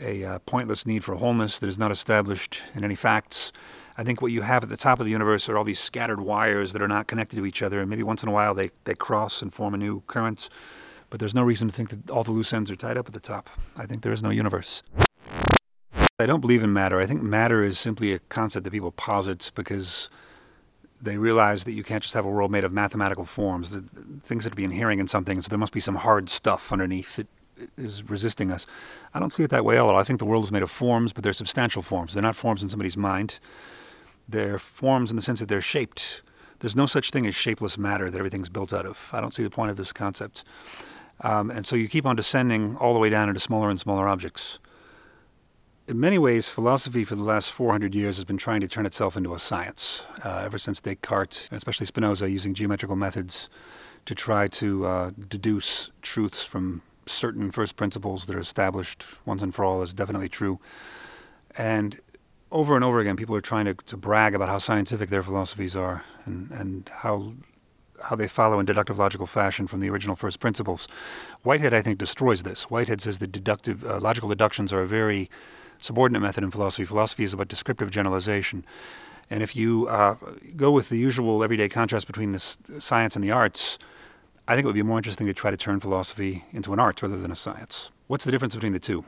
a 0.00 0.24
uh, 0.24 0.38
pointless 0.40 0.86
need 0.86 1.02
for 1.04 1.14
wholeness 1.14 1.58
that 1.58 1.68
is 1.68 1.78
not 1.78 1.90
established 1.90 2.62
in 2.74 2.84
any 2.84 2.94
facts. 2.94 3.52
I 3.98 4.04
think 4.04 4.20
what 4.20 4.30
you 4.30 4.42
have 4.42 4.62
at 4.62 4.68
the 4.68 4.76
top 4.76 5.00
of 5.00 5.06
the 5.06 5.12
universe 5.12 5.48
are 5.48 5.56
all 5.56 5.64
these 5.64 5.80
scattered 5.80 6.20
wires 6.20 6.72
that 6.74 6.82
are 6.82 6.88
not 6.88 7.06
connected 7.06 7.36
to 7.36 7.46
each 7.46 7.62
other, 7.62 7.80
and 7.80 7.88
maybe 7.88 8.02
once 8.02 8.22
in 8.22 8.28
a 8.28 8.32
while 8.32 8.54
they, 8.54 8.70
they 8.84 8.94
cross 8.94 9.40
and 9.40 9.52
form 9.54 9.72
a 9.72 9.78
new 9.78 10.02
current. 10.06 10.50
But 11.08 11.18
there's 11.18 11.34
no 11.34 11.42
reason 11.42 11.68
to 11.68 11.74
think 11.74 11.88
that 11.90 12.10
all 12.10 12.22
the 12.22 12.32
loose 12.32 12.52
ends 12.52 12.70
are 12.70 12.76
tied 12.76 12.98
up 12.98 13.06
at 13.06 13.14
the 13.14 13.20
top. 13.20 13.48
I 13.76 13.86
think 13.86 14.02
there 14.02 14.12
is 14.12 14.22
no 14.22 14.30
universe. 14.30 14.82
I 16.18 16.26
don't 16.26 16.40
believe 16.40 16.62
in 16.62 16.72
matter. 16.72 17.00
I 17.00 17.06
think 17.06 17.22
matter 17.22 17.62
is 17.62 17.78
simply 17.78 18.12
a 18.12 18.18
concept 18.18 18.64
that 18.64 18.70
people 18.70 18.90
posit 18.90 19.50
because 19.54 20.10
they 21.00 21.16
realize 21.16 21.64
that 21.64 21.72
you 21.72 21.82
can't 21.82 22.02
just 22.02 22.14
have 22.14 22.24
a 22.24 22.30
world 22.30 22.50
made 22.50 22.64
of 22.64 22.72
mathematical 22.72 23.24
forms, 23.24 23.74
things 24.22 24.44
that 24.44 24.56
be 24.56 24.64
inhering 24.64 24.98
in 24.98 25.08
something, 25.08 25.40
so 25.40 25.48
there 25.48 25.58
must 25.58 25.72
be 25.72 25.80
some 25.80 25.96
hard 25.96 26.28
stuff 26.28 26.72
underneath 26.72 27.16
that 27.16 27.28
is 27.78 28.08
resisting 28.08 28.50
us. 28.50 28.66
I 29.14 29.20
don't 29.20 29.30
see 29.30 29.42
it 29.42 29.50
that 29.50 29.64
way 29.64 29.76
at 29.76 29.80
all. 29.80 29.96
I 29.96 30.04
think 30.04 30.18
the 30.18 30.26
world 30.26 30.44
is 30.44 30.52
made 30.52 30.62
of 30.62 30.70
forms, 30.70 31.12
but 31.12 31.24
they're 31.24 31.32
substantial 31.32 31.82
forms. 31.82 32.14
They're 32.14 32.22
not 32.22 32.36
forms 32.36 32.62
in 32.62 32.68
somebody's 32.68 32.96
mind. 32.96 33.38
They're 34.28 34.58
forms 34.58 35.10
in 35.10 35.16
the 35.16 35.22
sense 35.22 35.40
that 35.40 35.48
they're 35.48 35.60
shaped. 35.60 36.22
There's 36.60 36.76
no 36.76 36.86
such 36.86 37.10
thing 37.10 37.26
as 37.26 37.34
shapeless 37.34 37.76
matter 37.78 38.10
that 38.10 38.18
everything's 38.18 38.48
built 38.48 38.72
out 38.72 38.86
of. 38.86 39.10
I 39.12 39.20
don't 39.20 39.34
see 39.34 39.42
the 39.42 39.50
point 39.50 39.70
of 39.70 39.76
this 39.76 39.92
concept. 39.92 40.44
Um, 41.20 41.50
and 41.50 41.66
so 41.66 41.76
you 41.76 41.88
keep 41.88 42.06
on 42.06 42.16
descending 42.16 42.76
all 42.76 42.92
the 42.92 42.98
way 42.98 43.10
down 43.10 43.28
into 43.28 43.40
smaller 43.40 43.70
and 43.70 43.80
smaller 43.80 44.08
objects. 44.08 44.58
In 45.88 46.00
many 46.00 46.18
ways, 46.18 46.48
philosophy 46.48 47.04
for 47.04 47.14
the 47.14 47.22
last 47.22 47.52
400 47.52 47.94
years 47.94 48.16
has 48.16 48.24
been 48.24 48.38
trying 48.38 48.60
to 48.60 48.68
turn 48.68 48.86
itself 48.86 49.16
into 49.16 49.34
a 49.34 49.38
science, 49.38 50.04
uh, 50.24 50.42
ever 50.44 50.58
since 50.58 50.80
Descartes, 50.80 51.48
especially 51.52 51.86
Spinoza, 51.86 52.28
using 52.28 52.54
geometrical 52.54 52.96
methods 52.96 53.48
to 54.06 54.14
try 54.14 54.48
to 54.48 54.84
uh, 54.84 55.10
deduce 55.28 55.92
truths 56.02 56.44
from 56.44 56.82
certain 57.06 57.52
first 57.52 57.76
principles 57.76 58.26
that 58.26 58.34
are 58.34 58.40
established 58.40 59.04
once 59.24 59.42
and 59.42 59.54
for 59.54 59.64
all 59.64 59.80
as 59.80 59.94
definitely 59.94 60.28
true. 60.28 60.58
And 61.56 62.00
over 62.50 62.74
and 62.74 62.84
over 62.84 63.00
again, 63.00 63.16
people 63.16 63.34
are 63.34 63.40
trying 63.40 63.64
to, 63.66 63.74
to 63.74 63.96
brag 63.96 64.34
about 64.34 64.48
how 64.48 64.58
scientific 64.58 65.10
their 65.10 65.22
philosophies 65.22 65.74
are 65.76 66.04
and, 66.24 66.50
and 66.50 66.88
how 66.88 67.34
how 68.02 68.14
they 68.14 68.28
follow 68.28 68.60
in 68.60 68.66
deductive 68.66 68.98
logical 68.98 69.26
fashion 69.26 69.66
from 69.66 69.80
the 69.80 69.88
original 69.88 70.14
first 70.14 70.38
principles. 70.38 70.86
Whitehead, 71.42 71.72
I 71.72 71.80
think, 71.80 71.98
destroys 71.98 72.42
this. 72.42 72.64
Whitehead 72.64 73.00
says 73.00 73.18
that 73.20 73.32
deductive 73.32 73.84
uh, 73.84 73.98
logical 74.00 74.28
deductions 74.28 74.70
are 74.70 74.82
a 74.82 74.86
very 74.86 75.30
subordinate 75.80 76.20
method 76.20 76.44
in 76.44 76.50
philosophy. 76.50 76.84
Philosophy 76.84 77.24
is 77.24 77.32
about 77.32 77.48
descriptive 77.48 77.90
generalization. 77.90 78.64
And 79.30 79.42
if 79.42 79.56
you 79.56 79.88
uh, 79.88 80.16
go 80.56 80.70
with 80.70 80.88
the 80.88 80.98
usual 80.98 81.42
everyday 81.42 81.68
contrast 81.68 82.06
between 82.06 82.30
the 82.30 82.38
science 82.38 83.16
and 83.16 83.24
the 83.24 83.30
arts, 83.30 83.78
I 84.46 84.54
think 84.54 84.64
it 84.64 84.66
would 84.66 84.74
be 84.74 84.82
more 84.82 84.98
interesting 84.98 85.26
to 85.26 85.34
try 85.34 85.50
to 85.50 85.56
turn 85.56 85.80
philosophy 85.80 86.44
into 86.52 86.72
an 86.72 86.78
art 86.78 87.02
rather 87.02 87.16
than 87.16 87.32
a 87.32 87.36
science. 87.36 87.90
What's 88.06 88.24
the 88.24 88.30
difference 88.30 88.54
between 88.54 88.72
the 88.72 88.78
two? 88.78 89.04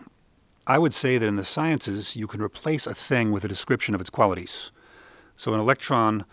I 0.68 0.78
would 0.78 0.92
say 0.92 1.16
that 1.16 1.26
in 1.26 1.36
the 1.36 1.46
sciences, 1.46 2.14
you 2.14 2.26
can 2.26 2.42
replace 2.42 2.86
a 2.86 2.94
thing 2.94 3.32
with 3.32 3.42
a 3.42 3.48
description 3.48 3.94
of 3.94 4.02
its 4.02 4.10
qualities. 4.10 4.70
So 5.34 5.54
an 5.54 5.60
electron, 5.60 6.26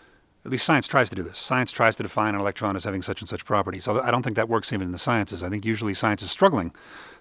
at 0.44 0.50
least 0.50 0.66
science 0.66 0.86
tries 0.86 1.08
to 1.08 1.16
do 1.16 1.22
this. 1.22 1.38
Science 1.38 1.72
tries 1.72 1.96
to 1.96 2.02
define 2.02 2.34
an 2.34 2.40
electron 2.42 2.76
as 2.76 2.84
having 2.84 3.00
such 3.00 3.22
and 3.22 3.28
such 3.30 3.46
properties. 3.46 3.84
So 3.84 4.02
I 4.02 4.10
don't 4.10 4.22
think 4.22 4.36
that 4.36 4.50
works 4.50 4.74
even 4.74 4.88
in 4.88 4.92
the 4.92 4.98
sciences. 4.98 5.42
I 5.42 5.48
think 5.48 5.64
usually 5.64 5.94
science 5.94 6.22
is 6.22 6.30
struggling 6.30 6.74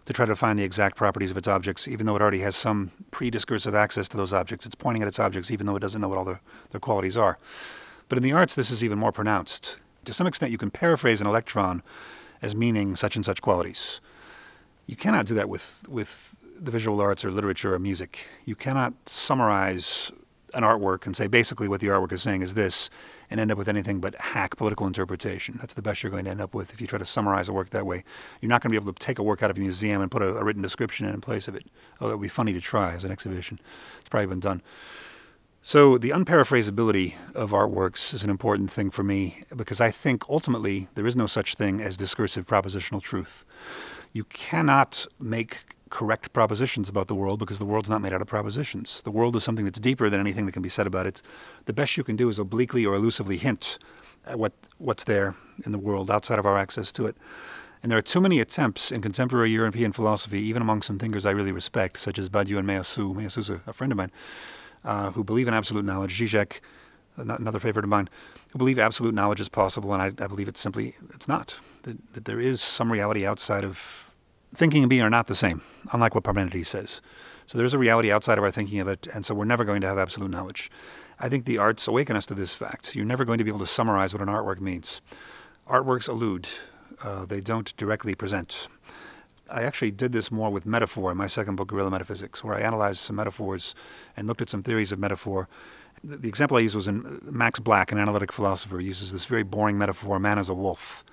to 0.03 0.11
try 0.11 0.25
to 0.25 0.35
find 0.35 0.59
the 0.59 0.63
exact 0.65 0.97
properties 0.97 1.31
of 1.31 1.37
its 1.37 1.47
objects, 1.47 1.87
even 1.87 2.05
though 2.05 2.17
it 2.17 2.21
already 2.21 2.41
has 2.41 2.55
some 2.55 2.91
pre-discursive 3.11 3.73
access 3.73 4.09
to 4.09 4.17
those 4.17 4.33
objects. 4.33 4.65
It's 4.65 4.75
pointing 4.75 5.01
at 5.01 5.07
its 5.07 5.17
objects, 5.17 5.49
even 5.51 5.67
though 5.67 5.77
it 5.77 5.81
doesn't 5.81 6.01
know 6.01 6.09
what 6.09 6.17
all 6.17 6.25
their, 6.25 6.41
their 6.71 6.81
qualities 6.81 7.15
are. 7.15 7.39
But 8.09 8.17
in 8.17 8.23
the 8.23 8.33
arts, 8.33 8.55
this 8.55 8.69
is 8.69 8.83
even 8.83 8.99
more 8.99 9.13
pronounced. 9.13 9.77
To 10.03 10.11
some 10.11 10.27
extent, 10.27 10.51
you 10.51 10.57
can 10.57 10.69
paraphrase 10.69 11.21
an 11.21 11.27
electron 11.27 11.81
as 12.41 12.55
meaning 12.55 12.97
such 12.97 13.15
and 13.15 13.23
such 13.23 13.41
qualities. 13.41 14.01
You 14.85 14.97
cannot 14.97 15.25
do 15.25 15.33
that 15.35 15.47
with, 15.47 15.83
with 15.87 16.35
the 16.57 16.71
visual 16.71 16.99
arts 17.01 17.25
or 17.25 17.31
literature 17.31 17.73
or 17.73 17.79
music. 17.79 18.25
You 18.45 18.55
cannot 18.55 18.93
summarize 19.07 20.11
an 20.53 20.63
artwork 20.63 21.05
and 21.05 21.15
say 21.15 21.27
basically 21.27 21.67
what 21.67 21.81
the 21.81 21.87
artwork 21.87 22.13
is 22.13 22.23
saying 22.23 22.41
is 22.41 22.53
this 22.53 22.89
and 23.29 23.39
end 23.39 23.51
up 23.51 23.57
with 23.57 23.67
anything 23.67 23.99
but 23.99 24.15
hack 24.15 24.55
political 24.55 24.87
interpretation. 24.87 25.57
That's 25.59 25.73
the 25.73 25.81
best 25.81 26.03
you're 26.03 26.11
going 26.11 26.25
to 26.25 26.31
end 26.31 26.41
up 26.41 26.53
with 26.53 26.73
if 26.73 26.79
you 26.79 26.87
try 26.87 26.99
to 26.99 27.05
summarize 27.05 27.49
a 27.49 27.53
work 27.53 27.71
that 27.71 27.85
way. 27.85 28.03
You're 28.41 28.49
not 28.49 28.61
going 28.61 28.71
to 28.71 28.79
be 28.79 28.83
able 28.83 28.93
to 28.93 28.99
take 28.99 29.19
a 29.19 29.23
work 29.23 29.43
out 29.43 29.51
of 29.51 29.57
a 29.57 29.59
museum 29.59 30.01
and 30.01 30.09
put 30.09 30.21
a, 30.21 30.35
a 30.35 30.43
written 30.43 30.61
description 30.61 31.07
in 31.07 31.19
place 31.21 31.47
of 31.47 31.55
it. 31.55 31.65
Oh, 31.99 32.07
that 32.07 32.17
would 32.17 32.23
be 32.23 32.29
funny 32.29 32.53
to 32.53 32.61
try 32.61 32.93
as 32.93 33.03
an 33.03 33.11
exhibition. 33.11 33.59
It's 33.99 34.09
probably 34.09 34.27
been 34.27 34.39
done. 34.39 34.61
So 35.61 35.97
the 35.97 36.11
unparaphrasability 36.11 37.15
of 37.33 37.49
artworks 37.49 38.13
is 38.13 38.23
an 38.23 38.29
important 38.29 38.71
thing 38.71 38.91
for 38.91 39.03
me 39.03 39.43
because 39.55 39.81
I 39.81 39.89
think 39.89 40.23
ultimately 40.29 40.87
there 40.93 41.07
is 41.07 41.15
no 41.15 41.25
such 41.25 41.55
thing 41.55 41.81
as 41.81 41.97
discursive 41.97 42.45
propositional 42.45 43.01
truth. 43.01 43.43
You 44.13 44.25
cannot 44.25 45.07
make 45.19 45.74
correct 45.95 46.33
propositions 46.33 46.89
about 46.89 47.07
the 47.07 47.15
world 47.15 47.39
because 47.39 47.57
the 47.57 47.65
world's 47.65 47.89
not 47.89 48.01
made 48.01 48.11
out 48.11 48.21
of 48.21 48.27
propositions. 48.27 49.01
The 49.03 49.11
world 49.11 49.33
is 49.37 49.45
something 49.45 49.63
that's 49.63 49.79
deeper 49.79 50.09
than 50.09 50.19
anything 50.19 50.45
that 50.45 50.51
can 50.51 50.61
be 50.61 50.67
said 50.67 50.87
about 50.87 51.05
it. 51.05 51.21
The 51.67 51.71
best 51.71 51.95
you 51.95 52.03
can 52.03 52.17
do 52.17 52.27
is 52.27 52.37
obliquely 52.37 52.85
or 52.85 52.95
elusively 52.95 53.37
hint 53.37 53.79
at 54.25 54.37
what, 54.37 54.51
what's 54.77 55.05
there 55.05 55.35
in 55.65 55.71
the 55.71 55.79
world 55.79 56.11
outside 56.11 56.37
of 56.37 56.45
our 56.45 56.57
access 56.57 56.91
to 56.91 57.05
it. 57.05 57.15
And 57.81 57.89
there 57.89 57.97
are 57.97 58.09
too 58.13 58.19
many 58.19 58.41
attempts 58.41 58.91
in 58.91 59.01
contemporary 59.01 59.51
European 59.51 59.93
philosophy, 59.93 60.41
even 60.41 60.61
among 60.61 60.81
some 60.81 60.99
thinkers 60.99 61.25
I 61.25 61.31
really 61.31 61.53
respect, 61.53 61.97
such 62.01 62.19
as 62.19 62.27
Badiou 62.27 62.57
and 62.57 62.67
Meillassoux. 62.67 63.15
Meillassoux 63.15 63.61
a, 63.65 63.69
a 63.69 63.73
friend 63.73 63.93
of 63.93 63.97
mine, 63.97 64.11
uh, 64.83 65.11
who 65.11 65.23
believe 65.23 65.47
in 65.47 65.53
absolute 65.53 65.85
knowledge. 65.85 66.19
Zizek, 66.19 66.59
another 67.15 67.59
favorite 67.59 67.85
of 67.85 67.89
mine, 67.89 68.09
who 68.49 68.57
believe 68.57 68.79
absolute 68.79 69.13
knowledge 69.13 69.39
is 69.39 69.47
possible, 69.47 69.93
and 69.93 70.01
I, 70.01 70.25
I 70.25 70.27
believe 70.27 70.49
it's 70.49 70.59
simply 70.59 70.95
it's 71.13 71.29
not. 71.29 71.57
That, 71.83 71.97
that, 72.15 72.25
there 72.25 72.41
is 72.41 72.59
some 72.59 72.91
reality 72.91 73.25
outside 73.25 73.63
of 73.63 74.04
thinking 74.57 74.83
and 74.83 74.89
being 74.89 75.01
are 75.01 75.09
not 75.09 75.27
the 75.27 75.35
same, 75.35 75.61
unlike 75.91 76.15
what 76.15 76.23
Parmenides 76.23 76.67
says. 76.67 77.01
So 77.45 77.57
there's 77.57 77.73
a 77.73 77.77
reality 77.77 78.11
outside 78.11 78.37
of 78.37 78.43
our 78.43 78.51
thinking 78.51 78.79
of 78.79 78.87
it, 78.87 79.07
and 79.13 79.25
so 79.25 79.35
we're 79.35 79.45
never 79.45 79.63
going 79.63 79.81
to 79.81 79.87
have 79.87 79.97
absolute 79.97 80.31
knowledge. 80.31 80.71
I 81.19 81.29
think 81.29 81.45
the 81.45 81.57
arts 81.57 81.87
awaken 81.87 82.15
us 82.15 82.25
to 82.27 82.33
this 82.33 82.53
fact. 82.53 82.95
You're 82.95 83.05
never 83.05 83.23
going 83.23 83.37
to 83.37 83.43
be 83.43 83.49
able 83.49 83.59
to 83.59 83.67
summarize 83.67 84.13
what 84.13 84.21
an 84.21 84.27
artwork 84.27 84.59
means. 84.59 85.01
Artworks 85.67 86.09
elude, 86.09 86.47
uh, 87.03 87.25
they 87.25 87.41
don't 87.41 87.75
directly 87.77 88.15
present. 88.15 88.67
I 89.49 89.63
actually 89.63 89.91
did 89.91 90.11
this 90.11 90.31
more 90.31 90.49
with 90.49 90.65
metaphor 90.65 91.11
in 91.11 91.17
my 91.17 91.27
second 91.27 91.55
book, 91.55 91.67
Guerrilla 91.67 91.91
Metaphysics, 91.91 92.43
where 92.43 92.55
I 92.55 92.61
analyzed 92.61 92.99
some 92.99 93.15
metaphors 93.15 93.75
and 94.17 94.27
looked 94.27 94.41
at 94.41 94.49
some 94.49 94.63
theories 94.63 94.91
of 94.91 94.99
metaphor. 94.99 95.47
The 96.03 96.27
example 96.27 96.57
I 96.57 96.61
used 96.61 96.75
was 96.75 96.87
in 96.87 97.19
Max 97.23 97.59
Black, 97.59 97.91
an 97.91 97.99
analytic 97.99 98.31
philosopher, 98.31 98.79
uses 98.79 99.11
this 99.11 99.25
very 99.25 99.43
boring 99.43 99.77
metaphor, 99.77 100.19
man 100.19 100.39
as 100.39 100.49
a 100.49 100.53
wolf. 100.53 101.03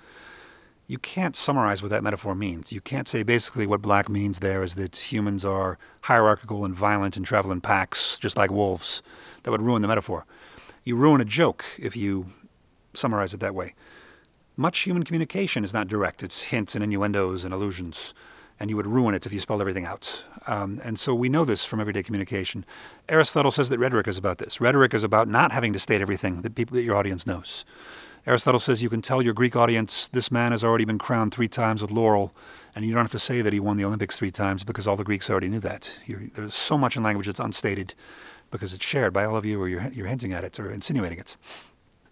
You 0.85 0.97
can't 0.97 1.35
summarize 1.35 1.81
what 1.81 1.91
that 1.91 2.03
metaphor 2.03 2.35
means. 2.35 2.73
You 2.73 2.81
can't 2.81 3.07
say 3.07 3.23
basically 3.23 3.65
what 3.65 3.81
Black 3.81 4.09
means 4.09 4.39
there 4.39 4.63
is 4.63 4.75
that 4.75 5.11
humans 5.11 5.45
are 5.45 5.77
hierarchical 6.01 6.65
and 6.65 6.75
violent 6.75 7.15
and 7.15 7.25
travel 7.25 7.51
in 7.51 7.61
packs, 7.61 8.19
just 8.19 8.35
like 8.35 8.51
wolves. 8.51 9.01
That 9.43 9.51
would 9.51 9.61
ruin 9.61 9.81
the 9.81 9.87
metaphor. 9.87 10.25
You 10.83 10.97
ruin 10.97 11.21
a 11.21 11.25
joke 11.25 11.63
if 11.79 11.95
you 11.95 12.27
summarize 12.93 13.33
it 13.33 13.39
that 13.39 13.55
way. 13.55 13.73
Much 14.57 14.79
human 14.79 15.03
communication 15.03 15.63
is 15.63 15.73
not 15.73 15.87
direct. 15.87 16.21
It's 16.21 16.43
hints 16.43 16.75
and 16.75 16.83
innuendos 16.83 17.45
and 17.45 17.53
allusions, 17.53 18.13
and 18.59 18.69
you 18.69 18.75
would 18.75 18.85
ruin 18.85 19.15
it 19.15 19.25
if 19.25 19.33
you 19.33 19.39
spelled 19.39 19.61
everything 19.61 19.85
out. 19.85 20.25
Um, 20.45 20.81
and 20.83 20.99
so 20.99 21.15
we 21.15 21.29
know 21.29 21.45
this 21.45 21.65
from 21.65 21.79
everyday 21.79 22.03
communication. 22.03 22.65
Aristotle 23.07 23.51
says 23.51 23.69
that 23.69 23.79
rhetoric 23.79 24.07
is 24.07 24.17
about 24.17 24.37
this. 24.37 24.59
Rhetoric 24.59 24.93
is 24.93 25.03
about 25.03 25.27
not 25.27 25.51
having 25.53 25.73
to 25.73 25.79
state 25.79 26.01
everything 26.01 26.41
that 26.41 26.55
people 26.55 26.75
that 26.75 26.83
your 26.83 26.95
audience 26.95 27.25
knows. 27.25 27.65
Aristotle 28.25 28.59
says 28.59 28.81
you 28.81 28.89
can 28.89 29.01
tell 29.01 29.21
your 29.21 29.33
Greek 29.33 29.53
audience 29.53 30.07
this 30.07 30.31
man 30.31 30.53
has 30.53 30.63
already 30.63 30.85
been 30.85 30.97
crowned 30.97 31.33
three 31.33 31.49
times 31.49 31.81
with 31.81 31.91
laurel, 31.91 32.33
and 32.73 32.85
you 32.85 32.93
don't 32.93 33.03
have 33.03 33.11
to 33.11 33.19
say 33.19 33.41
that 33.41 33.51
he 33.51 33.59
won 33.59 33.75
the 33.75 33.83
Olympics 33.83 34.17
three 34.17 34.31
times 34.31 34.63
because 34.63 34.87
all 34.87 34.95
the 34.95 35.03
Greeks 35.03 35.29
already 35.29 35.49
knew 35.49 35.59
that. 35.59 35.99
You're, 36.05 36.21
there's 36.33 36.55
so 36.55 36.77
much 36.77 36.95
in 36.95 37.03
language 37.03 37.25
that's 37.25 37.41
unstated 37.41 37.93
because 38.49 38.71
it's 38.71 38.85
shared 38.85 39.11
by 39.11 39.25
all 39.25 39.35
of 39.35 39.43
you, 39.43 39.61
or 39.61 39.67
you're, 39.67 39.89
you're 39.89 40.07
hinting 40.07 40.31
at 40.31 40.45
it 40.45 40.57
or 40.57 40.71
insinuating 40.71 41.19
it. 41.19 41.35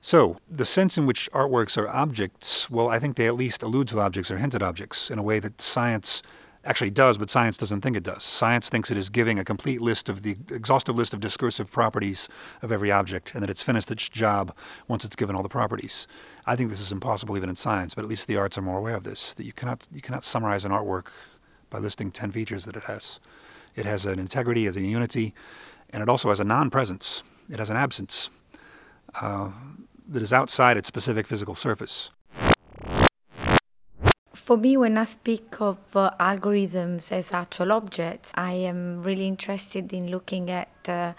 So, 0.01 0.37
the 0.49 0.65
sense 0.65 0.97
in 0.97 1.05
which 1.05 1.31
artworks 1.31 1.77
are 1.77 1.87
objects, 1.87 2.69
well, 2.69 2.89
I 2.89 2.99
think 2.99 3.15
they 3.15 3.27
at 3.27 3.35
least 3.35 3.63
allude 3.63 3.87
to 3.89 4.01
objects 4.01 4.29
or 4.31 4.37
hint 4.37 4.53
at 4.53 4.61
objects 4.61 5.09
in 5.09 5.17
a 5.17 5.23
way 5.23 5.39
that 5.39 5.61
science 5.61 6.21
actually 6.63 6.91
does, 6.91 7.17
but 7.17 7.29
science 7.29 7.57
doesn't 7.57 7.81
think 7.81 7.95
it 7.97 8.03
does. 8.03 8.23
Science 8.23 8.69
thinks 8.69 8.91
it 8.91 8.97
is 8.97 9.09
giving 9.09 9.39
a 9.39 9.43
complete 9.43 9.81
list 9.81 10.09
of 10.09 10.21
the 10.21 10.37
exhaustive 10.51 10.95
list 10.95 11.13
of 11.13 11.19
discursive 11.19 11.71
properties 11.71 12.29
of 12.61 12.71
every 12.71 12.91
object, 12.91 13.33
and 13.33 13.41
that 13.41 13.49
it's 13.49 13.63
finished 13.63 13.89
its 13.89 14.07
job 14.07 14.55
once 14.87 15.03
it's 15.03 15.15
given 15.15 15.35
all 15.35 15.43
the 15.43 15.49
properties. 15.49 16.07
I 16.45 16.55
think 16.55 16.69
this 16.69 16.81
is 16.81 16.91
impossible 16.91 17.35
even 17.37 17.49
in 17.49 17.55
science, 17.55 17.95
but 17.95 18.03
at 18.03 18.09
least 18.09 18.27
the 18.27 18.37
arts 18.37 18.57
are 18.57 18.61
more 18.61 18.77
aware 18.77 18.95
of 18.95 19.03
this. 19.03 19.33
That 19.33 19.45
you 19.45 19.53
cannot 19.53 19.87
you 19.91 20.01
cannot 20.01 20.23
summarize 20.23 20.65
an 20.65 20.71
artwork 20.71 21.07
by 21.69 21.79
listing 21.79 22.11
ten 22.11 22.31
features 22.31 22.65
that 22.65 22.75
it 22.75 22.83
has. 22.83 23.19
It 23.75 23.85
has 23.85 24.05
an 24.05 24.19
integrity, 24.19 24.65
it 24.65 24.67
has 24.67 24.77
a 24.77 24.81
unity, 24.81 25.33
and 25.89 26.03
it 26.03 26.09
also 26.09 26.29
has 26.29 26.39
a 26.39 26.43
non-presence. 26.43 27.23
It 27.49 27.59
has 27.59 27.69
an 27.69 27.77
absence. 27.77 28.29
Uh, 29.19 29.49
that 30.07 30.21
is 30.21 30.33
outside 30.33 30.77
its 30.77 30.87
specific 30.87 31.25
physical 31.25 31.55
surface. 31.55 32.11
For 34.33 34.55
me, 34.55 34.77
when 34.77 34.97
I 34.97 35.03
speak 35.03 35.59
of 35.59 35.77
uh, 35.93 36.11
algorithms 36.19 37.11
as 37.11 37.33
actual 37.33 37.73
objects, 37.73 38.31
I 38.33 38.53
am 38.53 39.03
really 39.03 39.27
interested 39.27 39.91
in 39.91 40.09
looking 40.09 40.49
at 40.49 40.69
uh, 40.87 41.13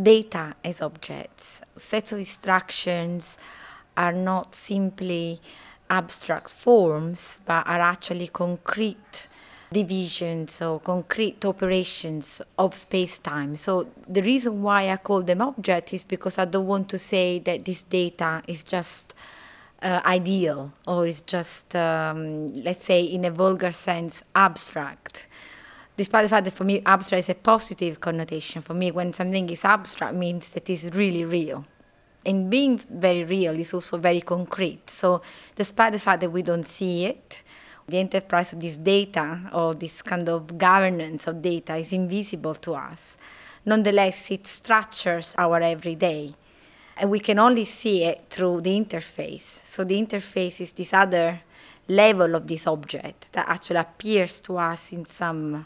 data 0.00 0.54
as 0.64 0.80
objects. 0.80 1.60
Sets 1.76 2.12
of 2.12 2.20
instructions 2.20 3.38
are 3.96 4.12
not 4.12 4.54
simply 4.54 5.40
abstract 5.90 6.50
forms, 6.50 7.38
but 7.44 7.66
are 7.66 7.80
actually 7.80 8.28
concrete 8.28 9.28
divisions 9.72 10.62
or 10.62 10.80
concrete 10.80 11.44
operations 11.44 12.40
of 12.56 12.74
space 12.74 13.18
time. 13.18 13.56
So 13.56 13.88
the 14.08 14.22
reason 14.22 14.62
why 14.62 14.90
I 14.90 14.96
call 14.96 15.22
them 15.22 15.42
object 15.42 15.92
is 15.92 16.04
because 16.04 16.38
I 16.38 16.44
don't 16.44 16.66
want 16.66 16.88
to 16.90 16.98
say 16.98 17.40
that 17.40 17.64
this 17.64 17.82
data 17.82 18.42
is 18.46 18.62
just 18.62 19.14
uh, 19.82 20.00
ideal 20.04 20.72
or 20.86 21.06
is 21.06 21.20
just, 21.22 21.74
um, 21.76 22.52
let's 22.62 22.84
say, 22.84 23.02
in 23.02 23.24
a 23.24 23.30
vulgar 23.30 23.72
sense, 23.72 24.22
abstract. 24.34 25.26
Despite 25.96 26.24
the 26.24 26.28
fact 26.28 26.44
that 26.44 26.54
for 26.54 26.64
me, 26.64 26.82
abstract 26.86 27.20
is 27.20 27.28
a 27.30 27.34
positive 27.34 28.00
connotation. 28.00 28.62
For 28.62 28.74
me, 28.74 28.90
when 28.90 29.12
something 29.12 29.48
is 29.50 29.64
abstract, 29.64 30.14
means 30.14 30.48
that 30.50 30.70
it's 30.70 30.84
really 30.86 31.24
real. 31.24 31.64
And 32.24 32.50
being 32.50 32.78
very 32.90 33.24
real 33.24 33.58
is 33.58 33.74
also 33.74 33.98
very 33.98 34.20
concrete. 34.20 34.90
So, 34.90 35.22
despite 35.56 35.92
the 35.92 35.98
fact 35.98 36.20
that 36.20 36.30
we 36.30 36.42
don't 36.42 36.66
see 36.66 37.06
it, 37.06 37.42
the 37.88 37.98
enterprise 37.98 38.52
of 38.52 38.60
this 38.60 38.76
data 38.76 39.50
or 39.52 39.74
this 39.74 40.02
kind 40.02 40.28
of 40.28 40.58
governance 40.58 41.26
of 41.26 41.40
data 41.40 41.76
is 41.76 41.92
invisible 41.92 42.54
to 42.54 42.74
us. 42.74 43.16
Nonetheless, 43.64 44.30
it 44.30 44.46
structures 44.46 45.34
our 45.38 45.60
everyday. 45.60 46.34
And 47.00 47.10
we 47.10 47.20
can 47.20 47.38
only 47.38 47.64
see 47.64 48.02
it 48.02 48.24
through 48.28 48.62
the 48.62 48.70
interface. 48.70 49.60
So 49.64 49.84
the 49.84 49.94
interface 49.94 50.60
is 50.60 50.72
this 50.72 50.92
other 50.92 51.40
level 51.86 52.34
of 52.34 52.46
this 52.46 52.66
object 52.66 53.32
that 53.32 53.48
actually 53.48 53.76
appears 53.76 54.40
to 54.40 54.58
us 54.58 54.92
in 54.92 55.04
some 55.06 55.64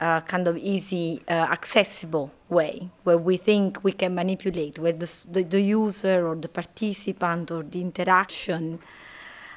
uh, 0.00 0.20
kind 0.22 0.48
of 0.48 0.56
easy, 0.56 1.20
uh, 1.28 1.32
accessible 1.52 2.32
way, 2.48 2.88
where 3.04 3.18
we 3.18 3.36
think 3.36 3.84
we 3.84 3.92
can 3.92 4.14
manipulate, 4.14 4.78
where 4.78 4.94
the, 4.94 5.26
the, 5.30 5.42
the 5.42 5.60
user 5.60 6.26
or 6.26 6.34
the 6.34 6.48
participant 6.48 7.50
or 7.50 7.62
the 7.62 7.82
interaction 7.82 8.78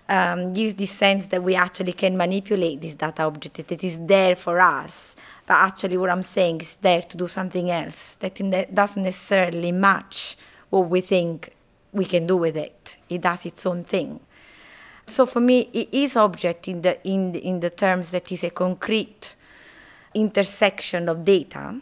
um, 0.09 0.53
gives 0.53 0.75
the 0.75 0.86
sense 0.86 1.27
that 1.27 1.41
we 1.41 1.55
actually 1.55 1.93
can 1.93 2.17
manipulate 2.17 2.81
this 2.81 2.95
data 2.95 3.23
object, 3.23 3.55
that 3.55 3.71
it 3.71 3.84
is 3.86 3.99
there 4.01 4.36
for 4.36 4.59
us. 4.59 5.15
But 5.47 5.55
actually, 5.55 5.95
what 5.95 6.09
I'm 6.09 6.23
saying 6.23 6.59
is 6.59 6.75
there 6.75 7.01
to 7.01 7.17
do 7.17 7.27
something 7.27 7.71
else 7.71 8.17
that 8.19 8.36
doesn't 8.75 9.03
necessarily 9.03 9.71
match 9.71 10.36
what 10.74 10.89
we 10.89 11.01
think 11.01 11.53
we 11.91 12.03
can 12.03 12.26
do 12.26 12.36
with 12.36 12.57
it. 12.57 12.97
It 13.07 13.21
does 13.21 13.45
its 13.45 13.63
own 13.67 13.84
thing. 13.84 14.19
So 15.05 15.28
for 15.28 15.39
me, 15.39 15.69
it 15.71 15.89
is 15.91 16.15
object 16.15 16.67
in 16.67 16.82
the, 16.82 16.97
in 17.07 17.32
the, 17.32 17.39
in 17.39 17.59
the 17.59 17.69
terms 17.69 18.09
that 18.09 18.32
is 18.32 18.43
a 18.43 18.49
concrete 18.49 19.36
intersection 20.15 21.09
of 21.09 21.24
data, 21.24 21.80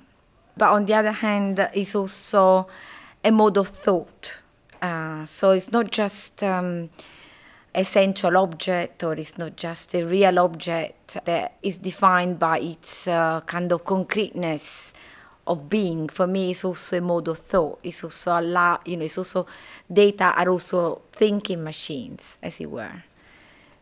but 0.58 0.70
on 0.72 0.86
the 0.86 0.94
other 0.94 1.14
hand, 1.14 1.70
it's 1.74 1.96
also 1.96 2.68
a 3.24 3.32
mode 3.32 3.58
of 3.58 3.70
thought. 3.70 4.42
Uh, 4.82 5.24
so 5.24 5.52
it's 5.52 5.72
not 5.72 5.90
just 5.90 6.44
um, 6.44 6.90
essential 7.74 8.36
object 8.36 9.04
or 9.04 9.14
it's 9.14 9.38
not 9.38 9.56
just 9.56 9.96
a 9.96 10.04
real 10.04 10.38
object 10.40 11.18
that 11.24 11.56
is 11.62 11.78
defined 11.78 12.40
by 12.40 12.60
its 12.60 13.08
uh, 13.08 13.40
kind 13.46 13.72
of 13.72 13.86
concreteness 13.86 14.94
of 15.48 15.70
being 15.70 16.08
for 16.08 16.28
me 16.28 16.52
is 16.52 16.64
also 16.64 16.98
a 16.98 17.02
mode 17.02 17.28
of 17.28 17.38
thought 17.38 17.80
it's 17.84 18.04
also 18.04 18.40
a 18.40 18.42
lot 18.42 18.86
you 18.88 18.98
know 18.98 19.06
it's 19.06 19.18
also 19.18 19.46
data 19.92 20.34
are 20.36 20.50
also 20.50 21.02
thinking 21.12 21.64
machines 21.64 22.38
as 22.42 22.60
it 22.60 22.70
were 22.70 23.04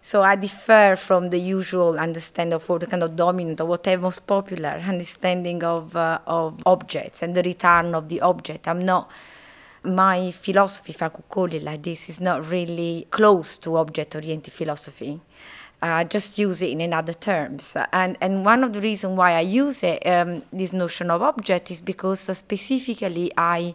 so 0.01 0.21
I 0.21 0.35
differ 0.35 0.95
from 0.95 1.29
the 1.29 1.39
usual 1.39 1.99
understanding 1.99 2.53
of 2.53 2.65
the 2.79 2.87
kind 2.87 3.03
of 3.03 3.17
dominant 3.17 3.59
or 3.59 3.65
whatever 3.65 4.03
most 4.03 4.25
popular 4.25 4.69
understanding 4.69 5.61
of 5.63 5.93
uh, 5.95 6.19
of 6.25 6.63
objects 6.65 7.21
and 7.21 7.35
the 7.35 7.43
return 7.43 7.93
of 7.93 8.07
the 8.07 8.21
object. 8.21 8.67
I'm 8.67 8.85
not 8.85 9.11
my 9.83 10.31
philosophy, 10.31 10.91
if 10.91 11.01
I 11.01 11.09
could 11.09 11.27
call 11.29 11.53
it 11.53 11.63
like 11.63 11.83
this, 11.83 12.09
is 12.09 12.19
not 12.19 12.49
really 12.49 13.07
close 13.09 13.57
to 13.57 13.77
object-oriented 13.77 14.53
philosophy. 14.53 15.21
Uh, 15.81 16.03
just 16.03 16.37
use 16.37 16.61
it 16.61 16.71
in 16.71 16.81
another 16.81 17.13
terms. 17.13 17.77
And, 17.93 18.17
and 18.19 18.43
one 18.43 18.65
of 18.65 18.73
the 18.73 18.81
reasons 18.81 19.17
why 19.17 19.35
I 19.35 19.41
use 19.41 19.81
it, 19.81 20.05
um, 20.05 20.41
this 20.51 20.73
notion 20.73 21.09
of 21.09 21.21
object 21.21 21.71
is 21.71 21.79
because 21.79 22.27
uh, 22.27 22.33
specifically 22.33 23.31
I, 23.37 23.73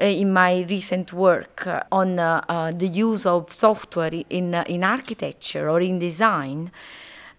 uh, 0.00 0.06
in 0.06 0.32
my 0.32 0.66
recent 0.68 1.12
work 1.12 1.68
uh, 1.68 1.84
on 1.92 2.18
uh, 2.18 2.44
uh, 2.48 2.72
the 2.72 2.88
use 2.88 3.26
of 3.26 3.52
software 3.52 4.10
in, 4.28 4.54
in 4.54 4.82
architecture 4.82 5.70
or 5.70 5.80
in 5.80 6.00
design, 6.00 6.72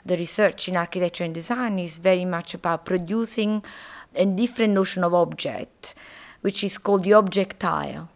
the 0.05 0.15
research 0.15 0.69
in 0.69 0.77
architecture 0.77 1.25
and 1.25 1.33
design 1.33 1.77
is 1.77 1.97
very 1.97 2.23
much 2.23 2.53
about 2.53 2.85
producing 2.85 3.61
a 4.15 4.25
different 4.25 4.73
notion 4.73 5.03
of 5.03 5.13
object 5.13 5.95
which 6.41 6.63
is 6.63 6.77
called 6.77 7.03
the 7.03 7.13
objectile. 7.13 8.09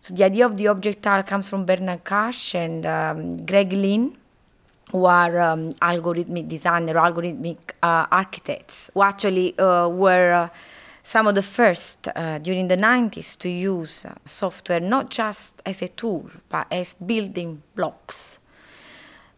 So 0.00 0.14
the 0.14 0.24
idea 0.24 0.46
of 0.46 0.56
the 0.56 0.66
objectile 0.66 1.22
comes 1.22 1.48
from 1.48 1.64
Bernard 1.64 2.04
Cache 2.04 2.54
and 2.54 2.86
um, 2.86 3.44
Greg 3.44 3.72
Lynn, 3.72 4.16
who 4.92 5.04
are 5.04 5.38
um, 5.38 5.72
algorithmic 5.74 6.48
designers, 6.48 6.96
algorithmic 6.96 7.58
uh, 7.82 8.06
architects, 8.10 8.90
who 8.94 9.02
actually 9.02 9.58
uh, 9.58 9.88
were 9.88 10.32
uh, 10.32 10.48
some 11.02 11.26
of 11.26 11.34
the 11.34 11.42
first 11.42 12.08
uh, 12.14 12.38
during 12.38 12.68
the 12.68 12.76
90s 12.76 13.36
to 13.38 13.48
use 13.48 14.04
uh, 14.04 14.14
software 14.24 14.80
not 14.80 15.10
just 15.10 15.62
as 15.64 15.82
a 15.82 15.88
tool, 15.88 16.30
but 16.48 16.66
as 16.70 16.94
building 16.94 17.62
blocks. 17.74 18.38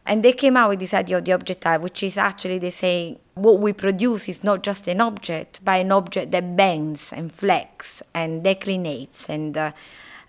And 0.07 0.24
they 0.24 0.32
came 0.32 0.57
out 0.57 0.70
with 0.70 0.80
this 0.80 0.94
idea 0.94 1.18
of 1.18 1.24
the 1.24 1.32
objectile, 1.32 1.80
which 1.80 2.03
is 2.03 2.18
actually 2.18 2.59
they 2.59 2.70
say 2.70 3.18
what 3.34 3.61
we 3.61 3.72
produce 3.72 4.28
is 4.28 4.42
not 4.42 4.62
just 4.62 4.88
an 4.88 5.01
object, 5.01 5.61
but 5.64 5.80
an 5.80 5.92
object 5.92 6.32
that 6.32 6.57
bends 6.57 7.12
and 7.12 7.32
flex 7.32 8.03
and 8.14 8.44
declinates 8.44 9.28
and 9.28 9.72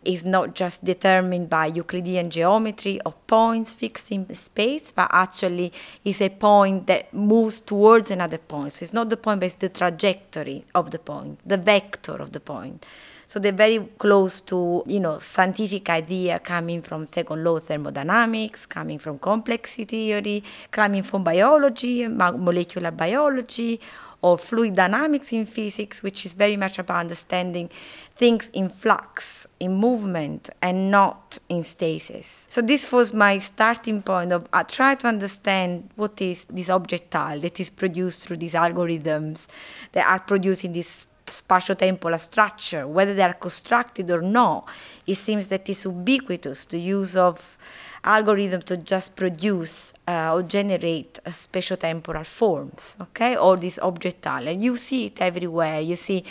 is 0.04 0.26
not 0.26 0.56
just 0.56 0.84
determined 0.84 1.50
by 1.50 1.68
Euclidean 1.68 2.30
geometry 2.30 3.00
of 3.02 3.16
points 3.28 3.74
fixed 3.74 4.12
in 4.12 4.34
space, 4.34 4.92
but 4.92 5.10
actually 5.12 5.72
is 6.04 6.22
a 6.22 6.30
point 6.30 6.88
that 6.88 7.14
moves 7.14 7.60
towards 7.60 8.12
another 8.12 8.38
point. 8.38 8.74
So 8.74 8.84
it's 8.84 8.94
not 8.94 9.10
the 9.10 9.18
point, 9.18 9.40
but 9.40 9.48
it's 9.48 9.56
the 9.56 9.70
trajectory 9.70 10.66
of 10.74 10.92
the 10.92 11.00
point, 11.00 11.40
the 11.46 11.58
vector 11.58 12.14
of 12.14 12.32
the 12.32 12.40
point. 12.40 12.86
So 13.28 13.40
they're 13.40 13.54
very 13.54 13.80
close 13.98 14.42
to, 14.42 14.84
you 14.86 15.00
know, 15.00 15.18
scientific 15.18 15.90
idea 15.90 16.38
coming 16.40 16.82
from 16.82 17.08
second 17.08 17.46
law 17.46 17.60
thermodynamics, 17.60 18.66
coming 18.66 19.00
from 19.00 19.20
complexity 19.20 19.86
theory, 19.86 20.44
coming 20.70 21.02
from 21.02 21.24
biology, 21.24 22.06
molecular 22.10 22.92
biology, 22.92 23.80
or 24.22 24.38
fluid 24.38 24.76
dynamics 24.76 25.34
in 25.34 25.46
physics, 25.46 26.04
which 26.04 26.26
is 26.26 26.34
very 26.34 26.56
much 26.56 26.78
about 26.78 27.00
understanding 27.00 27.70
things 28.14 28.50
in 28.54 28.70
flux, 28.70 29.48
in 29.60 29.74
movement, 29.74 30.50
and 30.62 30.92
not 30.92 31.40
in 31.50 31.64
stasis. 31.64 32.46
So 32.50 32.62
this 32.62 32.92
was 32.92 33.14
my 33.14 33.40
starting 33.40 34.04
point 34.04 34.32
of 34.32 34.48
I 34.54 34.64
try 34.64 34.96
to 34.96 35.08
understand 35.08 35.90
what 35.96 36.22
is 36.22 36.46
this 36.46 36.70
objectile 36.70 37.40
that 37.40 37.60
is 37.60 37.70
produced 37.70 38.28
through 38.28 38.38
these 38.38 38.54
algorithms 38.54 39.48
that 39.94 40.08
are 40.08 40.20
producing 40.20 40.74
this 40.74 41.08
spatio-temporal 41.26 42.20
structure, 42.20 42.88
whether 42.88 43.14
they 43.14 43.24
are 43.24 43.34
constructed 43.34 44.12
or 44.12 44.22
not, 44.22 44.68
it 45.08 45.16
seems 45.16 45.48
that 45.48 45.68
it's 45.70 45.86
ubiquitous, 45.86 46.66
the 46.66 46.80
use 46.80 47.16
of 47.16 47.58
algorithm 48.04 48.62
to 48.64 48.78
just 48.78 49.16
produce 49.16 49.94
uh, 50.08 50.34
or 50.34 50.44
generate 50.44 51.20
uh, 51.26 51.30
spatio-temporal 51.30 52.24
forms, 52.24 52.98
okay, 53.00 53.38
or 53.38 53.58
this 53.58 53.78
objectile. 53.82 54.48
And 54.48 54.64
you 54.64 54.78
see 54.78 55.08
it 55.08 55.22
everywhere. 55.22 55.82
You 55.82 55.96
see 55.96 56.24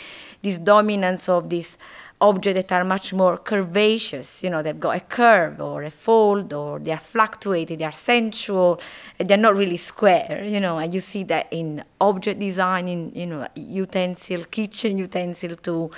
this 0.42 0.58
dominance 0.58 1.28
of 1.28 1.48
this 1.48 1.78
objects 2.20 2.68
that 2.68 2.72
are 2.72 2.84
much 2.84 3.14
more 3.14 3.38
curvaceous, 3.38 4.42
you 4.42 4.50
know, 4.50 4.62
they've 4.62 4.78
got 4.78 4.96
a 4.96 5.00
curve 5.00 5.60
or 5.60 5.82
a 5.82 5.90
fold 5.90 6.52
or 6.52 6.78
they 6.78 6.92
are 6.92 6.98
fluctuated, 6.98 7.78
they 7.78 7.84
are 7.84 7.92
sensual, 7.92 8.78
they're 9.18 9.38
not 9.38 9.56
really 9.56 9.78
square, 9.78 10.44
you 10.44 10.60
know, 10.60 10.78
and 10.78 10.92
you 10.92 11.00
see 11.00 11.24
that 11.24 11.46
in 11.50 11.82
object 11.98 12.38
design, 12.38 12.88
in, 12.88 13.10
you 13.14 13.26
know, 13.26 13.46
utensil, 13.54 14.44
kitchen 14.44 14.98
utensil 14.98 15.56
to 15.56 15.90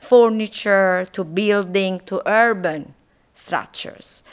furniture, 0.00 1.06
to 1.12 1.22
building, 1.22 2.00
to 2.00 2.20
urban 2.28 2.92
structures. 3.32 4.24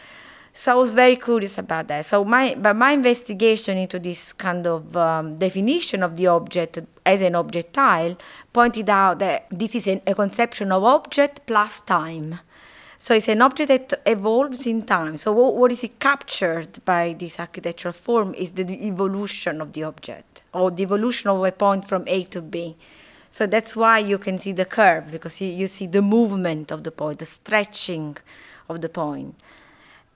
So 0.58 0.72
I 0.72 0.76
was 0.76 0.94
very 0.94 1.18
curious 1.18 1.58
about 1.58 1.90
that. 1.90 2.06
So 2.06 2.24
my, 2.24 2.56
but 2.58 2.78
my 2.78 2.94
investigation 2.94 3.78
into 3.78 4.00
this 4.00 4.32
kind 4.32 4.66
of 4.66 4.96
um, 4.96 5.36
definition 5.38 6.02
of 6.02 6.16
the 6.16 6.28
object 6.28 6.80
as 7.06 7.22
an 7.22 7.36
objectile 7.36 8.16
pointed 8.54 8.90
out 8.90 9.20
that 9.20 9.48
this 9.52 9.76
is 9.76 9.86
an, 9.88 10.02
a 10.08 10.16
conception 10.16 10.72
of 10.72 10.82
object 10.82 11.46
plus 11.46 11.82
time. 11.82 12.40
So 12.98 13.14
it's 13.14 13.28
an 13.28 13.42
object 13.42 13.68
that 13.68 14.02
evolves 14.06 14.66
in 14.66 14.84
time. 14.84 15.18
So 15.18 15.34
what, 15.34 15.58
what 15.58 15.74
is 15.74 15.84
it 15.84 16.00
captured 16.00 16.86
by 16.86 17.18
this 17.20 17.38
architectural 17.38 17.92
form 17.92 18.34
is 18.34 18.54
the 18.54 18.64
evolution 18.88 19.60
of 19.60 19.74
the 19.74 19.84
object 19.84 20.42
or 20.54 20.72
the 20.72 20.84
evolution 20.84 21.32
of 21.32 21.44
a 21.44 21.52
point 21.52 21.86
from 21.86 22.06
A 22.08 22.24
to 22.24 22.42
B. 22.42 22.78
So 23.30 23.46
that's 23.46 23.76
why 23.76 24.00
you 24.00 24.18
can 24.18 24.40
see 24.40 24.54
the 24.54 24.64
curve 24.64 25.12
because 25.12 25.42
you, 25.42 25.50
you 25.50 25.68
see 25.68 25.88
the 25.88 26.02
movement 26.02 26.72
of 26.72 26.86
the 26.86 26.92
point, 26.92 27.20
the 27.20 27.26
stretching 27.26 28.16
of 28.70 28.80
the 28.80 28.88
point. 28.88 29.36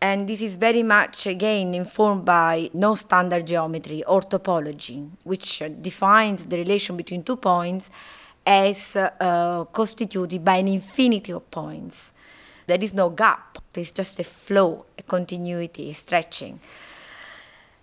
And 0.01 0.27
this 0.27 0.41
is 0.41 0.55
very 0.55 0.83
much, 0.83 1.27
again, 1.27 1.75
informed 1.75 2.23
by 2.23 2.69
non 2.73 2.95
standard 2.95 3.45
geometry 3.45 4.03
or 4.05 4.21
topology, 4.21 5.09
which 5.23 5.61
defines 5.81 6.45
the 6.45 6.57
relation 6.57 6.95
between 6.95 7.23
two 7.23 7.35
points 7.35 7.91
as 8.45 8.95
uh, 8.95 9.65
constituted 9.65 10.43
by 10.43 10.55
an 10.55 10.69
infinity 10.69 11.33
of 11.33 11.51
points. 11.51 12.13
There 12.65 12.79
is 12.81 12.93
no 12.93 13.09
gap, 13.09 13.57
there's 13.73 13.91
just 13.91 14.19
a 14.19 14.23
flow, 14.23 14.85
a 14.97 15.03
continuity, 15.03 15.89
a 15.89 15.93
stretching. 15.93 16.59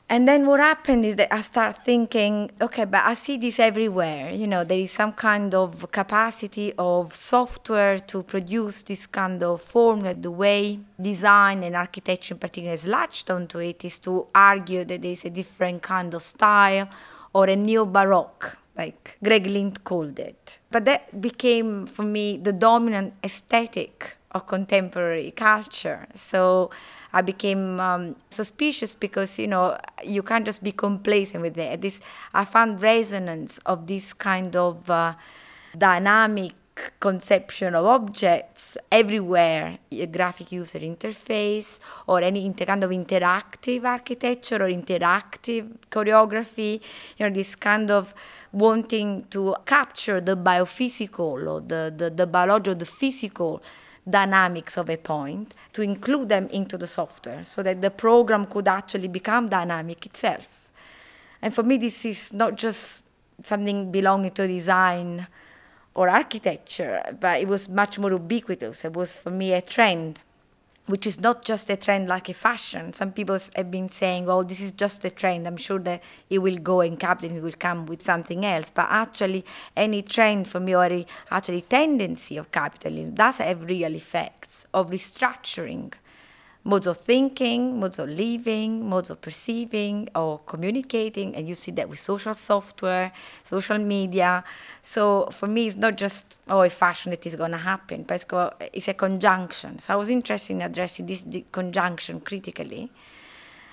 And 0.09 0.29
then 0.29 0.47
what 0.47 0.61
happened 0.61 1.05
is 1.05 1.17
that 1.17 1.35
I 1.35 1.41
start 1.41 1.85
thinking, 1.85 2.53
okay, 2.61 2.85
but 2.85 3.05
I 3.05 3.15
see 3.15 3.39
this 3.39 3.59
everywhere. 3.59 4.31
You 4.31 4.47
know, 4.47 4.63
there 4.63 4.79
is 4.79 4.93
some 4.93 5.13
kind 5.13 5.53
of 5.53 5.91
capacity 5.91 6.73
of 6.79 7.13
software 7.13 7.99
to 7.99 8.23
produce 8.23 8.83
this 8.85 9.09
kind 9.09 9.43
of 9.43 9.63
form 9.63 10.03
that 10.03 10.23
the 10.23 10.31
way 10.31 10.79
design 11.01 11.65
and 11.65 11.75
architecture 11.75 12.35
in 12.35 12.39
particular 12.39 12.71
has 12.71 12.87
latched 12.87 13.31
onto 13.31 13.59
it 13.59 13.85
is 13.85 13.99
to 14.01 14.29
argue 14.33 14.85
that 14.85 15.03
there 15.03 15.11
is 15.11 15.25
a 15.25 15.31
different 15.31 15.83
kind 15.83 16.15
of 16.15 16.23
style 16.23 16.89
or 17.33 17.49
a 17.49 17.57
neo-baroque, 17.57 18.57
like 18.79 19.19
Greg 19.25 19.47
Lynn 19.47 19.73
called 19.73 20.21
it. 20.21 20.61
But 20.71 20.85
that 20.85 21.21
became, 21.21 21.87
for 21.87 22.05
me, 22.05 22.37
the 22.37 22.53
dominant 22.53 23.15
aesthetic 23.25 24.16
of 24.33 24.47
contemporary 24.47 25.31
culture. 25.31 26.07
So 26.15 26.71
I 27.13 27.23
became 27.23 27.81
um, 27.81 28.17
suspicious 28.31 28.95
because 28.95 29.39
you 29.39 29.47
know 29.47 29.79
you 30.05 30.23
can't 30.23 30.45
just 30.45 30.63
be 30.63 30.73
complacent 30.73 31.43
with 31.43 31.57
it. 31.59 31.81
This 31.81 32.01
I 32.35 32.45
found 32.45 32.83
resonance 32.83 33.59
of 33.67 33.87
this 33.87 34.13
kind 34.13 34.55
of 34.55 34.91
uh, 34.91 35.15
dynamic 35.77 36.53
conception 37.01 37.75
of 37.75 37.87
objects 37.87 38.77
everywhere 38.93 39.79
a 39.91 40.07
graphic 40.07 40.53
user 40.53 40.79
interface 40.81 41.81
or 42.07 42.21
any 42.21 42.45
inter- 42.45 42.67
kind 42.67 42.85
of 42.85 42.91
interactive 42.91 43.85
architecture 43.85 44.57
or 44.57 44.69
interactive 44.69 45.73
choreography 45.91 46.81
you 47.17 47.27
know 47.27 47.35
this 47.35 47.57
kind 47.57 47.91
of 47.91 48.15
wanting 48.53 49.25
to 49.31 49.55
capture 49.65 50.21
the 50.21 50.37
biophysical 50.37 51.49
or 51.49 51.61
the, 51.61 51.93
the, 51.97 52.11
the 52.11 52.27
biological 52.27 52.75
the 52.75 52.85
physical 52.85 53.63
dynamics 54.09 54.77
of 54.77 54.89
a 54.89 54.97
point 54.97 55.55
to 55.73 55.83
include 55.83 56.29
them 56.29 56.49
into 56.49 56.79
the 56.79 56.87
software 56.87 57.45
so 57.45 57.63
that 57.63 57.81
the 57.81 57.91
program 57.91 58.47
could 58.47 58.69
actually 58.69 59.09
become 59.09 59.49
dynamic 59.49 60.07
itself. 60.07 60.69
And 61.43 61.55
for 61.55 61.63
me, 61.63 61.77
this 61.77 62.05
is 62.05 62.33
not 62.33 62.57
just 62.57 63.05
something 63.43 63.91
belonging 63.91 64.31
to 64.33 64.47
design 64.47 65.27
or 65.95 66.09
architecture, 66.09 67.03
but 67.21 67.41
it 67.41 67.49
was 67.49 67.69
much 67.69 67.99
more 67.99 68.13
ubiquitous. 68.13 68.85
It 68.85 68.95
was 68.95 69.19
for 69.19 69.31
me 69.31 69.53
a 69.53 69.61
trend 69.61 70.21
which 70.87 71.07
is 71.07 71.21
not 71.21 71.45
just 71.45 71.69
a 71.71 71.77
trend 71.77 72.09
like 72.09 72.29
a 72.29 72.35
fashion. 72.35 72.93
Some 72.93 73.13
people 73.13 73.39
have 73.57 73.71
been 73.71 73.89
saying, 73.89 74.29
oh, 74.29 74.43
this 74.43 74.61
is 74.61 74.73
just 74.73 75.05
a 75.05 75.11
trend. 75.11 75.47
I'm 75.47 75.57
sure 75.57 75.81
that 75.81 76.03
it 76.31 76.39
will 76.39 76.59
go 76.59 76.81
and 76.81 76.99
capitalism 76.99 77.43
will 77.45 77.53
come 77.53 77.87
with 77.87 78.03
something 78.03 78.45
else. 78.45 78.71
But 78.71 78.87
actually, 78.89 79.45
any 79.77 80.03
trend 80.03 80.49
for 80.49 80.61
me 80.61 80.75
or 80.75 81.05
actually 81.31 81.63
tendency 81.63 82.37
of 82.37 82.53
capitalism 82.53 83.15
does 83.15 83.39
have 83.39 83.63
real 83.63 83.95
effects 83.95 84.67
of 84.73 84.91
restructuring 84.91 85.93
modes 86.67 86.89
of 86.89 86.97
thinking, 86.97 87.79
modes 87.79 88.01
of 88.01 88.09
living, 88.09 88.89
modes 88.89 89.09
of 89.09 89.21
perceiving 89.21 90.09
or 90.17 90.41
communicating. 90.41 91.37
And 91.37 91.49
you 91.49 91.55
see 91.55 91.71
that 91.73 91.89
with 91.89 92.01
social 92.01 92.35
software, 92.35 93.13
social 93.45 93.79
media. 93.79 94.43
So 94.83 95.29
for 95.31 95.47
me, 95.47 95.69
it's 95.69 95.77
not 95.77 95.97
just, 95.97 96.39
oh, 96.49 96.63
a 96.63 96.69
fashion 96.69 97.11
that 97.11 97.25
is 97.25 97.37
going 97.37 97.53
to 97.53 97.59
happen, 97.59 98.03
but 98.03 98.17
it's, 98.73 98.89
a 98.89 98.95
conjunction. 98.95 99.79
So 99.79 99.95
I 99.95 99.97
was 99.97 100.11
interested 100.11 100.55
in 100.55 100.63
addressing 100.63 101.07
this 101.07 101.25
conjunction 101.53 102.21
critically. 102.21 102.91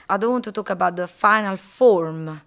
I 0.07 0.17
don't 0.17 0.31
want 0.31 0.43
to 0.45 0.51
talk 0.51 0.69
about 0.69 0.95
the 0.95 1.07
final 1.07 1.57
form 1.57 2.41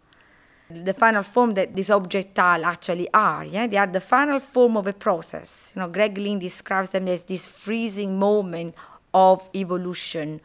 the 0.69 0.93
final 0.93 1.23
form 1.23 1.55
that 1.55 1.77
these 1.77 1.91
objectile 1.91 2.65
actually 2.65 3.09
are. 3.15 3.45
Yeah, 3.45 3.69
they 3.69 3.77
are 3.77 3.87
the 3.87 4.01
final 4.01 4.41
form 4.41 4.77
of 4.77 4.89
a 4.89 4.93
process. 4.93 5.73
You 5.77 5.81
know, 5.81 5.89
Greg 5.89 6.19
Lynn 6.19 6.41
describes 6.41 6.91
them 6.91 7.07
as 7.07 7.23
this 7.23 7.47
freezing 7.47 8.19
moment 8.19 8.75
of 9.17 9.49
evolution 9.55 10.41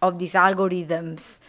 of 0.00 0.18
these 0.18 0.32
algorithms 0.32 1.40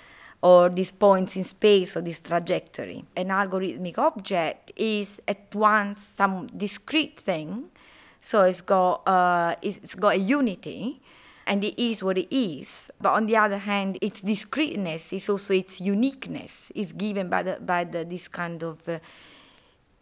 or 0.42 0.70
these 0.70 0.92
points 0.92 1.38
in 1.38 1.44
space 1.44 1.96
or 1.96 2.02
this 2.02 2.20
trajectory. 2.22 3.06
An 3.16 3.30
algorithmic 3.30 3.98
object 3.98 4.72
is 4.76 5.22
at 5.28 5.56
once 5.56 6.00
some 6.00 6.48
discrete 6.48 7.18
thing, 7.18 7.72
so 8.20 8.42
it's 8.44 8.62
got 8.62 9.08
uh, 9.08 9.56
it's 9.62 9.96
got 9.96 10.16
a 10.16 10.20
unity, 10.20 11.02
and 11.48 11.64
it 11.64 11.82
is 11.82 12.04
what 12.04 12.18
it 12.18 12.28
is. 12.36 12.92
But 13.00 13.14
on 13.14 13.26
the 13.26 13.38
other 13.38 13.58
hand, 13.58 13.98
its 14.02 14.22
discreteness 14.22 15.14
is 15.14 15.30
also 15.30 15.54
its 15.54 15.80
uniqueness 15.80 16.72
is 16.76 16.92
given 16.92 17.30
by 17.30 17.44
the 17.44 17.58
by 17.62 17.86
the, 17.86 18.04
this 18.04 18.28
kind 18.28 18.62
of 18.64 18.78
uh, 18.90 19.00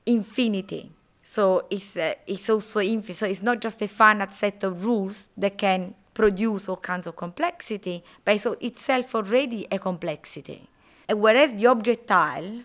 infinity. 0.05 0.91
So 1.21 1.65
it's 1.69 1.95
uh, 1.95 2.15
it's 2.25 2.49
also 2.49 2.79
infinite. 2.79 3.17
So 3.17 3.27
it's 3.27 3.43
not 3.43 3.61
just 3.61 3.81
a 3.81 3.87
finite 3.87 4.33
set 4.33 4.63
of 4.63 4.83
rules 4.83 5.29
that 5.37 5.57
can 5.57 5.93
produce 6.13 6.69
all 6.69 6.77
kinds 6.77 7.07
of 7.07 7.15
complexity, 7.15 8.03
but 8.23 8.35
it's 8.35 8.45
itself 8.45 9.15
already 9.15 9.67
a 9.71 9.79
complexity. 9.79 10.67
And 11.07 11.19
whereas 11.19 11.55
the 11.55 11.67
objectile, 11.67 12.63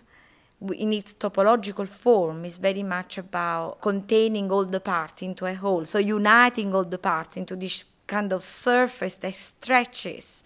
in 0.75 0.93
its 0.93 1.13
topological 1.13 1.87
form, 1.87 2.45
is 2.45 2.57
very 2.57 2.83
much 2.83 3.17
about 3.17 3.81
containing 3.81 4.51
all 4.51 4.65
the 4.65 4.79
parts 4.79 5.21
into 5.21 5.45
a 5.45 5.53
whole, 5.53 5.85
so 5.85 5.99
uniting 5.99 6.73
all 6.73 6.83
the 6.83 6.97
parts 6.97 7.37
into 7.37 7.55
this 7.55 7.85
kind 8.07 8.33
of 8.33 8.41
surface 8.41 9.17
that 9.19 9.35
stretches 9.35 10.43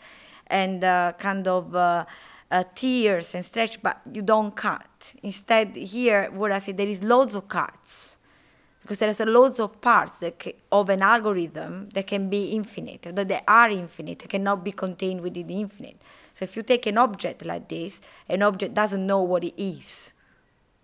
and 0.48 0.84
uh, 0.84 1.14
kind 1.18 1.48
of 1.48 1.76
uh, 1.76 2.06
uh, 2.52 2.64
tears 2.76 3.34
and 3.36 3.44
stretch, 3.44 3.82
but 3.82 4.02
you 4.12 4.22
don't 4.22 4.56
cut. 4.56 5.16
Instead, 5.24 5.76
here, 5.76 6.30
what 6.32 6.52
I 6.52 6.60
say, 6.60 6.74
there 6.74 6.88
is 6.88 7.04
loads 7.04 7.36
of 7.36 7.48
cuts 7.48 8.18
because 8.84 9.00
there's 9.00 9.22
loads 9.22 9.62
of 9.62 9.80
parts 9.80 10.22
can, 10.38 10.54
of 10.70 10.90
an 10.90 11.02
algorithm 11.02 11.90
that 11.94 12.06
can 12.06 12.30
be 12.30 12.52
infinite, 12.52 13.04
that 13.04 13.28
they 13.30 13.40
are 13.48 13.70
infinite, 13.70 14.20
they 14.20 14.28
cannot 14.28 14.64
be 14.64 14.74
contained 14.74 15.22
within 15.22 15.48
the 15.48 15.60
infinite. 15.60 16.00
So 16.34 16.44
if 16.44 16.58
you 16.58 16.64
take 16.64 16.86
an 16.86 16.98
object 16.98 17.46
like 17.46 17.70
this, 17.70 18.02
an 18.28 18.44
object 18.44 18.74
doesn't 18.74 19.08
know 19.08 19.22
what 19.22 19.46
it 19.46 19.54
is 19.56 20.12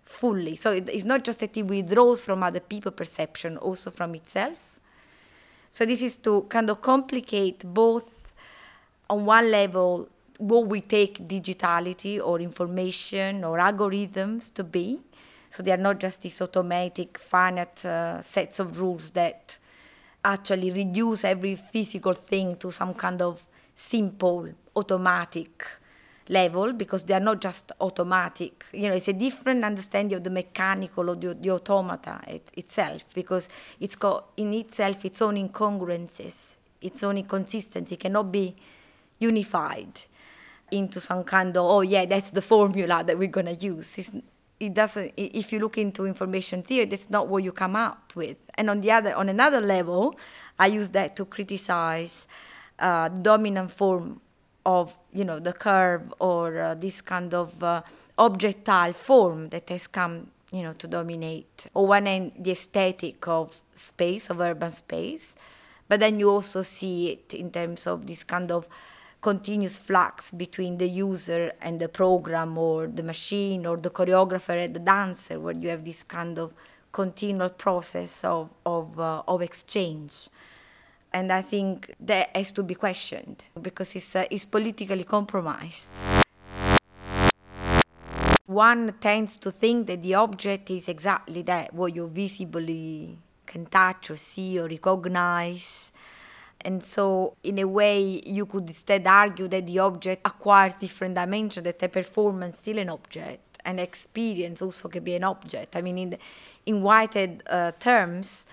fully. 0.05 0.55
So 0.55 0.71
it, 0.71 0.87
it's 0.87 1.03
not 1.03 1.25
just 1.25 1.41
that 1.41 1.57
it 1.57 1.63
withdraws 1.63 2.23
from 2.23 2.41
other 2.41 2.61
people 2.61 2.93
perception, 2.93 3.57
also 3.57 3.91
from 3.91 4.15
itself. 4.15 4.79
So 5.69 5.85
this 5.85 6.01
is 6.01 6.17
to 6.19 6.43
kind 6.43 6.69
of 6.69 6.81
complicate 6.81 7.65
both 7.65 8.31
on 9.09 9.25
one 9.25 9.51
level 9.51 10.07
what 10.37 10.67
we 10.67 10.79
take 10.79 11.27
digitality 11.27 12.17
or 12.17 12.39
information 12.39 13.43
or 13.43 13.57
algorithms 13.57 14.53
to 14.53 14.63
be 14.63 15.01
so 15.49 15.63
they 15.63 15.71
are 15.71 15.77
not 15.77 15.99
just 15.99 16.21
these 16.21 16.41
automatic, 16.41 17.17
finite 17.17 17.83
uh, 17.85 18.21
sets 18.21 18.59
of 18.59 18.79
rules 18.79 19.11
that 19.11 19.57
actually 20.23 20.71
reduce 20.71 21.23
every 21.23 21.55
physical 21.55 22.13
thing 22.13 22.55
to 22.57 22.71
some 22.71 22.93
kind 22.93 23.21
of 23.21 23.45
simple, 23.75 24.49
automatic 24.75 25.65
level 26.27 26.73
because 26.73 27.03
they 27.03 27.13
are 27.13 27.19
not 27.19 27.41
just 27.41 27.71
automatic. 27.81 28.65
You 28.73 28.89
know, 28.89 28.93
it's 28.93 29.07
a 29.07 29.13
different 29.13 29.63
understanding 29.63 30.17
of 30.17 30.23
the 30.23 30.29
mechanical 30.29 31.09
or 31.09 31.15
the, 31.15 31.33
the 31.33 31.51
automata 31.51 32.21
it, 32.27 32.49
itself 32.55 33.05
because 33.15 33.49
it's 33.79 33.95
got 33.95 34.25
in 34.37 34.53
itself 34.53 35.03
its 35.03 35.21
own 35.21 35.35
incongruences, 35.35 36.57
its 36.81 37.03
own 37.03 37.17
inconsistency, 37.17 37.97
cannot 37.97 38.31
be 38.31 38.55
unified 39.17 39.99
into 40.71 40.99
some 40.99 41.23
kind 41.23 41.57
of, 41.57 41.65
oh 41.65 41.81
yeah, 41.81 42.05
that's 42.05 42.29
the 42.29 42.41
formula 42.41 43.03
that 43.03 43.17
we're 43.17 43.27
going 43.27 43.47
to 43.47 43.55
use. 43.55 43.97
It's, 43.97 44.11
it 44.59 44.73
doesn't 44.73 45.13
if 45.15 45.53
you 45.53 45.59
look 45.59 45.77
into 45.77 46.05
information 46.05 46.63
theory 46.63 46.85
that's 46.85 47.09
not 47.09 47.27
what 47.27 47.43
you 47.43 47.51
come 47.51 47.75
out 47.75 48.15
with. 48.15 48.37
And 48.55 48.69
on 48.69 48.81
the 48.81 48.91
other 48.91 49.15
on 49.15 49.29
another 49.29 49.61
level 49.61 50.19
i 50.57 50.67
use 50.67 50.89
that 50.91 51.15
to 51.15 51.25
criticize 51.25 52.27
uh, 52.79 53.09
dominant 53.09 53.71
form 53.71 54.21
of 54.65 54.97
you 55.13 55.23
know 55.23 55.39
the 55.39 55.53
curve 55.53 56.13
or 56.19 56.59
uh, 56.59 56.75
this 56.75 57.01
kind 57.01 57.33
of 57.33 57.63
uh, 57.63 57.81
objectile 58.17 58.93
form 58.93 59.49
that 59.49 59.69
has 59.69 59.87
come 59.87 60.27
you 60.51 60.61
know 60.61 60.73
to 60.73 60.87
dominate 60.87 61.67
on 61.75 61.87
one 61.87 62.07
end 62.07 62.31
the 62.37 62.51
aesthetic 62.51 63.27
of 63.27 63.59
space 63.75 64.29
of 64.29 64.39
urban 64.39 64.71
space. 64.71 65.35
But 65.87 66.01
then 66.01 66.19
you 66.19 66.29
also 66.29 66.61
see 66.61 67.09
it 67.09 67.33
in 67.33 67.49
terms 67.49 67.87
of 67.87 68.05
this 68.05 68.23
kind 68.23 68.51
of 68.51 68.69
continuous 69.21 69.77
flux 69.77 70.31
between 70.31 70.77
the 70.77 70.87
user 70.87 71.51
and 71.61 71.79
the 71.79 71.89
program 71.89 72.57
or 72.57 72.87
the 72.87 73.03
machine 73.03 73.65
or 73.65 73.75
the 73.77 73.89
choreographer 73.89 74.65
and 74.65 74.73
the 74.73 74.79
dancer 74.79 75.39
where 75.39 75.55
you 75.55 75.69
have 75.69 75.83
this 75.83 76.03
kind 76.03 76.39
of 76.39 76.53
continual 76.91 77.49
process 77.49 78.23
of, 78.23 78.49
of, 78.65 78.99
uh, 78.99 79.21
of 79.27 79.41
exchange. 79.41 80.29
And 81.11 81.31
i 81.33 81.41
think 81.41 81.93
that 81.99 82.29
has 82.35 82.51
to 82.51 82.63
be 82.63 82.75
questioned 82.75 83.43
because 83.61 83.95
it's, 83.95 84.15
uh, 84.15 84.25
it's 84.29 84.45
politically 84.45 85.03
compromised. 85.03 85.89
One 88.45 88.93
tends 88.99 89.37
to 89.37 89.51
think 89.51 89.87
that 89.87 90.01
the 90.01 90.15
object 90.15 90.71
is 90.71 90.87
exactly 90.87 91.41
that 91.43 91.73
what 91.73 91.95
you 91.95 92.07
visibly 92.07 93.17
can 93.45 93.65
touch 93.65 94.11
or 94.11 94.15
see 94.15 94.59
or 94.59 94.67
recognize 94.67 95.91
and 96.61 96.83
so, 96.83 97.35
in 97.43 97.59
a 97.59 97.65
way, 97.65 98.21
you 98.25 98.45
could 98.45 98.67
instead 98.67 99.07
argue 99.07 99.47
that 99.47 99.65
the 99.65 99.79
object 99.79 100.21
acquires 100.25 100.73
different 100.75 101.15
dimensions, 101.15 101.63
that 101.63 101.81
a 101.81 101.87
performance 101.87 102.59
still 102.59 102.79
an 102.79 102.89
object, 102.89 103.57
an 103.63 103.79
experience 103.79 104.61
also 104.61 104.89
can 104.89 105.03
be 105.03 105.15
an 105.15 105.23
object. 105.23 105.75
I 105.75 105.81
mean, 105.81 105.97
in, 105.97 106.17
in 106.65 106.81
Whitehead 106.81 107.43
uh, 107.47 107.71
terms, 107.79 108.45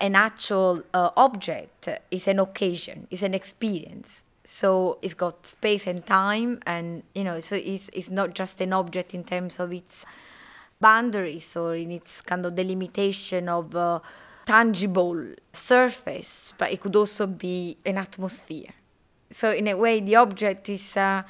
an 0.00 0.16
actual 0.16 0.82
uh, 0.92 1.10
object 1.16 1.88
is 2.10 2.26
an 2.26 2.40
occasion, 2.40 3.06
is 3.10 3.22
an 3.22 3.34
experience. 3.34 4.24
So 4.44 4.98
it's 5.02 5.14
got 5.14 5.46
space 5.46 5.86
and 5.86 6.04
time, 6.04 6.60
and 6.66 7.02
you 7.14 7.22
know, 7.22 7.38
so 7.38 7.54
it's, 7.54 7.88
it's 7.92 8.10
not 8.10 8.34
just 8.34 8.60
an 8.60 8.72
object 8.72 9.14
in 9.14 9.22
terms 9.22 9.60
of 9.60 9.72
its 9.72 10.04
boundaries 10.80 11.54
or 11.56 11.76
in 11.76 11.92
its 11.92 12.20
kind 12.20 12.44
of 12.44 12.56
delimitation 12.56 13.48
of. 13.48 13.76
Uh, 13.76 14.00
tangible 14.48 15.34
surface, 15.52 16.54
but 16.56 16.72
it 16.72 16.80
could 16.80 16.96
also 16.96 17.26
be 17.26 17.76
an 17.84 17.98
atmosphere. 17.98 18.72
So 19.30 19.50
in 19.50 19.68
a 19.68 19.76
way, 19.76 20.00
the 20.00 20.16
object 20.16 20.70
is 20.70 20.96
uh, 20.96 21.22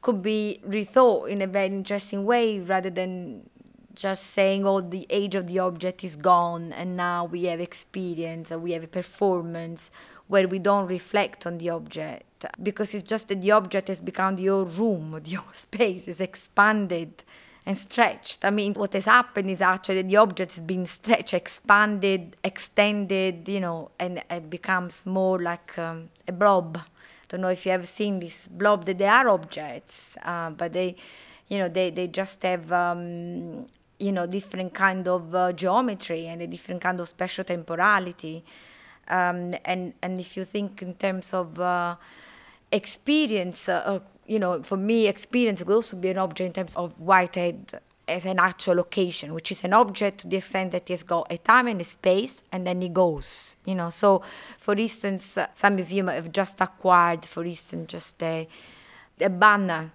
could 0.00 0.22
be 0.22 0.58
rethought 0.66 1.28
in 1.28 1.42
a 1.42 1.46
very 1.46 1.66
interesting 1.66 2.24
way, 2.24 2.60
rather 2.60 2.88
than 2.88 3.50
just 3.94 4.22
saying, 4.38 4.66
"Oh, 4.66 4.80
the 4.80 5.06
age 5.10 5.34
of 5.34 5.44
the 5.48 5.58
object 5.58 6.02
is 6.02 6.16
gone, 6.16 6.72
and 6.72 6.96
now 6.96 7.26
we 7.26 7.44
have 7.50 7.60
experience, 7.60 8.50
or 8.50 8.58
we 8.58 8.72
have 8.72 8.84
a 8.84 8.94
performance." 9.00 9.90
Where 10.28 10.48
we 10.48 10.60
don't 10.60 10.86
reflect 10.86 11.46
on 11.46 11.58
the 11.58 11.68
object 11.68 12.46
because 12.62 12.94
it's 12.94 13.06
just 13.06 13.28
that 13.28 13.42
the 13.42 13.50
object 13.50 13.88
has 13.88 14.00
become 14.00 14.36
the 14.36 14.46
whole 14.46 14.64
room, 14.64 15.20
the 15.24 15.34
whole 15.34 15.52
space 15.52 16.08
is 16.08 16.22
expanded 16.22 17.22
and 17.64 17.78
stretched. 17.78 18.44
I 18.44 18.50
mean, 18.50 18.74
what 18.74 18.92
has 18.94 19.04
happened 19.04 19.50
is 19.50 19.60
actually 19.60 20.02
the 20.02 20.16
object 20.16 20.52
has 20.52 20.60
been 20.60 20.86
stretched, 20.86 21.34
expanded, 21.34 22.36
extended, 22.42 23.48
you 23.48 23.60
know, 23.60 23.90
and 23.98 24.22
it 24.28 24.50
becomes 24.50 25.06
more 25.06 25.40
like 25.40 25.78
um, 25.78 26.08
a 26.26 26.32
blob. 26.32 26.76
I 26.78 26.82
don't 27.28 27.40
know 27.42 27.48
if 27.48 27.64
you 27.64 27.72
have 27.72 27.86
seen 27.86 28.18
this 28.18 28.48
blob, 28.48 28.84
that 28.86 28.98
they 28.98 29.06
are 29.06 29.28
objects, 29.28 30.16
uh, 30.22 30.50
but 30.50 30.72
they, 30.72 30.96
you 31.48 31.58
know, 31.58 31.68
they, 31.68 31.90
they 31.90 32.08
just 32.08 32.42
have, 32.42 32.70
um, 32.72 33.66
you 33.98 34.12
know, 34.12 34.26
different 34.26 34.74
kind 34.74 35.06
of 35.06 35.34
uh, 35.34 35.52
geometry 35.52 36.26
and 36.26 36.42
a 36.42 36.46
different 36.46 36.80
kind 36.80 37.00
of 37.00 37.08
spatial 37.08 37.44
temporality. 37.44 38.44
Um, 39.08 39.54
and 39.64 39.94
and 40.02 40.20
if 40.20 40.36
you 40.36 40.44
think 40.44 40.82
in 40.82 40.94
terms 40.94 41.34
of 41.34 41.58
uh, 41.58 41.96
experience, 42.70 43.68
uh, 43.68 44.00
you 44.26 44.38
know, 44.38 44.62
for 44.62 44.76
me, 44.76 45.06
experience 45.06 45.62
could 45.62 45.74
also 45.74 45.96
be 45.96 46.08
an 46.10 46.18
object 46.18 46.46
in 46.46 46.52
terms 46.52 46.76
of 46.76 46.92
Whitehead 46.98 47.80
as 48.08 48.26
an 48.26 48.38
actual 48.38 48.78
occasion, 48.80 49.32
which 49.32 49.50
is 49.50 49.64
an 49.64 49.72
object 49.72 50.18
to 50.18 50.28
the 50.28 50.36
extent 50.36 50.72
that 50.72 50.90
it 50.90 50.92
has 50.92 51.02
got 51.02 51.30
a 51.30 51.38
time 51.38 51.68
and 51.68 51.80
a 51.80 51.84
space, 51.84 52.42
and 52.52 52.66
then 52.66 52.82
it 52.82 52.92
goes. 52.92 53.56
You 53.64 53.74
know, 53.74 53.90
so 53.90 54.22
for 54.58 54.74
instance, 54.74 55.38
uh, 55.38 55.46
some 55.54 55.76
museum 55.76 56.08
have 56.08 56.32
just 56.32 56.60
acquired, 56.60 57.24
for 57.24 57.44
instance, 57.44 57.90
just 57.90 58.22
a, 58.22 58.48
a 59.20 59.30
banner. 59.30 59.92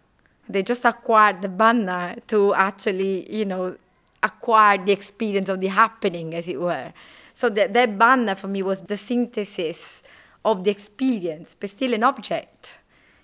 They 0.49 0.63
just 0.63 0.85
acquired 0.85 1.41
the 1.41 1.49
banner 1.49 2.15
to 2.27 2.53
actually, 2.53 3.33
you 3.33 3.45
know, 3.45 3.77
acquire 4.23 4.77
the 4.77 4.93
experience 4.93 5.49
of 5.49 5.59
the 5.59 5.67
happening, 5.67 6.33
as 6.33 6.47
it 6.47 6.59
were. 6.59 6.93
So 7.33 7.49
that, 7.49 7.73
that 7.73 7.97
banner 7.97 8.35
for 8.35 8.47
me 8.47 8.63
was 8.63 8.81
the 8.83 8.97
synthesis 8.97 10.01
of 10.43 10.63
the 10.63 10.71
experience, 10.71 11.55
but 11.59 11.69
still 11.69 11.93
an 11.93 12.03
object. 12.03 12.79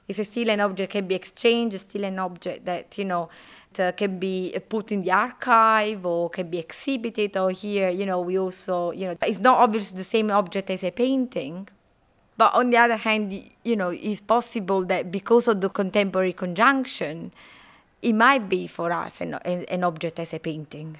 It's 0.07 0.27
still 0.27 0.49
an 0.49 0.59
object 0.59 0.91
can 0.91 1.07
be 1.07 1.15
exchanged, 1.15 1.79
still 1.79 2.03
an 2.03 2.19
object 2.19 2.65
that, 2.65 2.97
you 2.97 3.05
know, 3.05 3.29
uh, 3.79 3.91
can 3.93 4.19
be 4.19 4.55
put 4.69 4.91
in 4.91 5.01
the 5.01 5.11
archive 5.11 6.05
or 6.05 6.29
can 6.29 6.49
be 6.49 6.59
exhibited 6.59 7.37
or 7.37 7.51
here, 7.51 7.89
you 7.89 8.05
know, 8.05 8.19
we 8.21 8.37
also, 8.37 8.91
you 8.91 9.07
know, 9.07 9.15
it's 9.21 9.39
not 9.39 9.57
obviously 9.59 9.97
the 9.97 10.03
same 10.03 10.29
object 10.29 10.69
as 10.69 10.83
a 10.83 10.91
painting, 10.91 11.67
but 12.37 12.53
on 12.53 12.69
the 12.69 12.77
other 12.77 12.97
hand, 12.97 13.33
you 13.63 13.75
know, 13.75 13.89
it's 13.89 14.21
possible 14.21 14.83
that 14.85 15.11
because 15.11 15.47
of 15.47 15.61
the 15.61 15.69
contemporary 15.69 16.33
conjunction, 16.33 17.31
it 18.01 18.13
might 18.13 18.49
be 18.49 18.67
for 18.67 18.91
us 18.91 19.21
an, 19.21 19.35
an 19.35 19.83
object 19.83 20.19
as 20.19 20.33
a 20.33 20.39
painting. 20.39 20.99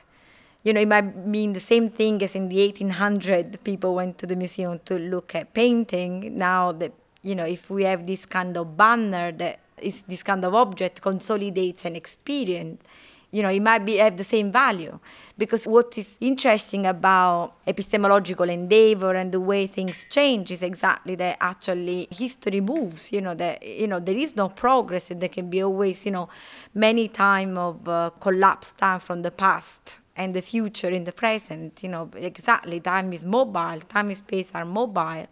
You 0.64 0.72
know, 0.72 0.80
it 0.80 0.88
might 0.88 1.16
mean 1.16 1.51
the 1.51 1.60
same 1.60 1.89
thing 1.89 2.24
as 2.24 2.36
in 2.36 2.47
the 2.47 2.66
1800 2.66 3.64
people 3.66 3.95
went 3.95 4.18
to 4.20 4.26
the 4.26 4.36
museum 4.36 4.80
to 4.86 4.97
look 4.97 5.36
at 5.36 5.54
painting. 5.54 6.38
Now 6.38 6.72
that, 6.72 6.93
you 7.24 7.36
know, 7.36 7.45
if 7.45 7.69
we 7.69 7.84
have 7.84 8.05
this 8.05 8.26
kind 8.26 8.55
of 8.57 8.78
banner 8.78 9.32
that 9.32 9.59
is 9.82 10.03
this 10.03 10.21
kind 10.21 10.43
of 10.45 10.53
object 10.53 11.01
consolidates 11.01 11.86
an 11.86 11.95
experience, 11.95 12.84
you 13.32 13.41
know, 13.41 13.49
it 13.49 13.61
might 13.61 13.84
be 13.84 13.97
have 13.97 14.15
the 14.15 14.24
same 14.24 14.51
value. 14.51 14.99
Because 15.36 15.65
what 15.65 15.97
is 15.97 16.17
interesting 16.21 16.86
about 16.86 17.55
epistemological 17.65 18.47
endeavor 18.47 19.15
and 19.15 19.32
the 19.32 19.39
way 19.39 19.65
things 19.65 20.05
change 20.09 20.51
is 20.51 20.61
exactly 20.61 21.15
that 21.15 21.38
actually 21.39 22.07
history 22.11 22.61
moves, 22.61 23.11
you 23.11 23.21
know, 23.21 23.34
that, 23.34 23.65
you 23.65 23.88
know, 23.88 23.99
there 23.99 24.15
is 24.15 24.36
no 24.36 24.49
progress 24.49 25.09
and 25.09 25.19
there 25.19 25.30
can 25.30 25.49
be 25.49 25.63
always, 25.63 26.05
you 26.05 26.11
know, 26.11 26.30
many 26.76 27.07
time 27.07 27.57
of 27.57 27.88
uh, 27.89 28.11
collapse 28.19 28.74
time 28.74 28.99
from 28.99 29.24
the 29.24 29.32
past 29.32 29.97
and 30.15 30.36
the 30.36 30.41
future 30.41 30.89
in 30.89 31.05
the 31.05 31.11
present, 31.11 31.82
you 31.82 31.89
know, 31.89 32.11
exactly 32.15 32.80
time 32.80 33.11
is 33.13 33.26
mobile, 33.26 33.80
time 33.80 34.09
and 34.09 34.17
space 34.17 34.51
are 34.53 34.65
mobile 34.65 35.28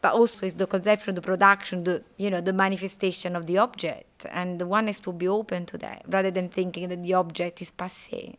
but 0.00 0.12
also 0.14 0.46
it's 0.46 0.54
the 0.54 0.66
conception, 0.66 1.14
the 1.14 1.22
production, 1.22 1.84
the 1.84 2.02
you 2.16 2.30
know 2.30 2.40
the 2.40 2.52
manifestation 2.52 3.34
of 3.36 3.46
the 3.46 3.58
object, 3.58 4.26
and 4.30 4.60
one 4.62 4.86
has 4.86 5.00
to 5.00 5.12
be 5.12 5.28
open 5.28 5.66
to 5.66 5.78
that 5.78 6.02
rather 6.08 6.30
than 6.30 6.48
thinking 6.48 6.88
that 6.88 7.02
the 7.02 7.14
object 7.14 7.60
is 7.62 7.70
passé. 7.70 8.36